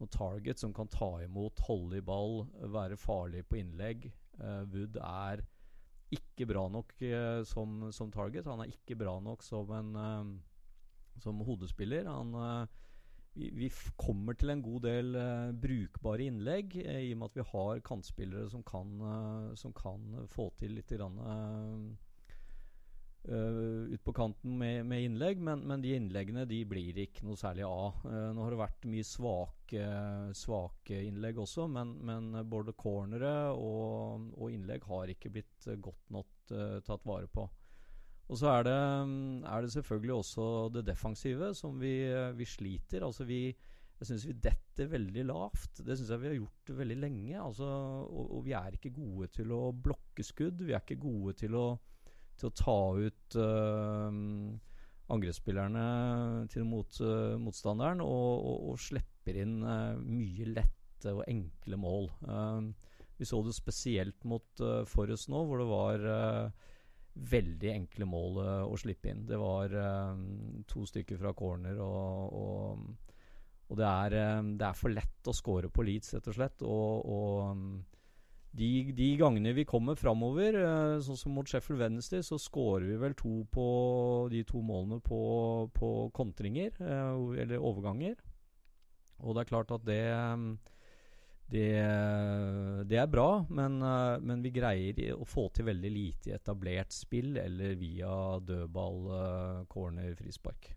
Noen 0.00 0.10
target 0.10 0.58
som 0.58 0.72
kan 0.74 0.88
ta 0.90 1.20
imot, 1.22 1.60
holde 1.68 2.00
i 2.00 2.02
ball, 2.02 2.40
være 2.74 2.96
farlig 2.98 3.44
på 3.46 3.60
innlegg. 3.60 4.08
Wood 4.72 4.96
er 4.96 5.44
ikke 6.16 6.46
bra 6.50 6.66
nok 6.72 6.94
eh, 7.06 7.40
som, 7.48 7.88
som 7.94 8.12
target. 8.12 8.48
Han 8.50 8.64
er 8.64 8.72
ikke 8.72 8.98
bra 9.00 9.16
nok 9.22 9.44
som 9.46 9.72
en 9.76 9.92
eh, 9.96 10.30
som 11.22 11.42
hodespiller. 11.46 12.08
Han, 12.08 12.34
eh, 12.34 12.78
vi, 13.36 13.50
vi 13.56 13.70
kommer 13.96 14.36
til 14.36 14.52
en 14.52 14.62
god 14.64 14.84
del 14.84 15.16
brukbare 15.56 16.26
innlegg, 16.28 16.76
i 16.76 17.12
og 17.14 17.20
med 17.20 17.30
at 17.30 17.38
vi 17.40 17.46
har 17.52 17.84
kantspillere 17.86 18.50
som 18.52 18.64
kan, 18.68 18.90
som 19.56 19.72
kan 19.72 20.26
få 20.28 20.50
til 20.60 20.74
litt 20.76 20.92
grann, 20.92 21.16
eh, 23.28 23.94
ut 23.94 24.04
på 24.04 24.14
kanten 24.16 24.56
med, 24.58 24.86
med 24.88 25.06
innlegg, 25.06 25.40
men, 25.44 25.64
men 25.68 25.84
de 25.84 25.94
innleggene 25.96 26.44
de 26.48 26.60
blir 26.68 26.98
ikke 27.04 27.26
noe 27.28 27.38
særlig 27.40 27.64
av. 27.68 28.02
Uh, 28.06 28.30
nå 28.34 28.44
har 28.44 28.54
det 28.54 28.60
vært 28.62 28.86
mye 28.90 29.06
svake, 29.06 29.86
svake 30.36 31.00
innlegg 31.06 31.40
også, 31.42 31.66
men, 31.70 31.96
men 32.02 32.30
både 32.50 32.76
cornere 32.78 33.34
og, 33.54 34.30
og 34.36 34.52
innlegg 34.52 34.86
har 34.90 35.12
ikke 35.14 35.32
blitt 35.34 35.72
godt 35.82 36.14
nok 36.14 36.54
uh, 36.54 36.78
tatt 36.86 37.06
vare 37.08 37.30
på. 37.32 37.48
Og 38.32 38.38
så 38.40 38.48
er 38.48 38.64
det, 38.64 38.78
er 39.44 39.64
det 39.64 39.74
selvfølgelig 39.74 40.14
også 40.14 40.46
det 40.72 40.86
defensive 40.86 41.52
som 41.58 41.76
vi, 41.80 41.98
vi 42.38 42.46
sliter. 42.48 43.04
Altså 43.04 43.26
vi 43.28 43.42
Jeg 43.50 44.08
syns 44.08 44.24
vi 44.26 44.34
detter 44.46 44.88
veldig 44.90 45.24
lavt. 45.28 45.82
Det 45.84 45.98
syns 45.98 46.10
jeg 46.10 46.22
vi 46.22 46.30
har 46.30 46.38
gjort 46.38 46.72
veldig 46.78 46.96
lenge. 47.02 47.34
Altså, 47.38 47.66
og, 47.66 48.30
og 48.38 48.44
vi 48.46 48.54
er 48.56 48.78
ikke 48.78 48.94
gode 48.96 49.28
til 49.36 49.52
å 49.52 49.60
blokke 49.72 50.24
skudd. 50.24 50.64
Vi 50.64 50.72
er 50.72 50.80
ikke 50.80 51.02
gode 51.02 51.36
til 51.42 51.54
å, 51.58 51.66
til 52.38 52.48
å 52.48 52.56
ta 52.56 52.78
ut 52.98 53.36
øh, 53.38 54.20
angrepsspillerne 55.12 55.86
til 56.52 56.66
mot, 56.68 57.00
øh, 57.04 57.36
motstanderen 57.42 58.02
og, 58.04 58.30
og, 58.38 58.70
og 58.72 58.80
slipper 58.82 59.38
inn 59.44 59.60
øh, 59.62 60.00
mye 60.02 60.48
lette 60.56 61.12
og 61.12 61.24
enkle 61.26 61.78
mål. 61.82 62.04
Vi 63.18 63.26
så 63.26 63.40
det 63.42 63.56
spesielt 63.56 64.22
mot 64.26 64.60
uh, 64.62 64.84
Forrest 64.86 65.26
nå, 65.30 65.40
hvor 65.46 65.58
det 65.58 65.66
var 65.66 66.04
veldig 67.32 67.72
enkle 67.72 68.06
mål 68.06 68.38
å 68.70 68.76
slippe 68.78 69.10
inn. 69.10 69.24
Det 69.26 69.38
var 69.38 69.74
to 70.70 70.84
stykker 70.86 71.18
fra 71.18 71.32
corner, 71.34 71.80
og, 71.82 72.38
og, 72.38 73.10
og 73.66 73.80
det, 73.80 73.88
er, 73.90 74.16
det 74.54 74.68
er 74.68 74.78
for 74.78 74.94
lett 74.94 75.26
å 75.26 75.34
score 75.34 75.72
på 75.74 75.84
Leeds, 75.86 76.14
rett 76.14 76.30
og 76.30 76.38
slett. 76.38 76.62
Og, 76.62 77.10
og 77.18 77.91
de, 78.56 78.68
de 78.92 79.08
gangene 79.20 79.54
vi 79.56 79.64
kommer 79.68 79.96
framover, 79.96 80.58
uh, 80.60 80.98
sånn 81.04 81.18
som 81.18 81.32
mot 81.36 81.48
Sheffield 81.48 81.80
Wednesday, 81.80 82.24
så 82.24 82.38
skårer 82.40 82.88
vi 82.90 82.98
vel 83.00 83.16
to 83.18 83.42
på 83.52 83.68
de 84.32 84.42
to 84.48 84.60
målene 84.64 85.00
på, 85.04 85.22
på 85.76 85.94
kontringer, 86.16 86.76
uh, 86.80 87.32
eller 87.38 87.62
overganger. 87.62 88.20
Og 89.22 89.36
det 89.36 89.44
er 89.44 89.52
klart 89.52 89.72
at 89.74 89.88
det 89.88 90.02
det, 91.52 91.72
det 92.88 92.96
er 92.96 93.08
bra, 93.12 93.42
men, 93.52 93.80
uh, 93.84 94.16
men 94.24 94.44
vi 94.44 94.54
greier 94.54 95.16
å 95.16 95.26
få 95.28 95.50
til 95.52 95.68
veldig 95.68 95.90
lite 95.92 96.30
i 96.30 96.36
etablert 96.36 96.94
spill 96.96 97.36
eller 97.40 97.74
via 97.80 98.14
dødball, 98.40 99.66
corner, 99.68 100.14
frispark. 100.16 100.72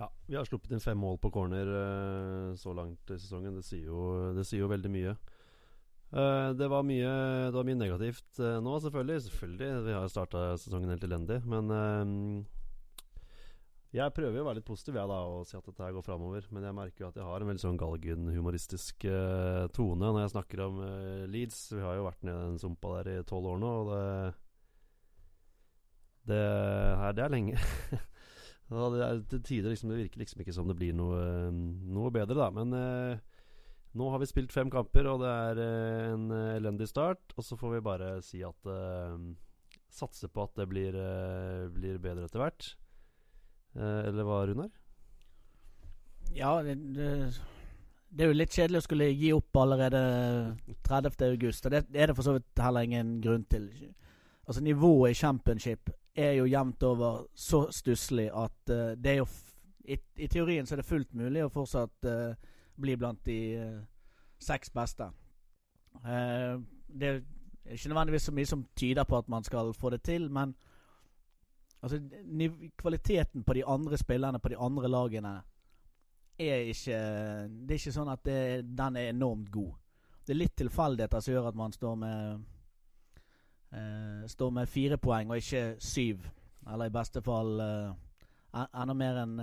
Ja, 0.00 0.08
Vi 0.26 0.36
har 0.36 0.46
sluppet 0.48 0.72
inn 0.72 0.80
fem 0.80 0.96
mål 0.96 1.18
på 1.20 1.28
corner 1.34 1.68
eh, 1.76 2.54
så 2.56 2.72
langt 2.72 3.10
i 3.12 3.18
sesongen. 3.20 3.58
Det 3.58 3.66
sier 3.66 3.90
jo, 3.90 4.32
det 4.32 4.46
sier 4.48 4.64
jo 4.64 4.70
veldig 4.72 4.92
mye. 4.94 5.12
Eh, 6.10 6.52
det, 6.58 6.66
var 6.66 6.82
mye 6.82 7.10
det 7.50 7.54
var 7.54 7.66
mye 7.66 7.78
negativt 7.78 8.40
eh, 8.42 8.58
nå, 8.62 8.78
selvfølgelig. 8.82 9.26
Selvfølgelig, 9.28 9.68
Vi 9.86 9.94
har 9.94 10.08
starta 10.10 10.56
sesongen 10.58 10.90
helt 10.90 11.06
elendig. 11.06 11.38
Men 11.46 11.70
eh, 11.76 12.48
jeg 14.00 14.14
prøver 14.14 14.38
jo 14.38 14.42
å 14.44 14.48
være 14.48 14.60
litt 14.60 14.66
positiv 14.66 14.98
jeg 14.98 15.10
da 15.10 15.20
og 15.26 15.46
si 15.46 15.56
at 15.58 15.66
dette 15.66 15.86
her 15.86 15.94
går 15.94 16.06
framover. 16.06 16.50
Men 16.50 16.66
jeg 16.66 16.78
merker 16.78 17.04
jo 17.04 17.10
at 17.10 17.18
jeg 17.18 17.26
har 17.30 17.42
en 17.42 17.50
veldig 17.50 17.62
sånn 17.62 17.80
galgen-humoristisk 17.80 19.06
tone 19.76 20.12
når 20.12 20.22
jeg 20.24 20.34
snakker 20.34 20.66
om 20.66 20.84
Leeds. 21.30 21.64
Vi 21.74 21.82
har 21.82 21.98
jo 21.98 22.06
vært 22.06 22.22
nede 22.26 22.44
i 22.44 22.52
den 22.52 22.62
sumpa 22.62 23.00
der 23.00 23.16
i 23.16 23.26
tolv 23.26 23.54
år 23.54 23.58
nå, 23.62 23.72
og 23.80 23.90
det 23.90 24.04
Det 26.30 26.44
her, 27.00 27.12
det 27.16 27.24
er 27.24 27.34
lenge. 27.34 27.58
Det 28.70 29.02
er 29.02 29.16
til 29.26 29.40
tider 29.42 29.72
liksom, 29.72 29.90
Det 29.90 29.96
virker 29.98 30.20
liksom 30.20 30.42
ikke 30.44 30.52
som 30.54 30.68
det 30.68 30.76
blir 30.78 30.92
noe, 30.94 31.50
noe 31.50 32.10
bedre, 32.14 32.36
da. 32.38 32.52
Men 32.54 32.70
nå 33.92 34.08
har 34.12 34.20
vi 34.22 34.28
spilt 34.30 34.52
fem 34.54 34.70
kamper, 34.70 35.08
og 35.10 35.22
det 35.24 35.30
er 35.30 35.60
eh, 35.64 36.10
en 36.12 36.28
eh, 36.34 36.56
elendig 36.58 36.88
start. 36.90 37.34
Og 37.36 37.46
så 37.46 37.58
får 37.58 37.76
vi 37.76 37.86
bare 37.86 38.10
si 38.24 38.42
at 38.46 38.70
uh, 38.70 39.16
Satse 39.90 40.28
på 40.30 40.44
at 40.46 40.54
det 40.54 40.68
blir, 40.70 40.94
uh, 40.94 41.66
blir 41.74 41.98
bedre 41.98 42.28
etter 42.28 42.42
hvert. 42.42 42.68
Uh, 43.74 44.06
eller 44.06 44.26
hva, 44.26 44.44
Runar? 44.46 44.70
Ja, 46.30 46.60
det, 46.62 46.76
det, 46.94 48.22
er 48.22 48.30
jo 48.30 48.38
litt 48.38 48.54
kjedelig 48.54 48.84
å 48.84 48.86
skulle 48.86 49.10
gi 49.10 49.32
opp 49.34 49.58
allerede 49.58 50.02
30. 50.86 51.18
august. 51.32 51.66
Og 51.66 51.74
det 51.74 51.82
er 51.90 52.12
det 52.12 52.14
for 52.14 52.26
så 52.26 52.36
vidt 52.38 52.62
heller 52.62 52.86
ingen 52.86 53.16
grunn 53.24 53.48
til. 53.50 53.66
Altså 54.46 54.62
Nivået 54.62 55.16
i 55.16 55.18
championship 55.18 55.90
er 56.14 56.36
jo 56.38 56.46
jevnt 56.46 56.86
over 56.86 57.24
så 57.34 57.64
stusslig 57.74 58.28
at 58.30 58.70
uh, 58.70 58.92
det 58.94 59.16
er 59.16 59.24
jo 59.24 59.30
i, 59.90 59.98
I 60.22 60.28
teorien 60.30 60.66
så 60.66 60.76
er 60.76 60.82
det 60.82 60.88
fullt 60.88 61.12
mulig 61.16 61.42
å 61.44 61.52
fortsatt 61.52 62.06
eh, 62.06 62.49
bli 62.80 62.96
blant 62.96 63.20
de 63.26 63.38
eh, 63.54 63.80
seks 64.40 64.70
beste. 64.70 65.10
Eh, 66.04 66.56
det 67.00 67.08
er 67.08 67.20
ikke 67.72 67.88
nødvendigvis 67.88 68.22
så 68.22 68.32
mye 68.32 68.46
som 68.46 68.66
tyder 68.76 69.04
på 69.04 69.18
at 69.18 69.28
man 69.28 69.44
skal 69.44 69.74
få 69.74 69.90
det 69.90 70.02
til, 70.02 70.30
men 70.30 70.54
altså, 71.82 72.00
kvaliteten 72.78 73.44
på 73.44 73.52
de 73.52 73.66
andre 73.66 73.98
spillerne 73.98 74.38
på 74.38 74.48
de 74.48 74.58
andre 74.58 74.88
lagene 74.88 75.40
er 76.38 76.56
ikke 76.56 76.98
Det 77.48 77.70
er 77.70 77.78
ikke 77.78 77.92
sånn 77.92 78.08
at 78.08 78.24
det, 78.24 78.64
den 78.64 78.96
er 78.96 79.10
enormt 79.10 79.50
god. 79.52 79.72
Det 80.24 80.32
er 80.32 80.38
litt 80.38 80.56
tilfeldigheter 80.56 81.20
som 81.20 81.34
gjør 81.34 81.48
at 81.50 81.58
man 81.58 81.72
står 81.72 81.94
med 82.00 82.44
eh, 83.72 84.22
Står 84.26 84.50
med 84.50 84.68
fire 84.68 84.96
poeng 84.96 85.30
og 85.30 85.36
ikke 85.36 85.76
syv. 85.78 86.24
Eller 86.72 86.88
i 86.88 86.94
beste 86.94 87.20
fall 87.22 87.60
eh, 87.60 87.92
enda 88.54 88.92
enn 88.92 88.96
mer 88.96 89.20
enn 89.20 89.36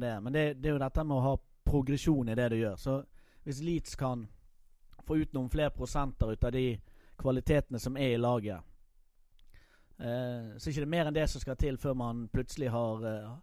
det. 0.00 0.14
Men 0.22 0.32
det, 0.32 0.44
det 0.62 0.70
er 0.70 0.76
jo 0.76 0.84
dette 0.84 1.04
med 1.04 1.16
å 1.16 1.24
ha 1.26 1.34
progresjon 1.64 2.28
i 2.28 2.34
det 2.34 2.48
du 2.52 2.56
gjør. 2.56 2.76
Så 2.76 3.02
hvis 3.44 3.62
Leeds 3.62 3.96
kan 3.96 4.28
få 5.04 5.18
ut 5.20 5.32
noen 5.36 5.50
flere 5.52 5.70
prosenter 5.70 6.32
ut 6.32 6.44
av 6.44 6.52
de 6.52 6.78
kvalitetene 7.20 7.80
som 7.80 7.96
er 7.96 8.14
i 8.14 8.20
laget, 8.20 8.60
eh, 9.98 10.54
så 10.56 10.68
er 10.68 10.72
ikke 10.72 10.86
det 10.86 10.94
mer 10.94 11.10
enn 11.10 11.16
det 11.16 11.26
som 11.30 11.42
skal 11.42 11.58
til 11.60 11.78
før 11.78 11.98
man 11.98 12.24
plutselig 12.32 12.70
har 12.72 13.04
eh, 13.10 13.34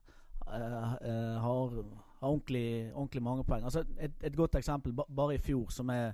eh, 0.47 0.95
eh, 1.11 1.37
har, 1.43 1.77
har 2.21 2.29
ordentlig, 2.29 2.91
ordentlig 2.93 3.23
mange 3.23 3.45
poeng. 3.45 3.63
Altså 3.63 3.85
et, 3.99 4.17
et 4.23 4.35
godt 4.37 4.55
eksempel 4.55 4.93
ba, 4.93 5.05
bare 5.09 5.35
i 5.35 5.43
fjor, 5.43 5.69
som 5.69 5.89
er 5.89 6.13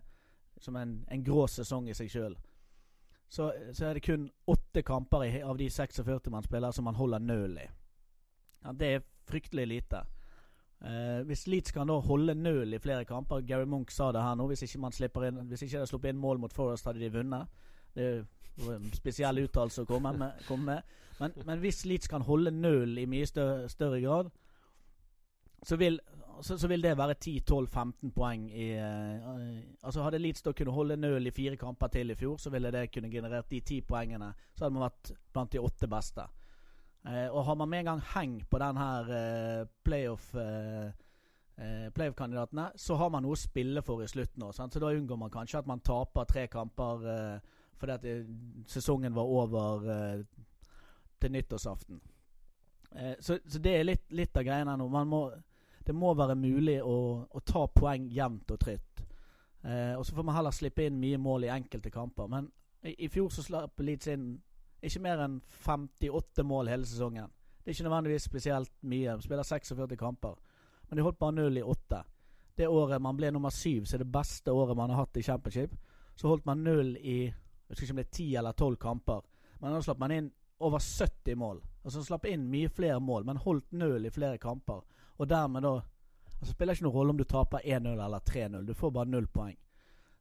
som 0.59 0.75
en, 0.75 1.05
en 1.11 1.23
grå 1.23 1.47
sesong 1.47 1.89
i 1.89 1.95
seg 1.95 2.09
sjøl. 2.11 2.37
Så, 3.29 3.51
så 3.73 3.85
er 3.85 3.97
det 3.97 4.05
kun 4.05 4.29
åtte 4.47 4.81
kamper 4.81 5.25
i, 5.27 5.41
av 5.41 5.57
de 5.59 5.69
46 5.69 6.31
man 6.31 6.43
spiller, 6.43 6.71
som 6.71 6.87
man 6.87 6.95
holder 6.95 7.19
nøl 7.19 7.57
i. 7.59 7.67
Ja, 8.63 8.73
det 8.73 8.87
er 8.93 9.03
fryktelig 9.27 9.67
lite. 9.67 10.03
Eh, 10.85 11.23
hvis 11.25 11.47
Leeds 11.49 11.73
kan 11.73 11.89
da 11.89 11.95
holde 12.05 12.35
nøl 12.37 12.73
i 12.73 12.79
flere 12.79 13.05
kamper 13.05 13.41
Gary 13.41 13.65
Munch 13.65 13.95
sa 13.95 14.11
det 14.13 14.21
her 14.21 14.35
nå. 14.37 14.47
Hvis 14.47 14.61
ikke 14.67 14.81
man 14.83 14.93
slipper 14.93 15.25
inn 15.25 15.39
Hvis 15.49 15.63
ikke 15.65 15.71
de 15.71 15.79
hadde 15.79 15.89
sluppet 15.89 16.13
inn 16.13 16.21
mål 16.21 16.41
mot 16.43 16.53
Forest, 16.53 16.85
hadde 16.85 17.01
de 17.01 17.13
vunnet. 17.13 17.47
Det 17.95 18.03
er 18.05 18.19
jo 18.61 18.73
en 18.75 18.91
spesiell 18.93 19.41
uttalelse 19.45 19.85
å 19.85 19.89
komme 19.89 20.13
med. 20.17 20.43
Komme 20.47 20.75
med. 20.75 20.99
Men, 21.17 21.33
men 21.45 21.63
hvis 21.63 21.85
Leeds 21.89 22.09
kan 22.11 22.21
holde 22.21 22.53
nøl 22.53 22.97
i 23.01 23.07
mye 23.09 23.25
større, 23.25 23.65
større 23.73 24.01
grad, 24.03 24.29
så 25.65 25.75
vil, 25.81 25.97
så, 26.41 26.57
så 26.61 26.69
vil 26.69 26.83
det 26.83 26.93
være 26.97 27.15
10-12-15 27.17 28.11
poeng 28.13 28.43
i 28.53 28.67
eh, 28.77 29.29
Altså 29.81 30.03
Hadde 30.05 30.21
Leeds 30.21 30.45
da 30.45 30.53
kunne 30.53 30.75
holde 30.75 30.97
nøl 30.97 31.25
i 31.25 31.33
fire 31.33 31.57
kamper 31.57 31.89
til 31.93 32.13
i 32.13 32.15
fjor, 32.15 32.37
så 32.37 32.53
ville 32.53 32.71
det 32.71 32.91
kunne 32.93 33.09
generert 33.09 33.49
de 33.49 33.61
ti 33.65 33.81
poengene. 33.81 34.29
Så 34.53 34.65
hadde 34.65 34.77
man 34.77 34.85
vært 34.85 35.15
blant 35.33 35.53
de 35.53 35.63
åtte 35.63 35.89
beste. 35.89 36.27
Eh, 37.07 37.27
og 37.31 37.45
har 37.45 37.55
man 37.55 37.69
med 37.69 37.79
en 37.79 37.85
gang 37.85 38.01
heng 38.13 38.45
på 38.49 38.59
den 38.59 38.77
her 38.77 39.11
eh, 39.15 39.67
playoff 39.83 40.35
eh, 40.35 40.91
playoff-kandidatene, 41.95 42.71
så 42.75 42.95
har 42.95 43.09
man 43.09 43.23
noe 43.25 43.33
å 43.33 43.39
spille 43.39 43.81
for 43.81 44.03
i 44.03 44.07
slutten 44.07 44.43
òg. 44.45 44.53
Så 44.53 44.81
da 44.81 44.91
unngår 44.93 45.17
man 45.17 45.31
kanskje 45.33 45.61
at 45.61 45.69
man 45.69 45.79
taper 45.81 46.27
tre 46.29 46.43
kamper 46.53 47.07
fordi 47.81 47.93
at 47.95 48.05
sesongen 48.69 49.15
var 49.15 49.31
over 49.39 49.87
til 51.17 51.33
nyttårsaften. 51.33 51.97
Så, 53.19 53.39
så 53.41 53.61
det 53.63 53.73
er 53.73 53.87
litt, 53.89 54.05
litt 54.13 54.37
av 54.37 54.45
greiene 54.45 54.75
nå. 54.77 54.85
Må, 55.09 55.23
det 55.81 55.97
må 55.97 56.13
være 56.13 56.37
mulig 56.37 56.77
å, 56.85 57.25
å 57.25 57.41
ta 57.41 57.65
poeng 57.73 58.05
jevnt 58.13 58.53
og 58.53 58.61
trygt. 58.61 59.01
Og 59.97 60.05
så 60.05 60.13
får 60.13 60.29
man 60.29 60.37
heller 60.37 60.53
slippe 60.53 60.85
inn 60.85 61.01
mye 61.01 61.17
mål 61.17 61.49
i 61.49 61.53
enkelte 61.57 61.89
kamper. 61.89 62.29
Men 62.29 62.51
i, 62.85 62.93
i 63.05 63.09
fjor 63.09 63.33
så 63.33 63.41
slapp 63.49 63.81
Leeds 63.81 64.13
inn 64.13 64.29
ikke 64.83 65.01
mer 65.01 65.23
enn 65.25 65.39
58 65.65 66.45
mål 66.45 66.69
hele 66.71 66.85
sesongen. 66.85 67.31
Det 67.57 67.71
er 67.71 67.75
ikke 67.75 67.87
nødvendigvis 67.89 68.27
spesielt 68.29 68.73
mye. 68.81 69.15
De 69.17 69.25
spiller 69.25 69.43
46 69.43 69.97
kamper. 69.97 70.37
Men 70.89 70.97
de 70.97 71.03
holdt 71.03 71.19
bare 71.19 71.35
null 71.35 71.57
i 71.57 71.65
åtte. 71.65 72.03
Det 72.57 72.67
året 72.67 73.01
man 73.01 73.17
ble 73.17 73.31
nummer 73.31 73.53
syv, 73.53 73.85
så 73.85 73.97
er 73.97 74.05
det 74.05 74.11
beste 74.11 74.51
året 74.51 74.77
man 74.77 74.89
har 74.89 75.03
hatt 75.03 75.17
i 75.17 75.25
championship, 75.25 75.75
så 76.15 76.27
holdt 76.27 76.45
man 76.45 76.63
null 76.65 76.95
i 76.97 77.17
jeg 77.67 77.75
husker 77.75 77.83
ikke 77.83 77.93
om 77.93 77.97
det 77.99 78.05
er 78.05 78.15
ti 78.15 78.25
eller 78.39 78.51
tolv 78.55 78.77
kamper. 78.79 79.23
Men 79.59 79.73
da 79.75 79.81
slapp 79.83 79.99
man 79.99 80.13
inn 80.15 80.29
over 80.63 80.79
70 80.79 81.35
mål. 81.35 81.59
Altså 81.83 82.03
slapp 82.03 82.25
inn 82.31 82.45
mye 82.47 82.69
flere 82.71 82.99
mål, 83.03 83.25
men 83.27 83.41
holdt 83.43 83.73
null 83.75 84.07
i 84.07 84.11
flere 84.13 84.37
kamper. 84.39 84.85
Og 85.17 85.29
dermed 85.29 85.65
da 85.67 85.73
altså 86.37 86.53
spiller 86.53 86.77
ikke 86.77 86.85
noen 86.85 86.95
rolle 86.95 87.13
om 87.13 87.19
du 87.19 87.25
taper 87.27 87.65
1-0 87.65 87.89
eller 88.05 88.23
3-0. 88.23 88.63
Du 88.63 88.73
får 88.73 88.93
bare 88.95 89.11
null 89.11 89.27
poeng. 89.27 89.57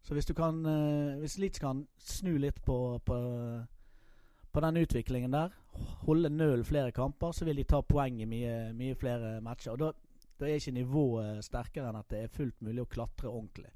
Så 0.02 0.14
hvis 0.14 0.26
du 0.26 0.34
kan 0.34 0.58
eh, 0.66 1.18
Hvis 1.18 1.38
Leeds 1.38 1.58
kan 1.58 1.86
snu 1.98 2.36
litt 2.38 2.60
på, 2.64 2.98
på, 3.04 3.16
på 4.56 4.64
den 4.64 4.80
utviklingen 4.80 5.34
der, 5.34 5.52
holde 6.06 6.30
null 6.32 6.62
flere 6.64 6.92
kamper, 6.96 7.32
så 7.36 7.44
vil 7.44 7.58
de 7.60 7.66
ta 7.68 7.82
poeng 7.84 8.22
i 8.24 8.28
mye, 8.28 8.72
mye 8.72 8.96
flere 8.96 9.34
matcher. 9.44 9.74
Og 9.74 9.82
da, 9.82 9.90
da 10.40 10.48
er 10.48 10.56
ikke 10.56 10.78
nivået 10.78 11.44
sterkere 11.44 11.90
enn 11.90 11.98
at 12.00 12.08
det 12.08 12.22
er 12.24 12.32
fullt 12.32 12.64
mulig 12.64 12.86
å 12.86 12.88
klatre 12.88 13.28
ordentlig. 13.28 13.68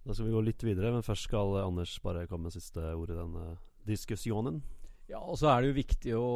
Da 0.00 0.14
skal 0.16 0.30
vi 0.30 0.32
gå 0.32 0.40
litt 0.40 0.62
videre, 0.64 0.94
men 0.94 1.04
først 1.04 1.26
skal 1.28 1.58
Anders 1.60 1.98
bare 2.00 2.26
komme 2.28 2.48
med 2.48 2.54
siste 2.54 2.80
ord 2.96 3.10
i 3.12 3.16
denne 3.18 3.50
diskusjonen. 3.84 4.62
Ja, 5.10 5.18
og 5.26 5.34
så 5.40 5.48
er 5.50 5.62
det 5.62 5.70
jo 5.72 5.74
viktig 5.80 6.12
å, 6.14 6.26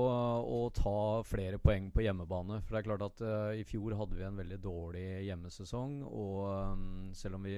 å 0.50 0.60
ta 0.74 1.22
flere 1.26 1.60
poeng 1.62 1.92
på 1.94 2.02
hjemmebane. 2.02 2.56
For 2.64 2.74
det 2.74 2.80
er 2.80 2.86
klart 2.88 3.04
at 3.06 3.20
uh, 3.22 3.52
i 3.54 3.62
fjor 3.68 3.94
hadde 3.94 4.16
vi 4.18 4.24
en 4.26 4.40
veldig 4.40 4.56
dårlig 4.64 5.04
hjemmesesong. 5.28 6.00
Og 6.08 6.40
um, 6.50 6.86
selv 7.14 7.38
om 7.38 7.44
vi 7.46 7.54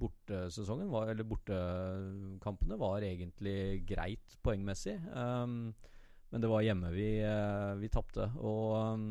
bortesesongen 0.00 0.90
var, 0.90 1.12
eller 1.12 1.28
bortekampene 1.28 2.78
var 2.80 3.06
egentlig 3.06 3.84
greit 3.86 4.34
poengmessig, 4.42 4.96
um, 5.14 5.70
men 6.32 6.42
det 6.42 6.50
var 6.50 6.64
hjemme 6.66 6.90
vi, 6.96 7.06
uh, 7.22 7.78
vi 7.78 7.92
tapte. 7.94 8.26
Og 8.42 8.74
um, 8.74 9.04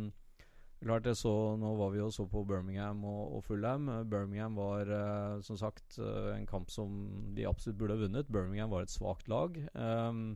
klart 0.84 1.08
jeg 1.08 1.22
så, 1.22 1.32
Nå 1.56 1.72
var 1.80 1.94
vi 1.94 2.02
jo 2.02 2.10
så 2.12 2.26
på 2.28 2.42
Birmingham 2.50 3.06
og, 3.08 3.38
og 3.38 3.46
Fulham. 3.48 3.88
Birmingham 4.12 4.60
var 4.60 4.92
uh, 4.92 5.38
som 5.40 5.56
sagt 5.62 6.02
en 6.04 6.50
kamp 6.52 6.68
som 6.74 7.00
vi 7.32 7.48
absolutt 7.48 7.80
burde 7.80 7.96
ha 7.96 8.04
vunnet. 8.04 8.28
Birmingham 8.28 8.76
var 8.76 8.84
et 8.84 8.92
svakt 8.92 9.32
lag. 9.32 9.56
Um, 9.72 10.34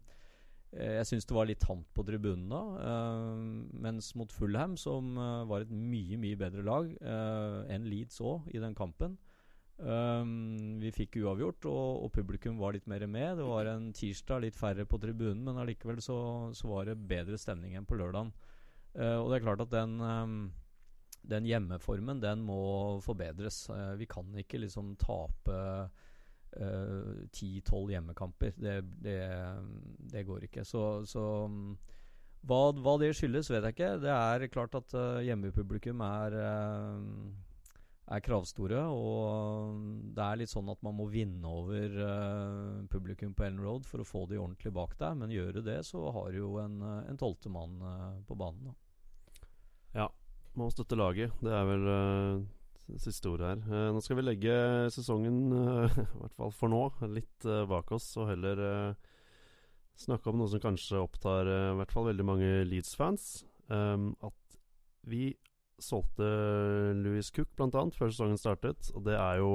jeg 0.76 1.08
syns 1.08 1.26
det 1.26 1.36
var 1.36 1.48
litt 1.48 1.62
tamt 1.64 1.88
på 1.96 2.04
tribunen 2.08 2.50
da. 2.52 2.62
Uh, 2.82 3.70
mens 3.86 4.12
mot 4.20 4.32
Fulham, 4.34 4.76
som 4.80 5.16
uh, 5.16 5.46
var 5.48 5.64
et 5.64 5.72
mye, 5.72 6.20
mye 6.20 6.40
bedre 6.40 6.66
lag 6.66 6.92
uh, 7.02 7.64
enn 7.72 7.88
Leeds 7.88 8.20
òg 8.22 8.52
i 8.54 8.62
den 8.64 8.76
kampen 8.78 9.18
Vi 9.78 10.90
fikk 10.90 11.20
uavgjort, 11.22 11.68
og, 11.70 12.04
og 12.08 12.12
publikum 12.16 12.56
var 12.58 12.74
litt 12.74 12.88
mer 12.90 13.04
med. 13.06 13.38
Det 13.38 13.46
var 13.46 13.68
en 13.70 13.92
tirsdag, 13.94 14.42
litt 14.42 14.58
færre 14.58 14.88
på 14.90 14.98
tribunen, 14.98 15.44
men 15.46 15.60
allikevel 15.62 16.02
så, 16.02 16.18
så 16.58 16.72
var 16.72 16.88
det 16.90 16.96
bedre 16.98 17.38
stemning 17.38 17.76
enn 17.78 17.86
på 17.86 18.00
lørdagen. 18.00 18.32
Eh, 18.98 19.20
og 19.22 19.30
det 19.30 19.38
er 19.38 19.46
klart 19.46 19.62
at 19.68 19.76
den 19.76 20.00
den 21.28 21.48
hjemmeformen 21.48 22.22
den 22.24 22.44
må 22.48 23.00
forbedres. 23.04 23.68
Eh, 23.70 23.94
vi 24.00 24.08
kan 24.10 24.32
ikke 24.40 24.62
liksom 24.64 24.96
tape 25.02 25.58
ti-tolv 27.34 27.92
hjemmekamper. 27.94 28.56
Det, 28.58 28.78
det, 29.04 29.20
det 30.14 30.26
går 30.28 30.48
ikke. 30.48 30.66
Så, 30.66 30.84
så 31.10 31.24
mm, 31.52 31.76
hva, 32.48 32.62
hva 32.82 32.96
det 33.02 33.12
skyldes, 33.18 33.52
vet 33.54 33.68
jeg 33.68 33.78
ikke. 33.78 33.92
Det 34.06 34.14
er 34.14 34.48
klart 34.54 34.78
at 34.80 34.96
uh, 34.98 35.20
hjemmepublikum 35.26 36.02
er 36.06 36.38
eh, 36.42 37.04
er 38.08 38.24
kravstore, 38.24 38.80
og 38.88 39.80
det 40.16 40.24
er 40.24 40.40
litt 40.40 40.52
sånn 40.52 40.70
at 40.72 40.84
man 40.86 40.96
må 40.96 41.10
vinne 41.12 41.50
over 41.52 41.98
eh, 42.06 42.84
publikum 42.92 43.34
på 43.36 43.44
Ellen 43.44 43.64
Road 43.64 43.88
for 43.88 44.00
å 44.00 44.08
få 44.08 44.24
de 44.32 44.40
ordentlig 44.40 44.72
bak 44.76 44.96
deg. 45.00 45.18
Men 45.20 45.34
gjør 45.34 45.58
du 45.58 45.62
det, 45.66 45.82
så 45.84 46.06
har 46.16 46.32
du 46.32 46.40
jo 46.40 46.54
en, 46.64 46.80
eh, 46.80 47.10
en 47.12 47.20
tolvte 47.20 47.52
mann 47.52 47.76
eh, 47.84 48.22
på 48.28 48.38
banen. 48.40 48.72
Da. 48.72 50.08
Må 50.58 50.72
støtte 50.74 50.98
laget. 50.98 51.36
Det 51.44 51.52
er 51.54 51.68
vel 51.70 51.84
siste 52.96 53.30
ordet 53.30 53.50
her. 53.52 53.64
Eh, 53.68 53.90
nå 53.94 54.02
skal 54.04 54.20
vi 54.20 54.26
legge 54.26 54.56
sesongen, 54.94 55.40
eh, 55.52 56.00
i 56.04 56.22
hvert 56.22 56.38
fall 56.38 56.54
for 56.56 56.72
nå, 56.72 56.82
litt 57.12 57.48
eh, 57.48 57.66
bak 57.70 57.92
oss, 57.96 58.10
og 58.20 58.32
heller 58.32 58.96
snakke 59.98 60.30
om 60.30 60.38
noe 60.40 60.50
som 60.52 60.62
kanskje 60.62 61.00
opptar 61.02 61.48
i 61.50 61.78
hvert 61.80 61.94
fall 61.94 62.06
veldig 62.12 62.26
mange 62.28 62.50
Leeds-fans. 62.70 63.48
Um, 63.68 64.12
at 64.22 64.58
vi 65.10 65.32
solgte 65.82 66.28
Louis 67.00 67.32
Cook 67.34 67.50
blant 67.58 67.74
annet 67.76 67.98
før 67.98 68.12
sesongen 68.12 68.38
startet, 68.38 68.92
og 68.94 69.08
det 69.08 69.16
er 69.18 69.42
jo 69.42 69.50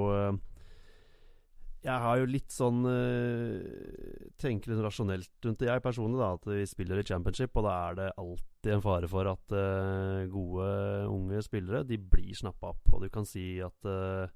jeg 1.83 1.99
har 2.05 2.19
jo 2.21 2.29
litt 2.31 2.55
sånn 2.55 2.85
eh, 2.87 4.29
Tenker 4.41 4.73
litt 4.73 4.83
rasjonelt 4.85 5.47
rundt 5.47 5.63
det, 5.63 5.69
jeg 5.69 5.83
personlig. 5.83 6.21
da 6.21 6.31
At 6.37 6.47
vi 6.47 6.63
spiller 6.71 7.01
i 7.01 7.07
championship, 7.07 7.57
og 7.59 7.67
da 7.67 7.75
er 7.89 7.99
det 7.99 8.09
alltid 8.23 8.77
en 8.77 8.85
fare 8.85 9.11
for 9.11 9.31
at 9.31 9.57
eh, 9.59 10.31
gode, 10.31 10.69
unge 11.11 11.43
spillere 11.43 11.83
De 11.89 11.99
blir 11.99 12.39
snappa 12.39 12.71
opp. 12.71 12.95
Og 12.95 13.03
du 13.03 13.11
kan 13.13 13.27
si 13.27 13.57
at 13.65 13.91
eh, 13.91 14.31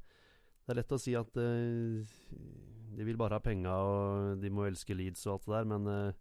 Det 0.66 0.74
er 0.74 0.80
lett 0.80 0.96
å 0.96 1.00
si 1.00 1.14
at 1.14 1.30
de 1.36 3.04
vil 3.04 3.18
bare 3.20 3.38
ha 3.38 3.44
penga, 3.44 3.74
og 3.76 4.40
de 4.40 4.50
må 4.50 4.64
elske 4.66 4.96
Leeds 4.96 5.26
og 5.28 5.36
alt 5.36 5.44
det 5.46 5.52
der, 5.52 5.66
men 5.68 6.14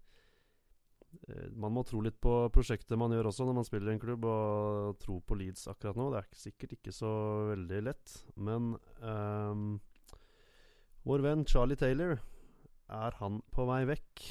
man 1.55 1.71
må 1.71 1.81
tro 1.87 2.01
litt 2.03 2.17
på 2.21 2.33
prosjektet 2.53 2.99
man 2.99 3.13
gjør 3.15 3.29
også 3.29 3.47
når 3.47 3.55
man 3.55 3.65
spiller 3.65 3.89
i 3.89 3.95
en 3.95 4.01
klubb, 4.03 4.27
og 4.27 4.99
tro 5.01 5.15
på 5.23 5.37
Leeds 5.39 5.69
akkurat 5.71 5.97
nå. 5.97 6.09
Det 6.11 6.19
er 6.19 6.27
sikkert 6.37 6.75
ikke 6.75 6.93
så 6.93 7.11
veldig 7.53 7.79
lett, 7.87 8.17
men 8.35 8.75
ehm, 8.99 9.79
vår 11.05 11.21
venn 11.25 11.45
Charlie 11.45 11.77
Taylor, 11.77 12.17
er 12.89 13.17
han 13.19 13.41
på 13.53 13.65
vei 13.69 13.83
vekk? 13.89 14.23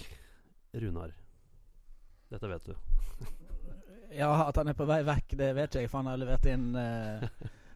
Runar. 0.82 1.14
Dette 2.30 2.50
vet 2.50 2.70
du. 2.70 2.74
Ja, 4.14 4.28
at 4.46 4.54
han 4.60 4.68
er 4.70 4.76
på 4.78 4.86
vei 4.86 5.00
vekk, 5.02 5.32
det 5.40 5.48
vet 5.56 5.74
jeg, 5.74 5.88
for 5.90 5.98
han 5.98 6.06
har 6.12 6.20
levert 6.20 6.44
inn 6.46 6.68
eh, 6.78 7.24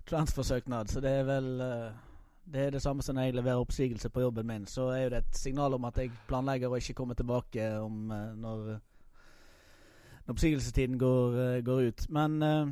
transfersøknad. 0.06 0.86
Så 0.86 1.00
det 1.02 1.10
er 1.10 1.24
vel 1.26 1.48
eh, 1.64 1.96
Det 2.48 2.60
er 2.62 2.70
det 2.76 2.82
samme 2.82 3.02
som 3.02 3.18
når 3.18 3.26
jeg 3.26 3.34
leverer 3.34 3.62
oppsigelse 3.64 4.10
på 4.14 4.22
jobben 4.22 4.46
min. 4.46 4.66
Så 4.70 4.86
er 4.94 5.02
jo 5.02 5.10
det 5.16 5.18
et 5.24 5.40
signal 5.40 5.74
om 5.74 5.88
at 5.88 5.98
jeg 5.98 6.12
planlegger 6.30 6.70
å 6.70 6.78
ikke 6.78 6.94
komme 7.00 7.16
tilbake 7.18 7.66
om 7.82 8.12
eh, 8.14 8.30
når, 8.38 8.62
når 8.70 10.36
oppsigelsestiden 10.36 10.98
går, 10.98 11.40
eh, 11.42 11.64
går 11.66 11.90
ut. 11.90 12.06
Men 12.14 12.42
eh, 12.42 12.70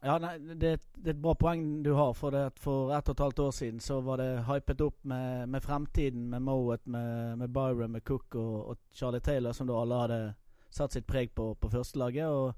ja, 0.00 0.18
nei, 0.22 0.38
det, 0.38 0.76
det 0.94 1.10
er 1.10 1.16
et 1.16 1.22
bra 1.22 1.34
poeng 1.34 1.64
du 1.82 1.90
har. 1.98 2.12
For, 2.14 2.34
det, 2.34 2.60
for 2.62 2.92
ett 2.94 3.08
og 3.08 3.16
et 3.16 3.22
halvt 3.24 3.42
år 3.46 3.54
siden 3.56 3.80
så 3.82 3.98
var 4.06 4.22
det 4.22 4.44
hypet 4.46 4.84
opp 4.84 4.98
med, 5.10 5.48
med 5.50 5.64
fremtiden, 5.64 6.28
med 6.30 6.44
Mowat, 6.46 6.86
med, 6.86 7.38
med 7.38 7.50
Byron, 7.54 7.96
med 7.96 8.04
Cook 8.06 8.38
og, 8.38 8.54
og 8.70 8.78
Charlie 8.94 9.24
Taylor, 9.24 9.52
som 9.52 9.66
da 9.66 9.80
alle 9.80 10.02
hadde 10.04 10.20
satt 10.70 10.94
sitt 10.94 11.08
preg 11.08 11.34
på 11.34 11.50
på 11.58 11.70
førstelaget. 11.72 12.30
Og 12.30 12.54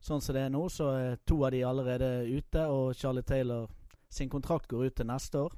sånn 0.00 0.24
som 0.24 0.36
det 0.36 0.46
er 0.46 0.54
nå, 0.54 0.64
så 0.72 0.90
er 0.96 1.20
to 1.28 1.42
av 1.44 1.52
de 1.52 1.64
allerede 1.66 2.10
ute, 2.30 2.64
og 2.66 2.96
Charlie 2.96 3.26
Taylor 3.26 3.68
sin 4.08 4.30
kontrakt 4.32 4.70
går 4.70 4.88
ut 4.88 4.96
til 4.96 5.08
neste 5.10 5.44
år. 5.44 5.56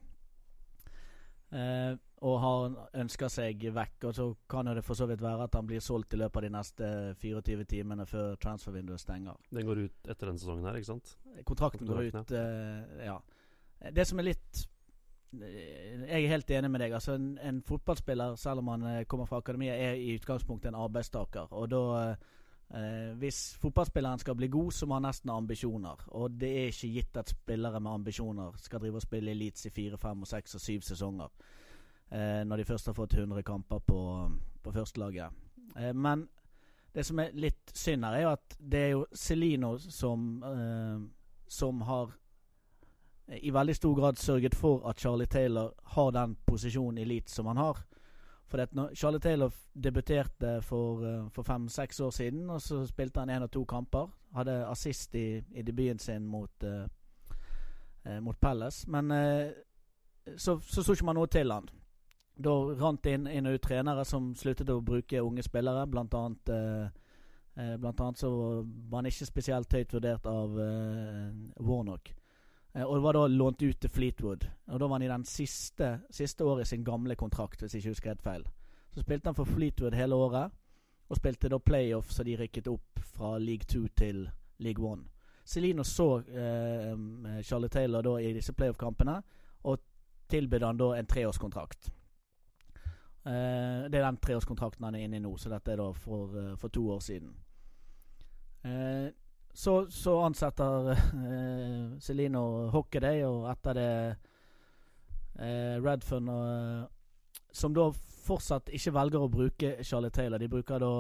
Eh, 1.51 1.93
og 2.21 2.41
har 2.41 2.75
ønska 3.01 3.29
seg 3.33 3.63
vekk. 3.75 4.09
Og 4.11 4.17
så 4.17 4.27
kan 4.51 4.69
jo 4.69 4.75
det 4.77 4.85
for 4.85 4.99
så 4.99 5.07
vidt 5.09 5.23
være 5.25 5.47
at 5.49 5.55
han 5.57 5.69
blir 5.69 5.81
solgt 5.85 6.15
i 6.15 6.21
løpet 6.21 6.37
av 6.37 6.47
de 6.47 6.53
neste 6.57 6.89
24 7.23 7.69
timene 7.71 8.07
før 8.09 8.35
transfervinduet 8.41 9.01
stenger. 9.01 9.39
Den 9.51 9.69
går 9.69 9.85
ut 9.87 10.11
etter 10.11 10.29
denne 10.29 10.43
sesongen 10.43 10.69
her, 10.69 10.81
ikke 10.81 10.93
sant? 10.93 11.15
Kontrakten 11.49 11.89
går 11.89 12.03
ut 12.03 12.19
Kontrakten, 12.19 12.37
eh, 13.01 13.07
Ja. 13.07 13.21
Det 13.81 14.05
som 14.05 14.19
er 14.21 14.27
litt 14.27 14.67
eh, 15.41 16.03
Jeg 16.11 16.25
er 16.25 16.35
helt 16.35 16.51
enig 16.51 16.71
med 16.71 16.83
deg. 16.85 16.93
Altså 16.93 17.15
En, 17.17 17.39
en 17.39 17.63
fotballspiller, 17.65 18.37
selv 18.37 18.61
om 18.61 18.69
han 18.75 18.85
eh, 18.91 19.05
kommer 19.09 19.25
fra 19.25 19.41
akademiet, 19.41 19.81
er 19.81 19.97
i 19.97 20.19
utgangspunktet 20.19 20.69
en 20.69 20.83
arbeidstaker. 20.83 21.49
Og 21.57 21.71
da 21.73 21.83
eh, 22.11 23.17
Hvis 23.17 23.57
fotballspilleren 23.63 24.21
skal 24.21 24.37
bli 24.37 24.49
god, 24.53 24.73
så 24.77 24.87
må 24.87 24.99
han 24.99 25.09
nesten 25.09 25.33
ha 25.33 25.39
ambisjoner. 25.41 26.05
Og 26.21 26.37
det 26.37 26.53
er 26.53 26.69
ikke 26.69 26.93
gitt 26.99 27.17
at 27.17 27.33
spillere 27.33 27.81
med 27.81 27.93
ambisjoner 28.03 28.61
skal 28.61 28.85
drive 28.85 29.01
og 29.01 29.09
spille 29.09 29.33
Elites 29.33 29.67
i 29.67 29.71
fire, 29.71 29.97
fem, 29.97 30.29
seks 30.29 30.55
og 30.55 30.61
syv 30.61 30.85
sesonger. 30.85 31.33
Eh, 32.11 32.43
når 32.45 32.57
de 32.57 32.65
først 32.65 32.87
har 32.87 32.97
fått 32.97 33.15
100 33.15 33.43
kamper 33.47 33.79
på, 33.79 34.01
på 34.63 34.73
førstelaget. 34.73 35.31
Eh, 35.77 35.93
men 35.95 36.29
det 36.95 37.05
som 37.07 37.21
er 37.23 37.37
litt 37.39 37.71
synd 37.75 38.05
her, 38.05 38.17
er 38.19 38.25
jo 38.25 38.33
at 38.33 38.57
det 38.59 38.81
er 38.81 38.91
jo 38.97 39.05
Celino 39.15 39.77
som 39.79 40.43
eh, 40.43 40.99
Som 41.51 41.81
har 41.81 42.11
i 43.31 43.51
veldig 43.51 43.75
stor 43.77 43.95
grad 43.95 44.17
sørget 44.19 44.55
for 44.55 44.89
at 44.89 45.01
Charlie 45.01 45.27
Taylor 45.27 45.73
har 45.83 46.11
den 46.11 46.37
posisjonen 46.47 46.99
i 46.99 47.03
Elite 47.03 47.31
som 47.31 47.47
han 47.47 47.57
har. 47.57 47.79
For 48.47 48.67
når 48.73 48.95
Charlie 48.95 49.21
Taylor 49.21 49.53
debuterte 49.85 50.63
for, 50.63 51.05
eh, 51.07 51.29
for 51.31 51.43
fem-seks 51.43 52.01
år 52.01 52.11
siden, 52.11 52.51
og 52.51 52.63
så 52.63 52.87
spilte 52.87 53.21
han 53.21 53.31
én 53.31 53.43
og 53.43 53.51
to 53.51 53.65
kamper. 53.65 54.11
Hadde 54.35 54.67
assist 54.67 55.15
i, 55.15 55.43
i 55.55 55.63
debuten 55.63 55.99
sin 55.99 56.27
mot, 56.27 56.65
eh, 56.65 56.87
eh, 58.05 58.21
mot 58.21 58.41
Pelles. 58.41 58.87
Men 58.89 59.11
eh, 59.11 59.53
så, 60.37 60.59
så 60.59 60.83
så 60.83 60.93
ikke 60.93 61.05
man 61.05 61.15
noe 61.15 61.27
til 61.27 61.53
han. 61.53 61.69
Da 62.41 62.55
rant 62.81 63.03
det 63.05 63.17
inn, 63.19 63.27
inn 63.29 63.49
og 63.51 63.59
ut 63.59 63.65
trenere 63.67 64.05
som 64.09 64.31
sluttet 64.39 64.71
å 64.73 64.81
bruke 64.85 65.21
unge 65.21 65.45
spillere. 65.45 65.85
Blant 65.91 66.15
annet, 66.17 66.53
eh, 66.55 66.87
eh, 67.57 67.75
blant 67.77 68.01
annet 68.01 68.23
så 68.23 68.31
var 68.65 69.03
han 69.03 69.11
ikke 69.11 69.29
spesielt 69.29 69.77
høyt 69.77 69.93
vurdert 69.93 70.29
av 70.31 70.57
eh, 70.65 71.27
Warnock. 71.61 72.15
Eh, 72.73 72.85
og 72.85 72.95
det 72.95 73.03
var 73.03 73.19
da 73.19 73.27
lånt 73.27 73.63
ut 73.63 73.81
til 73.81 73.91
Fleetwood. 73.91 74.47
Og 74.69 74.81
da 74.81 74.87
var 74.87 74.99
han 74.99 75.07
i 75.09 75.13
den 75.13 75.27
siste, 75.29 76.01
siste 76.11 76.45
året 76.45 76.67
i 76.67 76.73
sin 76.73 76.85
gamle 76.85 77.17
kontrakt, 77.17 77.61
hvis 77.61 77.75
jeg 77.75 77.85
ikke 77.85 77.95
husker 77.95 78.15
helt 78.15 78.25
feil. 78.25 78.49
Så 78.95 79.05
spilte 79.05 79.29
han 79.29 79.39
for 79.39 79.45
Fleetwood 79.45 79.95
hele 79.95 80.15
året, 80.15 80.57
og 81.11 81.19
spilte 81.19 81.51
da 81.51 81.59
playoff, 81.59 82.11
så 82.11 82.25
de 82.25 82.39
rykket 82.39 82.69
opp 82.71 83.01
fra 83.03 83.37
League 83.39 83.67
2 83.69 83.87
til 83.99 84.29
League 84.59 84.93
1. 84.93 85.05
Celino 85.45 85.85
så 85.85 86.21
eh, 86.21 87.43
Charlie 87.43 87.69
Taylor 87.69 88.03
da 88.07 88.19
i 88.23 88.33
disse 88.33 88.53
playoff-kampene, 88.55 89.17
og 89.67 89.81
tilbød 90.31 90.63
han 90.63 90.79
da 90.79 90.93
en 90.95 91.07
treårskontrakt. 91.11 91.91
Eh, 93.27 93.89
det 93.93 93.99
er 93.99 94.07
den 94.07 94.17
treårskontrakten 94.17 94.87
han 94.87 94.97
er 94.97 95.05
inne 95.05 95.19
i 95.19 95.25
nå, 95.25 95.35
så 95.37 95.51
dette 95.53 95.75
er 95.75 95.81
da 95.83 95.91
for, 95.93 96.37
eh, 96.41 96.55
for 96.57 96.73
to 96.73 96.87
år 96.95 97.03
siden. 97.05 97.35
Eh, 98.65 99.11
så, 99.53 99.91
så 99.91 100.15
ansetter 100.25 100.93
eh, 100.95 101.99
Celino 102.01 102.71
Hockaday, 102.73 103.25
og 103.29 103.51
etter 103.51 103.77
det 103.77 103.91
eh, 105.37 105.77
Redfern, 105.83 106.33
og, 106.33 106.89
som 107.53 107.75
da 107.77 107.91
fortsatt 108.25 108.73
ikke 108.73 108.95
velger 108.95 109.27
å 109.27 109.33
bruke 109.33 109.77
Charlie 109.85 110.15
Taylor. 110.15 110.41
De 110.41 110.49
bruker 110.49 110.81
da 110.81 110.93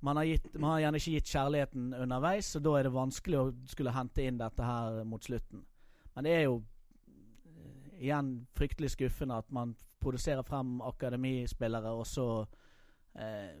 man 0.00 0.16
har, 0.16 0.24
gitt, 0.24 0.54
man 0.54 0.70
har 0.70 0.80
gjerne 0.80 1.00
ikke 1.00 1.14
gitt 1.16 1.32
kjærligheten 1.32 1.94
underveis, 1.94 2.56
og 2.56 2.64
da 2.64 2.74
er 2.78 2.86
det 2.86 2.92
vanskelig 2.94 3.38
å 3.40 3.52
skulle 3.70 3.94
hente 3.94 4.22
inn 4.22 4.38
dette 4.38 4.66
her 4.66 5.00
mot 5.08 5.24
slutten. 5.24 5.64
Men 6.14 6.26
det 6.26 6.34
er 6.36 6.42
jo 6.44 6.58
eh, 6.60 7.94
igjen 8.04 8.34
fryktelig 8.54 8.92
skuffende 8.94 9.40
at 9.40 9.48
man 9.54 9.72
produserer 10.04 10.44
frem 10.44 10.76
akademispillere, 10.84 11.94
og 11.96 12.06
så 12.06 12.28
eh, 13.16 13.56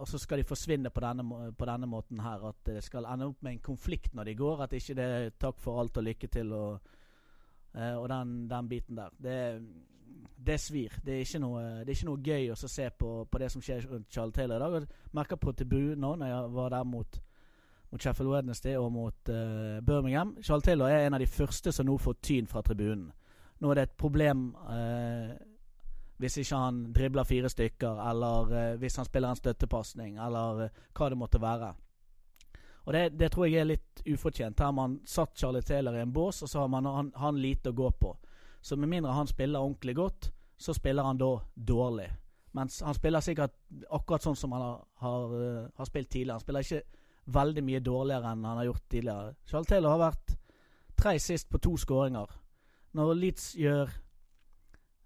og 0.00 0.08
så 0.08 0.18
skal 0.18 0.40
de 0.40 0.48
forsvinne 0.48 0.90
på 0.90 1.02
denne, 1.04 1.52
på 1.52 1.66
denne 1.68 1.86
måten 1.86 2.22
her. 2.24 2.48
At 2.48 2.64
det 2.64 2.80
skal 2.82 3.04
ende 3.06 3.26
opp 3.28 3.42
med 3.44 3.52
en 3.52 3.64
konflikt 3.66 4.14
når 4.16 4.30
de 4.30 4.34
går. 4.38 4.62
At 4.64 4.72
ikke 4.72 4.96
det 4.96 5.04
er 5.04 5.34
takk 5.36 5.60
for 5.60 5.82
alt 5.82 6.00
og 6.00 6.06
lykke 6.06 6.30
til 6.32 6.54
og, 6.56 6.94
eh, 7.74 7.94
og 7.96 8.08
den, 8.08 8.36
den 8.50 8.68
biten 8.68 8.96
der. 8.96 9.10
Det, 9.22 9.38
det 10.46 10.60
svir. 10.60 10.94
Det 11.04 11.14
er 11.14 11.26
ikke 11.26 11.42
noe, 11.42 11.62
er 11.82 11.92
ikke 11.92 12.08
noe 12.08 12.22
gøy 12.22 12.50
å 12.52 12.56
se 12.58 12.88
på, 12.98 13.12
på 13.30 13.42
det 13.42 13.50
som 13.52 13.62
skjer 13.62 13.86
rundt 13.90 14.10
Charles 14.10 14.34
Taylor 14.34 14.58
i 14.58 14.64
dag. 14.64 14.78
Jeg 14.80 15.14
merker 15.18 15.40
på 15.40 15.54
tribunen 15.56 16.02
nå, 16.02 16.14
når 16.16 16.32
jeg 16.32 16.50
var 16.56 16.74
der 16.74 16.88
mot, 16.88 17.20
mot 17.92 18.02
Sheffield 18.02 18.32
Wednesday 18.32 18.76
og 18.80 18.90
mot 18.92 19.30
uh, 19.30 19.78
Birmingham 19.84 20.34
Charles 20.42 20.64
Taylor 20.66 20.90
er 20.90 21.06
en 21.06 21.14
av 21.14 21.22
de 21.22 21.30
første 21.30 21.72
som 21.72 21.86
nå 21.86 21.96
får 22.00 22.18
tyn 22.24 22.50
fra 22.50 22.64
tribunen. 22.66 23.10
Nå 23.62 23.70
er 23.70 23.78
det 23.78 23.86
et 23.88 23.96
problem 24.00 24.50
uh, 24.66 25.32
hvis 26.22 26.38
ikke 26.42 26.58
han 26.58 26.82
dribler 26.94 27.26
fire 27.26 27.48
stykker, 27.50 27.98
eller 28.10 28.76
hvis 28.78 28.96
han 29.00 29.06
spiller 29.08 29.32
en 29.32 29.38
støttepasning, 29.40 30.20
eller 30.22 30.68
hva 30.94 31.08
det 31.10 31.18
måtte 31.18 31.40
være. 31.42 31.72
Og 32.84 32.92
det, 32.92 33.02
det 33.18 33.30
tror 33.32 33.46
jeg 33.46 33.60
er 33.62 33.68
litt 33.70 34.02
ufortjent. 34.10 34.58
Her 34.58 34.72
har 34.72 34.76
man 34.76 34.98
satt 35.06 35.38
Charlie 35.38 35.62
Taylor 35.62 35.96
i 35.96 36.02
en 36.02 36.12
bås, 36.12 36.42
og 36.42 36.50
så 36.50 36.64
har 36.64 36.70
man 36.72 36.86
han, 36.86 37.12
han 37.16 37.38
lite 37.38 37.70
å 37.70 37.76
gå 37.78 37.90
på. 38.00 38.16
Så 38.62 38.76
med 38.76 38.90
mindre 38.90 39.14
han 39.14 39.30
spiller 39.30 39.62
ordentlig 39.62 39.94
godt, 39.96 40.32
så 40.58 40.74
spiller 40.74 41.06
han 41.06 41.18
da 41.18 41.30
dårlig. 41.54 42.08
Mens 42.52 42.80
han 42.84 42.94
spiller 42.94 43.24
sikkert 43.24 43.54
akkurat 43.90 44.22
sånn 44.26 44.36
som 44.36 44.52
han 44.52 44.62
har, 44.62 44.82
har, 45.02 45.34
eh, 45.38 45.68
har 45.78 45.88
spilt 45.88 46.10
tidligere. 46.10 46.36
Han 46.36 46.44
spiller 46.44 46.66
ikke 46.66 46.82
veldig 47.32 47.64
mye 47.64 47.80
dårligere 47.80 48.32
enn 48.32 48.44
han 48.44 48.60
har 48.60 48.68
gjort 48.68 48.88
tidligere. 48.90 49.34
Charlie 49.46 49.70
Taylor 49.70 49.94
har 49.94 50.02
vært 50.02 50.34
tre 50.98 51.18
sist 51.22 51.48
på 51.50 51.60
to 51.62 51.76
skåringer. 51.80 52.34
Når 52.98 53.14
Leeds 53.14 53.46
gjør 53.56 53.90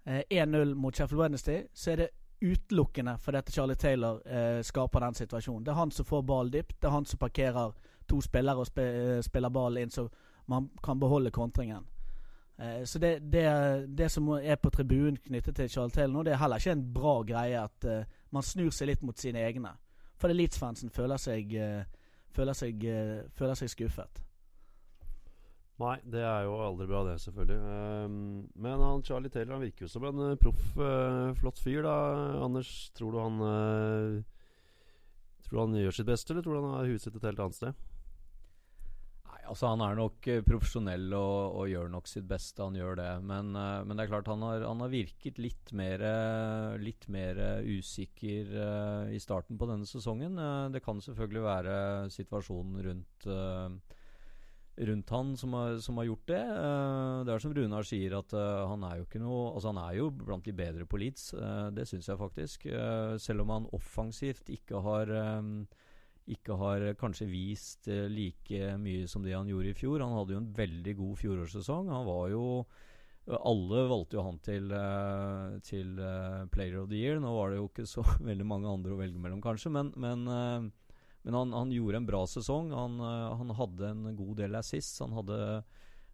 eh, 0.05 0.23
1-0 0.29 0.73
mot 0.75 0.95
Sheffield 0.95 1.21
Wednesday, 1.21 1.63
så 1.73 1.93
er 1.93 2.03
det 2.03 2.09
utelukkende 2.41 3.17
fordi 3.17 3.37
at 3.37 3.51
Charlie 3.53 3.75
Taylor 3.75 4.21
eh, 4.27 4.61
skaper 4.63 4.99
den 4.99 5.13
situasjonen. 5.13 5.65
Det 5.65 5.71
er 5.71 5.79
han 5.81 5.91
som 5.91 6.05
får 6.05 6.21
ball 6.21 6.51
dypt. 6.53 6.81
Det 6.81 6.87
er 6.87 6.95
han 6.95 7.05
som 7.05 7.19
parkerer 7.19 7.71
to 8.09 8.21
spillere 8.21 8.57
og 8.57 8.67
spe, 8.67 8.81
eh, 8.81 9.21
spiller 9.21 9.49
ball 9.49 9.77
inn, 9.77 9.89
så 9.89 10.07
man 10.47 10.69
kan 10.83 10.99
beholde 10.99 11.31
kontringen. 11.31 11.85
Eh, 12.57 12.83
så 12.85 12.99
det, 12.99 13.19
det, 13.31 13.47
det 13.97 14.11
som 14.11 14.27
er 14.27 14.55
på 14.55 14.69
tribunen 14.69 15.17
knyttet 15.17 15.55
til 15.55 15.69
Charlie 15.69 15.91
Taylor 15.91 16.13
nå, 16.13 16.23
det 16.23 16.33
er 16.33 16.41
heller 16.41 16.61
ikke 16.61 16.77
en 16.77 16.93
bra 16.93 17.17
greie 17.23 17.63
at 17.63 17.85
eh, 17.85 18.05
man 18.31 18.43
snur 18.43 18.71
seg 18.71 18.91
litt 18.91 19.03
mot 19.05 19.17
sine 19.17 19.43
egne. 19.45 19.73
For 20.17 20.33
Leeds-fansen 20.33 20.89
føler 20.89 21.21
seg, 21.21 21.53
eh, 21.53 21.83
føler, 22.33 22.57
seg, 22.57 22.85
eh, 22.85 23.27
føler 23.37 23.59
seg 23.59 23.69
skuffet. 23.69 24.23
Nei, 25.77 25.97
det 26.09 26.23
er 26.25 26.47
jo 26.47 26.55
aldri 26.65 26.87
bra, 26.89 27.03
det, 27.05 27.19
selvfølgelig. 27.21 27.57
Ehm, 27.69 28.21
men 28.57 28.81
han 28.81 29.03
Charlie 29.05 29.29
Taylor 29.29 29.59
han 29.59 29.65
virker 29.67 29.85
jo 29.85 29.91
som 29.93 30.07
en 30.09 30.23
eh, 30.25 30.39
proff, 30.41 30.63
eh, 30.81 31.35
flott 31.37 31.61
fyr, 31.61 31.83
da. 31.85 31.97
Anders, 32.47 32.71
tror 32.97 33.13
du 33.13 33.21
han 33.21 33.43
eh, 33.51 34.23
Tror 35.47 35.61
han 35.63 35.77
gjør 35.79 35.93
sitt 35.95 36.09
beste, 36.09 36.33
eller 36.33 36.43
tror 36.43 36.57
du 36.57 36.65
han 36.65 36.73
har 36.73 36.89
huet 36.89 37.03
sitt 37.03 37.15
et 37.15 37.27
helt 37.29 37.39
annet 37.39 37.55
sted? 37.55 37.83
Nei, 39.29 39.37
altså 39.47 39.69
Han 39.69 39.83
er 39.85 39.93
nok 39.95 40.25
profesjonell 40.43 41.05
og, 41.15 41.59
og 41.61 41.69
gjør 41.71 41.93
nok 41.93 42.09
sitt 42.11 42.25
beste, 42.27 42.65
han 42.65 42.75
gjør 42.75 42.97
det. 42.99 43.11
Men, 43.29 43.53
men 43.53 43.93
det 43.93 44.03
er 44.03 44.11
klart 44.11 44.27
han 44.33 44.43
har, 44.43 44.65
han 44.67 44.83
har 44.83 44.91
virket 44.91 45.39
litt 45.39 45.71
mer, 45.77 46.03
litt 46.83 47.07
mer 47.13 47.39
usikker 47.63 48.51
i 49.13 49.21
starten 49.23 49.61
på 49.61 49.69
denne 49.71 49.87
sesongen. 49.87 50.35
Det 50.73 50.83
kan 50.83 50.99
selvfølgelig 51.05 51.45
være 51.47 51.77
situasjonen 52.17 52.83
rundt 52.89 53.29
rundt 54.77 55.09
han 55.09 55.37
som 55.37 55.53
har, 55.53 55.77
som 55.77 55.97
har 55.97 56.05
gjort 56.05 56.27
det. 56.29 56.41
Eh, 56.41 57.23
det 57.25 57.33
er 57.33 57.43
som 57.43 57.53
Runar 57.55 57.87
sier, 57.87 58.13
at 58.19 58.33
eh, 58.37 58.63
han 58.69 58.85
er 58.85 58.99
jo 58.99 59.07
ikke 59.07 59.21
noe 59.23 59.51
Altså 59.55 59.71
han 59.73 59.81
er 59.81 59.97
jo 59.97 60.09
blant 60.13 60.45
de 60.45 60.53
bedre 60.55 60.85
på 60.89 60.99
Leeds, 61.01 61.31
eh, 61.33 61.67
det 61.73 61.87
syns 61.89 62.09
jeg 62.11 62.21
faktisk. 62.21 62.67
Selv 63.21 63.45
om 63.45 63.53
han 63.55 63.69
offensivt 63.75 64.51
ikke 64.53 64.81
har 64.85 65.13
ikke 66.27 66.57
har 66.59 66.83
kanskje 66.99 67.29
vist 67.31 67.87
like 67.87 68.73
mye 68.81 69.07
som 69.07 69.23
det 69.23 69.31
han 69.31 69.47
gjorde 69.47 69.71
i 69.71 69.77
fjor. 69.77 70.03
Han 70.03 70.15
hadde 70.17 70.35
jo 70.35 70.41
en 70.41 70.51
veldig 70.57 70.95
god 70.99 71.15
fjorårssesong. 71.21 71.91
Han 71.93 72.05
var 72.07 72.27
jo 72.33 72.43
Alle 73.27 73.81
valgte 73.87 74.15
jo 74.15 74.23
han 74.23 74.37
til, 74.39 74.69
til 75.67 75.95
Player 76.51 76.77
of 76.81 76.89
the 76.91 76.99
Year. 76.99 77.19
Nå 77.19 77.31
var 77.31 77.51
det 77.51 77.61
jo 77.61 77.69
ikke 77.71 77.87
så 77.87 78.03
veldig 78.29 78.47
mange 78.47 78.69
andre 78.71 78.93
å 78.93 78.99
velge 78.99 79.19
mellom, 79.19 79.41
kanskje, 79.43 79.71
men, 79.71 79.93
men, 79.95 80.27
men 81.27 81.35
han, 81.35 81.51
han 81.51 81.73
gjorde 81.75 81.99
en 81.99 82.07
bra 82.07 82.21
sesong. 82.31 82.71
Han, 82.71 83.01
eh, 83.03 83.27
han 83.41 83.51
hadde 83.59 83.91
en 83.91 84.15
god 84.15 84.37
del 84.39 84.55
assist. 84.55 85.01
Han 85.03 85.11
hadde 85.17 85.39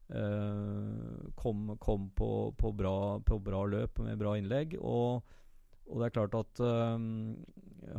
eh, 0.10 1.30
kom, 1.38 1.76
kom 1.78 2.10
på, 2.18 2.32
på, 2.58 2.74
bra, 2.74 2.98
på 3.22 3.38
bra 3.46 3.62
løp 3.70 4.02
med 4.02 4.18
bra 4.18 4.34
innlegg. 4.40 4.74
Og 4.82 5.22
og 5.92 6.00
det 6.00 6.08
er 6.08 6.16
klart 6.16 6.36
at 6.38 6.62
øhm, 6.64 7.36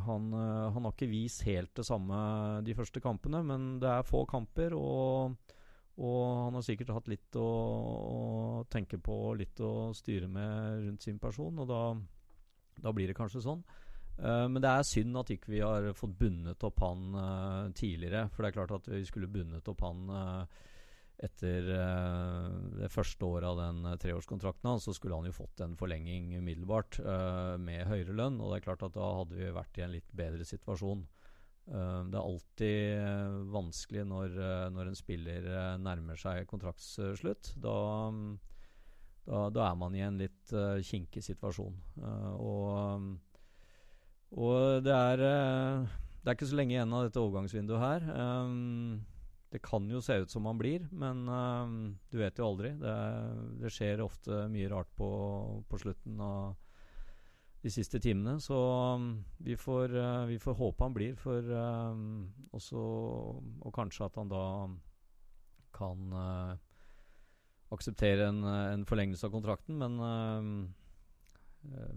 han, 0.06 0.32
øh, 0.32 0.72
han 0.72 0.86
har 0.86 0.94
ikke 0.94 1.10
vist 1.10 1.44
helt 1.44 1.74
det 1.76 1.84
samme 1.86 2.16
de 2.64 2.74
første 2.74 3.00
kampene, 3.00 3.42
men 3.44 3.78
det 3.80 3.90
er 3.90 4.06
få 4.08 4.24
kamper, 4.24 4.74
og, 4.74 5.36
og 6.00 6.20
han 6.46 6.56
har 6.56 6.64
sikkert 6.64 6.94
hatt 6.96 7.10
litt 7.12 7.36
å, 7.36 7.44
å 7.44 8.20
tenke 8.72 8.98
på, 8.98 9.18
litt 9.38 9.60
å 9.60 9.92
styre 9.94 10.30
med 10.32 10.86
rundt 10.86 11.04
sin 11.04 11.20
person, 11.20 11.60
og 11.60 11.68
da, 11.68 11.82
da 12.80 12.94
blir 12.96 13.12
det 13.12 13.18
kanskje 13.18 13.44
sånn. 13.44 13.62
Eh, 14.18 14.44
men 14.48 14.62
det 14.62 14.70
er 14.70 14.86
synd 14.86 15.16
at 15.18 15.32
ikke 15.34 15.52
vi 15.54 15.62
har 15.64 15.88
fått 15.98 16.14
bundet 16.20 16.62
opp 16.66 16.84
han 16.84 17.16
uh, 17.16 17.72
tidligere, 17.74 18.28
for 18.30 18.44
det 18.44 18.50
er 18.50 18.56
klart 18.58 18.76
at 18.76 18.92
vi 18.92 19.02
skulle 19.08 19.30
bundet 19.30 19.68
opp 19.70 19.82
han 19.82 20.04
uh, 20.12 20.62
etter 21.24 21.68
det 22.74 22.88
første 22.90 23.24
året 23.24 23.46
av 23.46 23.60
den 23.60 23.98
treårskontrakten 24.02 24.66
hans, 24.66 24.84
så 24.84 24.92
skulle 24.92 25.14
han 25.14 25.28
jo 25.28 25.36
fått 25.36 25.62
en 25.62 25.76
forlenging 25.78 26.32
umiddelbart 26.34 26.98
med 27.62 27.86
høyere 27.86 28.16
lønn. 28.18 28.40
Og 28.42 28.50
det 28.50 28.58
er 28.58 28.64
klart 28.64 28.82
at 28.82 28.96
da 28.96 29.12
hadde 29.20 29.38
vi 29.38 29.52
vært 29.54 29.78
i 29.78 29.84
en 29.86 29.94
litt 29.94 30.10
bedre 30.10 30.44
situasjon. 30.44 31.04
Det 31.70 32.18
er 32.18 32.18
alltid 32.18 33.46
vanskelig 33.54 34.04
når, 34.10 34.34
når 34.74 34.90
en 34.90 34.98
spiller 34.98 35.46
nærmer 35.80 36.18
seg 36.20 36.50
kontraktsslutt. 36.50 37.54
Da, 37.62 37.76
um, 38.10 38.34
da, 39.24 39.46
da 39.54 39.68
er 39.70 39.78
man 39.80 39.94
i 39.96 40.02
en 40.04 40.18
litt 40.20 40.52
uh, 40.52 40.82
kinkig 40.84 41.22
situasjon. 41.24 41.78
Uh, 42.02 42.32
og, 42.34 43.14
og 44.32 44.84
det 44.84 44.94
er 44.94 45.22
eh, 45.22 45.92
Det 46.22 46.30
er 46.30 46.38
ikke 46.38 46.48
så 46.50 46.56
lenge 46.58 46.74
igjen 46.74 46.94
av 46.96 47.04
dette 47.06 47.20
overgangsvinduet 47.20 47.82
her. 47.82 48.06
Um, 48.16 49.02
det 49.52 49.60
kan 49.62 49.84
jo 49.86 50.00
se 50.02 50.16
ut 50.24 50.32
som 50.32 50.48
han 50.48 50.58
blir, 50.58 50.86
men 50.90 51.28
um, 51.28 51.74
du 52.10 52.16
vet 52.18 52.38
jo 52.40 52.48
aldri. 52.48 52.72
Det, 52.80 52.94
det 53.60 53.70
skjer 53.70 54.02
ofte 54.02 54.46
mye 54.50 54.70
rart 54.72 54.88
på, 54.98 55.08
på 55.68 55.78
slutten 55.78 56.18
av 56.24 56.56
de 57.62 57.70
siste 57.70 58.00
timene. 58.02 58.38
Så 58.42 58.56
um, 58.96 59.10
vi, 59.44 59.54
får, 59.60 59.94
uh, 59.94 60.24
vi 60.32 60.40
får 60.42 60.58
håpe 60.58 60.88
han 60.88 60.96
blir, 60.96 61.14
for 61.20 61.44
um, 61.44 62.32
også, 62.56 62.80
Og 63.60 63.74
kanskje 63.76 64.08
at 64.08 64.18
han 64.18 64.32
da 64.32 64.46
kan 65.76 66.16
uh, 66.16 66.56
akseptere 67.74 68.30
en, 68.32 68.42
en 68.48 68.88
forlengelse 68.88 69.28
av 69.28 69.36
kontrakten, 69.36 69.78
men 69.78 70.74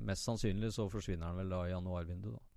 mest 0.08 0.28
sannsynlig 0.28 0.72
så 0.76 0.88
forsvinner 0.92 1.30
han 1.30 1.40
vel 1.42 1.52
da 1.52 1.64
i 1.68 1.74
januarvinduet, 1.74 2.38
da. 2.38 2.48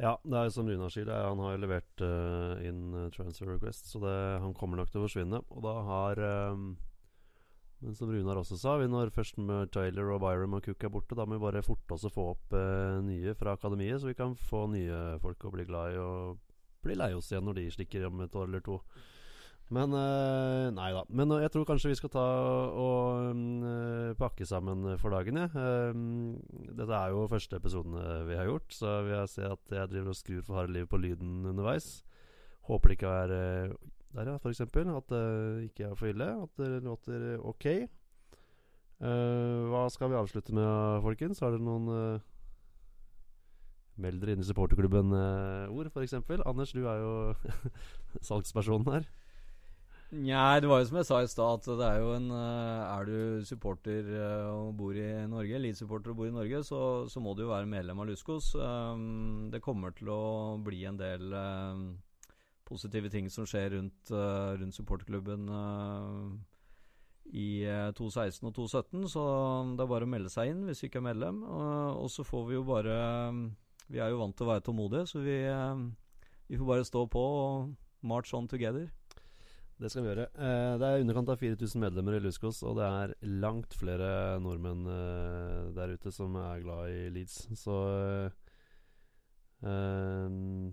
Ja, 0.00 0.16
det 0.24 0.38
er 0.38 0.48
som 0.50 0.66
Runar 0.66 0.90
sier, 0.90 1.10
er, 1.12 1.28
han 1.28 1.40
har 1.44 1.58
levert 1.60 2.02
uh, 2.02 2.56
inn 2.64 2.94
eh, 2.96 3.10
transfer 3.14 3.52
request, 3.52 3.90
så 3.92 4.00
det, 4.02 4.14
han 4.42 4.54
kommer 4.56 4.80
nok 4.80 4.90
til 4.90 5.02
å 5.02 5.04
forsvinne. 5.04 5.42
Og 5.52 5.60
da 5.62 5.74
har 5.86 6.22
um, 6.56 6.72
Men 7.82 7.96
som 7.98 8.10
Runar 8.10 8.40
også 8.40 8.56
sa, 8.58 8.76
vi 8.80 8.88
når 8.90 9.12
først 9.14 9.38
med 9.42 9.70
Taylor 9.74 10.14
og 10.14 10.22
Byram 10.24 10.56
og 10.58 10.64
Cook 10.64 10.84
er 10.86 10.92
borte, 10.94 11.18
da 11.18 11.26
må 11.26 11.36
vi 11.36 11.44
bare 11.44 11.64
forte 11.66 11.94
oss 11.94 12.06
å 12.08 12.12
få 12.14 12.28
opp 12.32 12.54
uh, 12.56 13.02
nye 13.04 13.34
fra 13.38 13.56
akademiet, 13.58 14.00
så 14.00 14.10
vi 14.10 14.18
kan 14.18 14.34
få 14.38 14.64
nye 14.72 15.20
folk 15.22 15.44
å 15.44 15.54
bli 15.54 15.68
glad 15.68 15.94
i 15.94 16.00
og 16.00 16.40
bli 16.82 16.96
lei 16.98 17.12
oss 17.14 17.30
igjen 17.30 17.46
når 17.46 17.60
de 17.60 17.68
stikker 17.76 18.08
om 18.08 18.24
et 18.24 18.38
år 18.38 18.48
eller 18.48 18.64
to. 18.64 18.80
Men 19.72 19.94
eh, 19.96 20.68
Nei 20.74 20.90
da. 20.92 21.02
Men 21.08 21.32
eh, 21.32 21.42
jeg 21.46 21.52
tror 21.54 21.66
kanskje 21.68 21.92
vi 21.92 21.98
skal 21.98 22.12
ta 22.12 22.24
og 22.76 23.36
mm, 23.36 23.62
eh, 23.68 24.10
pakke 24.20 24.46
sammen 24.48 24.84
for 25.00 25.14
dagen, 25.14 25.40
jeg. 25.40 25.52
Eh, 25.56 26.72
dette 26.76 26.98
er 26.98 27.14
jo 27.14 27.28
første 27.30 27.56
episoden 27.60 27.96
vi 28.28 28.36
har 28.36 28.50
gjort, 28.50 28.68
så 28.76 28.98
jeg 29.08 29.30
ser 29.32 29.56
at 29.56 29.76
jeg 29.78 29.92
driver 29.94 30.12
og 30.12 30.18
skrur 30.18 30.44
for 30.44 30.60
harde 30.60 30.76
livet 30.76 30.92
på 30.92 31.00
lyden 31.00 31.46
underveis. 31.48 32.02
Håper 32.68 32.92
det 32.92 32.98
ikke 32.98 33.14
er 33.22 33.32
Der, 34.12 34.28
ja, 34.28 34.36
eksempel. 34.36 34.92
At 34.92 35.08
det 35.08 35.70
ikke 35.70 35.88
er 35.88 35.96
for 35.96 36.06
ille. 36.06 36.28
At 36.44 36.60
det 36.60 36.82
låter 36.84 37.40
ok. 37.40 37.66
Hva 39.02 39.88
skal 39.90 40.12
vi 40.12 40.18
avslutte 40.20 40.54
med, 40.54 41.00
folkens? 41.02 41.40
Har 41.42 41.50
dere 41.50 41.64
noen 41.64 42.20
Meld 44.00 44.22
dere 44.22 44.36
inn 44.36 44.44
i 44.44 44.46
supporterklubben-ord, 44.46 45.88
uh, 45.88 45.92
f.eks. 45.92 46.14
Anders, 46.46 46.72
du 46.72 46.86
er 46.88 47.02
jo 47.02 47.12
salgspersonen 48.28 48.88
her. 48.94 49.10
Nei, 50.12 50.60
det 50.60 50.68
var 50.68 50.82
jo 50.82 50.86
som 50.90 50.98
jeg 50.98 51.08
sa 51.08 51.18
i 51.24 51.28
stad, 51.30 51.62
at 51.62 51.78
det 51.80 51.86
er 51.88 52.02
jo 52.02 52.10
en 52.12 52.26
eh, 52.36 52.80
Er 52.98 53.06
du 53.08 53.44
supporter 53.48 54.10
eh, 54.12 54.50
og 54.52 54.74
bor 54.76 54.92
i 54.92 55.08
Norge, 55.24 55.60
Leeds-supporter 55.64 56.12
og 56.12 56.18
bor 56.18 56.28
i 56.28 56.34
Norge, 56.34 56.60
så, 56.68 56.80
så 57.08 57.20
må 57.24 57.32
du 57.32 57.46
jo 57.46 57.52
være 57.52 57.70
medlem 57.70 58.02
av 58.02 58.10
Luskos. 58.10 58.50
Um, 58.60 59.48
det 59.48 59.62
kommer 59.64 59.96
til 59.96 60.12
å 60.12 60.58
bli 60.60 60.82
en 60.84 61.00
del 61.00 61.32
positive 62.68 63.08
ting 63.12 63.32
som 63.32 63.48
skjer 63.48 63.72
rundt, 63.78 64.12
rundt 64.12 64.76
supporterklubben 64.76 65.48
i 67.32 67.64
uh, 67.64 67.90
2016 67.96 68.48
og 68.48 68.54
2017, 68.56 69.08
så 69.14 69.24
det 69.76 69.84
er 69.84 69.90
bare 69.94 70.08
å 70.08 70.12
melde 70.12 70.32
seg 70.32 70.52
inn 70.52 70.64
hvis 70.68 70.82
du 70.82 70.88
ikke 70.90 71.00
er 71.00 71.08
medlem. 71.08 71.40
Og 71.44 72.10
så 72.12 72.24
får 72.26 72.50
vi 72.50 72.58
jo 72.58 72.66
bare 72.68 72.96
Vi 73.88 74.00
er 74.00 74.12
jo 74.12 74.20
vant 74.20 74.36
til 74.36 74.44
å 74.44 74.52
være 74.52 74.64
tålmodige, 74.66 75.08
så 75.08 75.24
vi, 75.24 75.38
eh, 75.48 75.86
vi 76.48 76.60
får 76.60 76.68
bare 76.68 76.88
stå 76.88 77.06
på 77.12 77.22
og 77.22 77.72
march 78.02 78.34
on 78.34 78.48
together. 78.48 78.90
Det 79.80 79.90
skal 79.90 80.04
vi 80.04 80.12
gjøre. 80.12 80.28
Eh, 80.36 80.74
det 80.78 80.86
er 80.86 81.00
i 81.00 81.02
underkant 81.02 81.32
av 81.32 81.40
4000 81.40 81.82
medlemmer 81.82 82.16
i 82.16 82.22
Luskos, 82.22 82.62
og 82.62 82.76
det 82.78 82.86
er 82.86 83.14
langt 83.42 83.74
flere 83.74 84.38
nordmenn 84.42 84.86
eh, 84.86 85.72
der 85.76 85.94
ute 85.96 86.12
som 86.14 86.36
er 86.38 86.62
glad 86.62 86.92
i 86.92 87.08
Leeds. 87.14 87.48
Så 87.58 87.76
eh, 89.64 90.70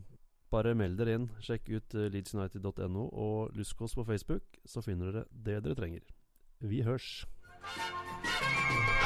bare 0.54 0.76
meld 0.78 1.00
dere 1.00 1.18
inn. 1.18 1.28
Sjekk 1.42 1.72
ut 1.74 1.98
leedsunited.no 2.14 3.10
og 3.10 3.58
Luskos 3.58 3.98
på 3.98 4.06
Facebook, 4.06 4.62
så 4.66 4.86
finner 4.86 5.12
dere 5.12 5.26
det 5.32 5.60
dere 5.66 5.80
trenger. 5.80 6.06
Vi 6.60 6.84
hørs. 6.86 7.26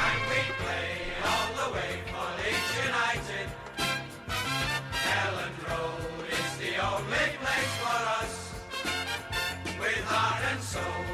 And 0.04 0.20
we 0.30 0.42
play 0.60 0.90
all 1.24 1.50
the 1.60 1.68
way 1.74 1.92
for 2.10 2.28
Leeds 2.40 2.70
United. 2.84 3.46
Elland 5.22 5.58
Road 5.68 6.26
is 6.28 6.52
the 6.58 6.72
only 6.82 7.26
place 7.40 8.03
So. 10.74 11.13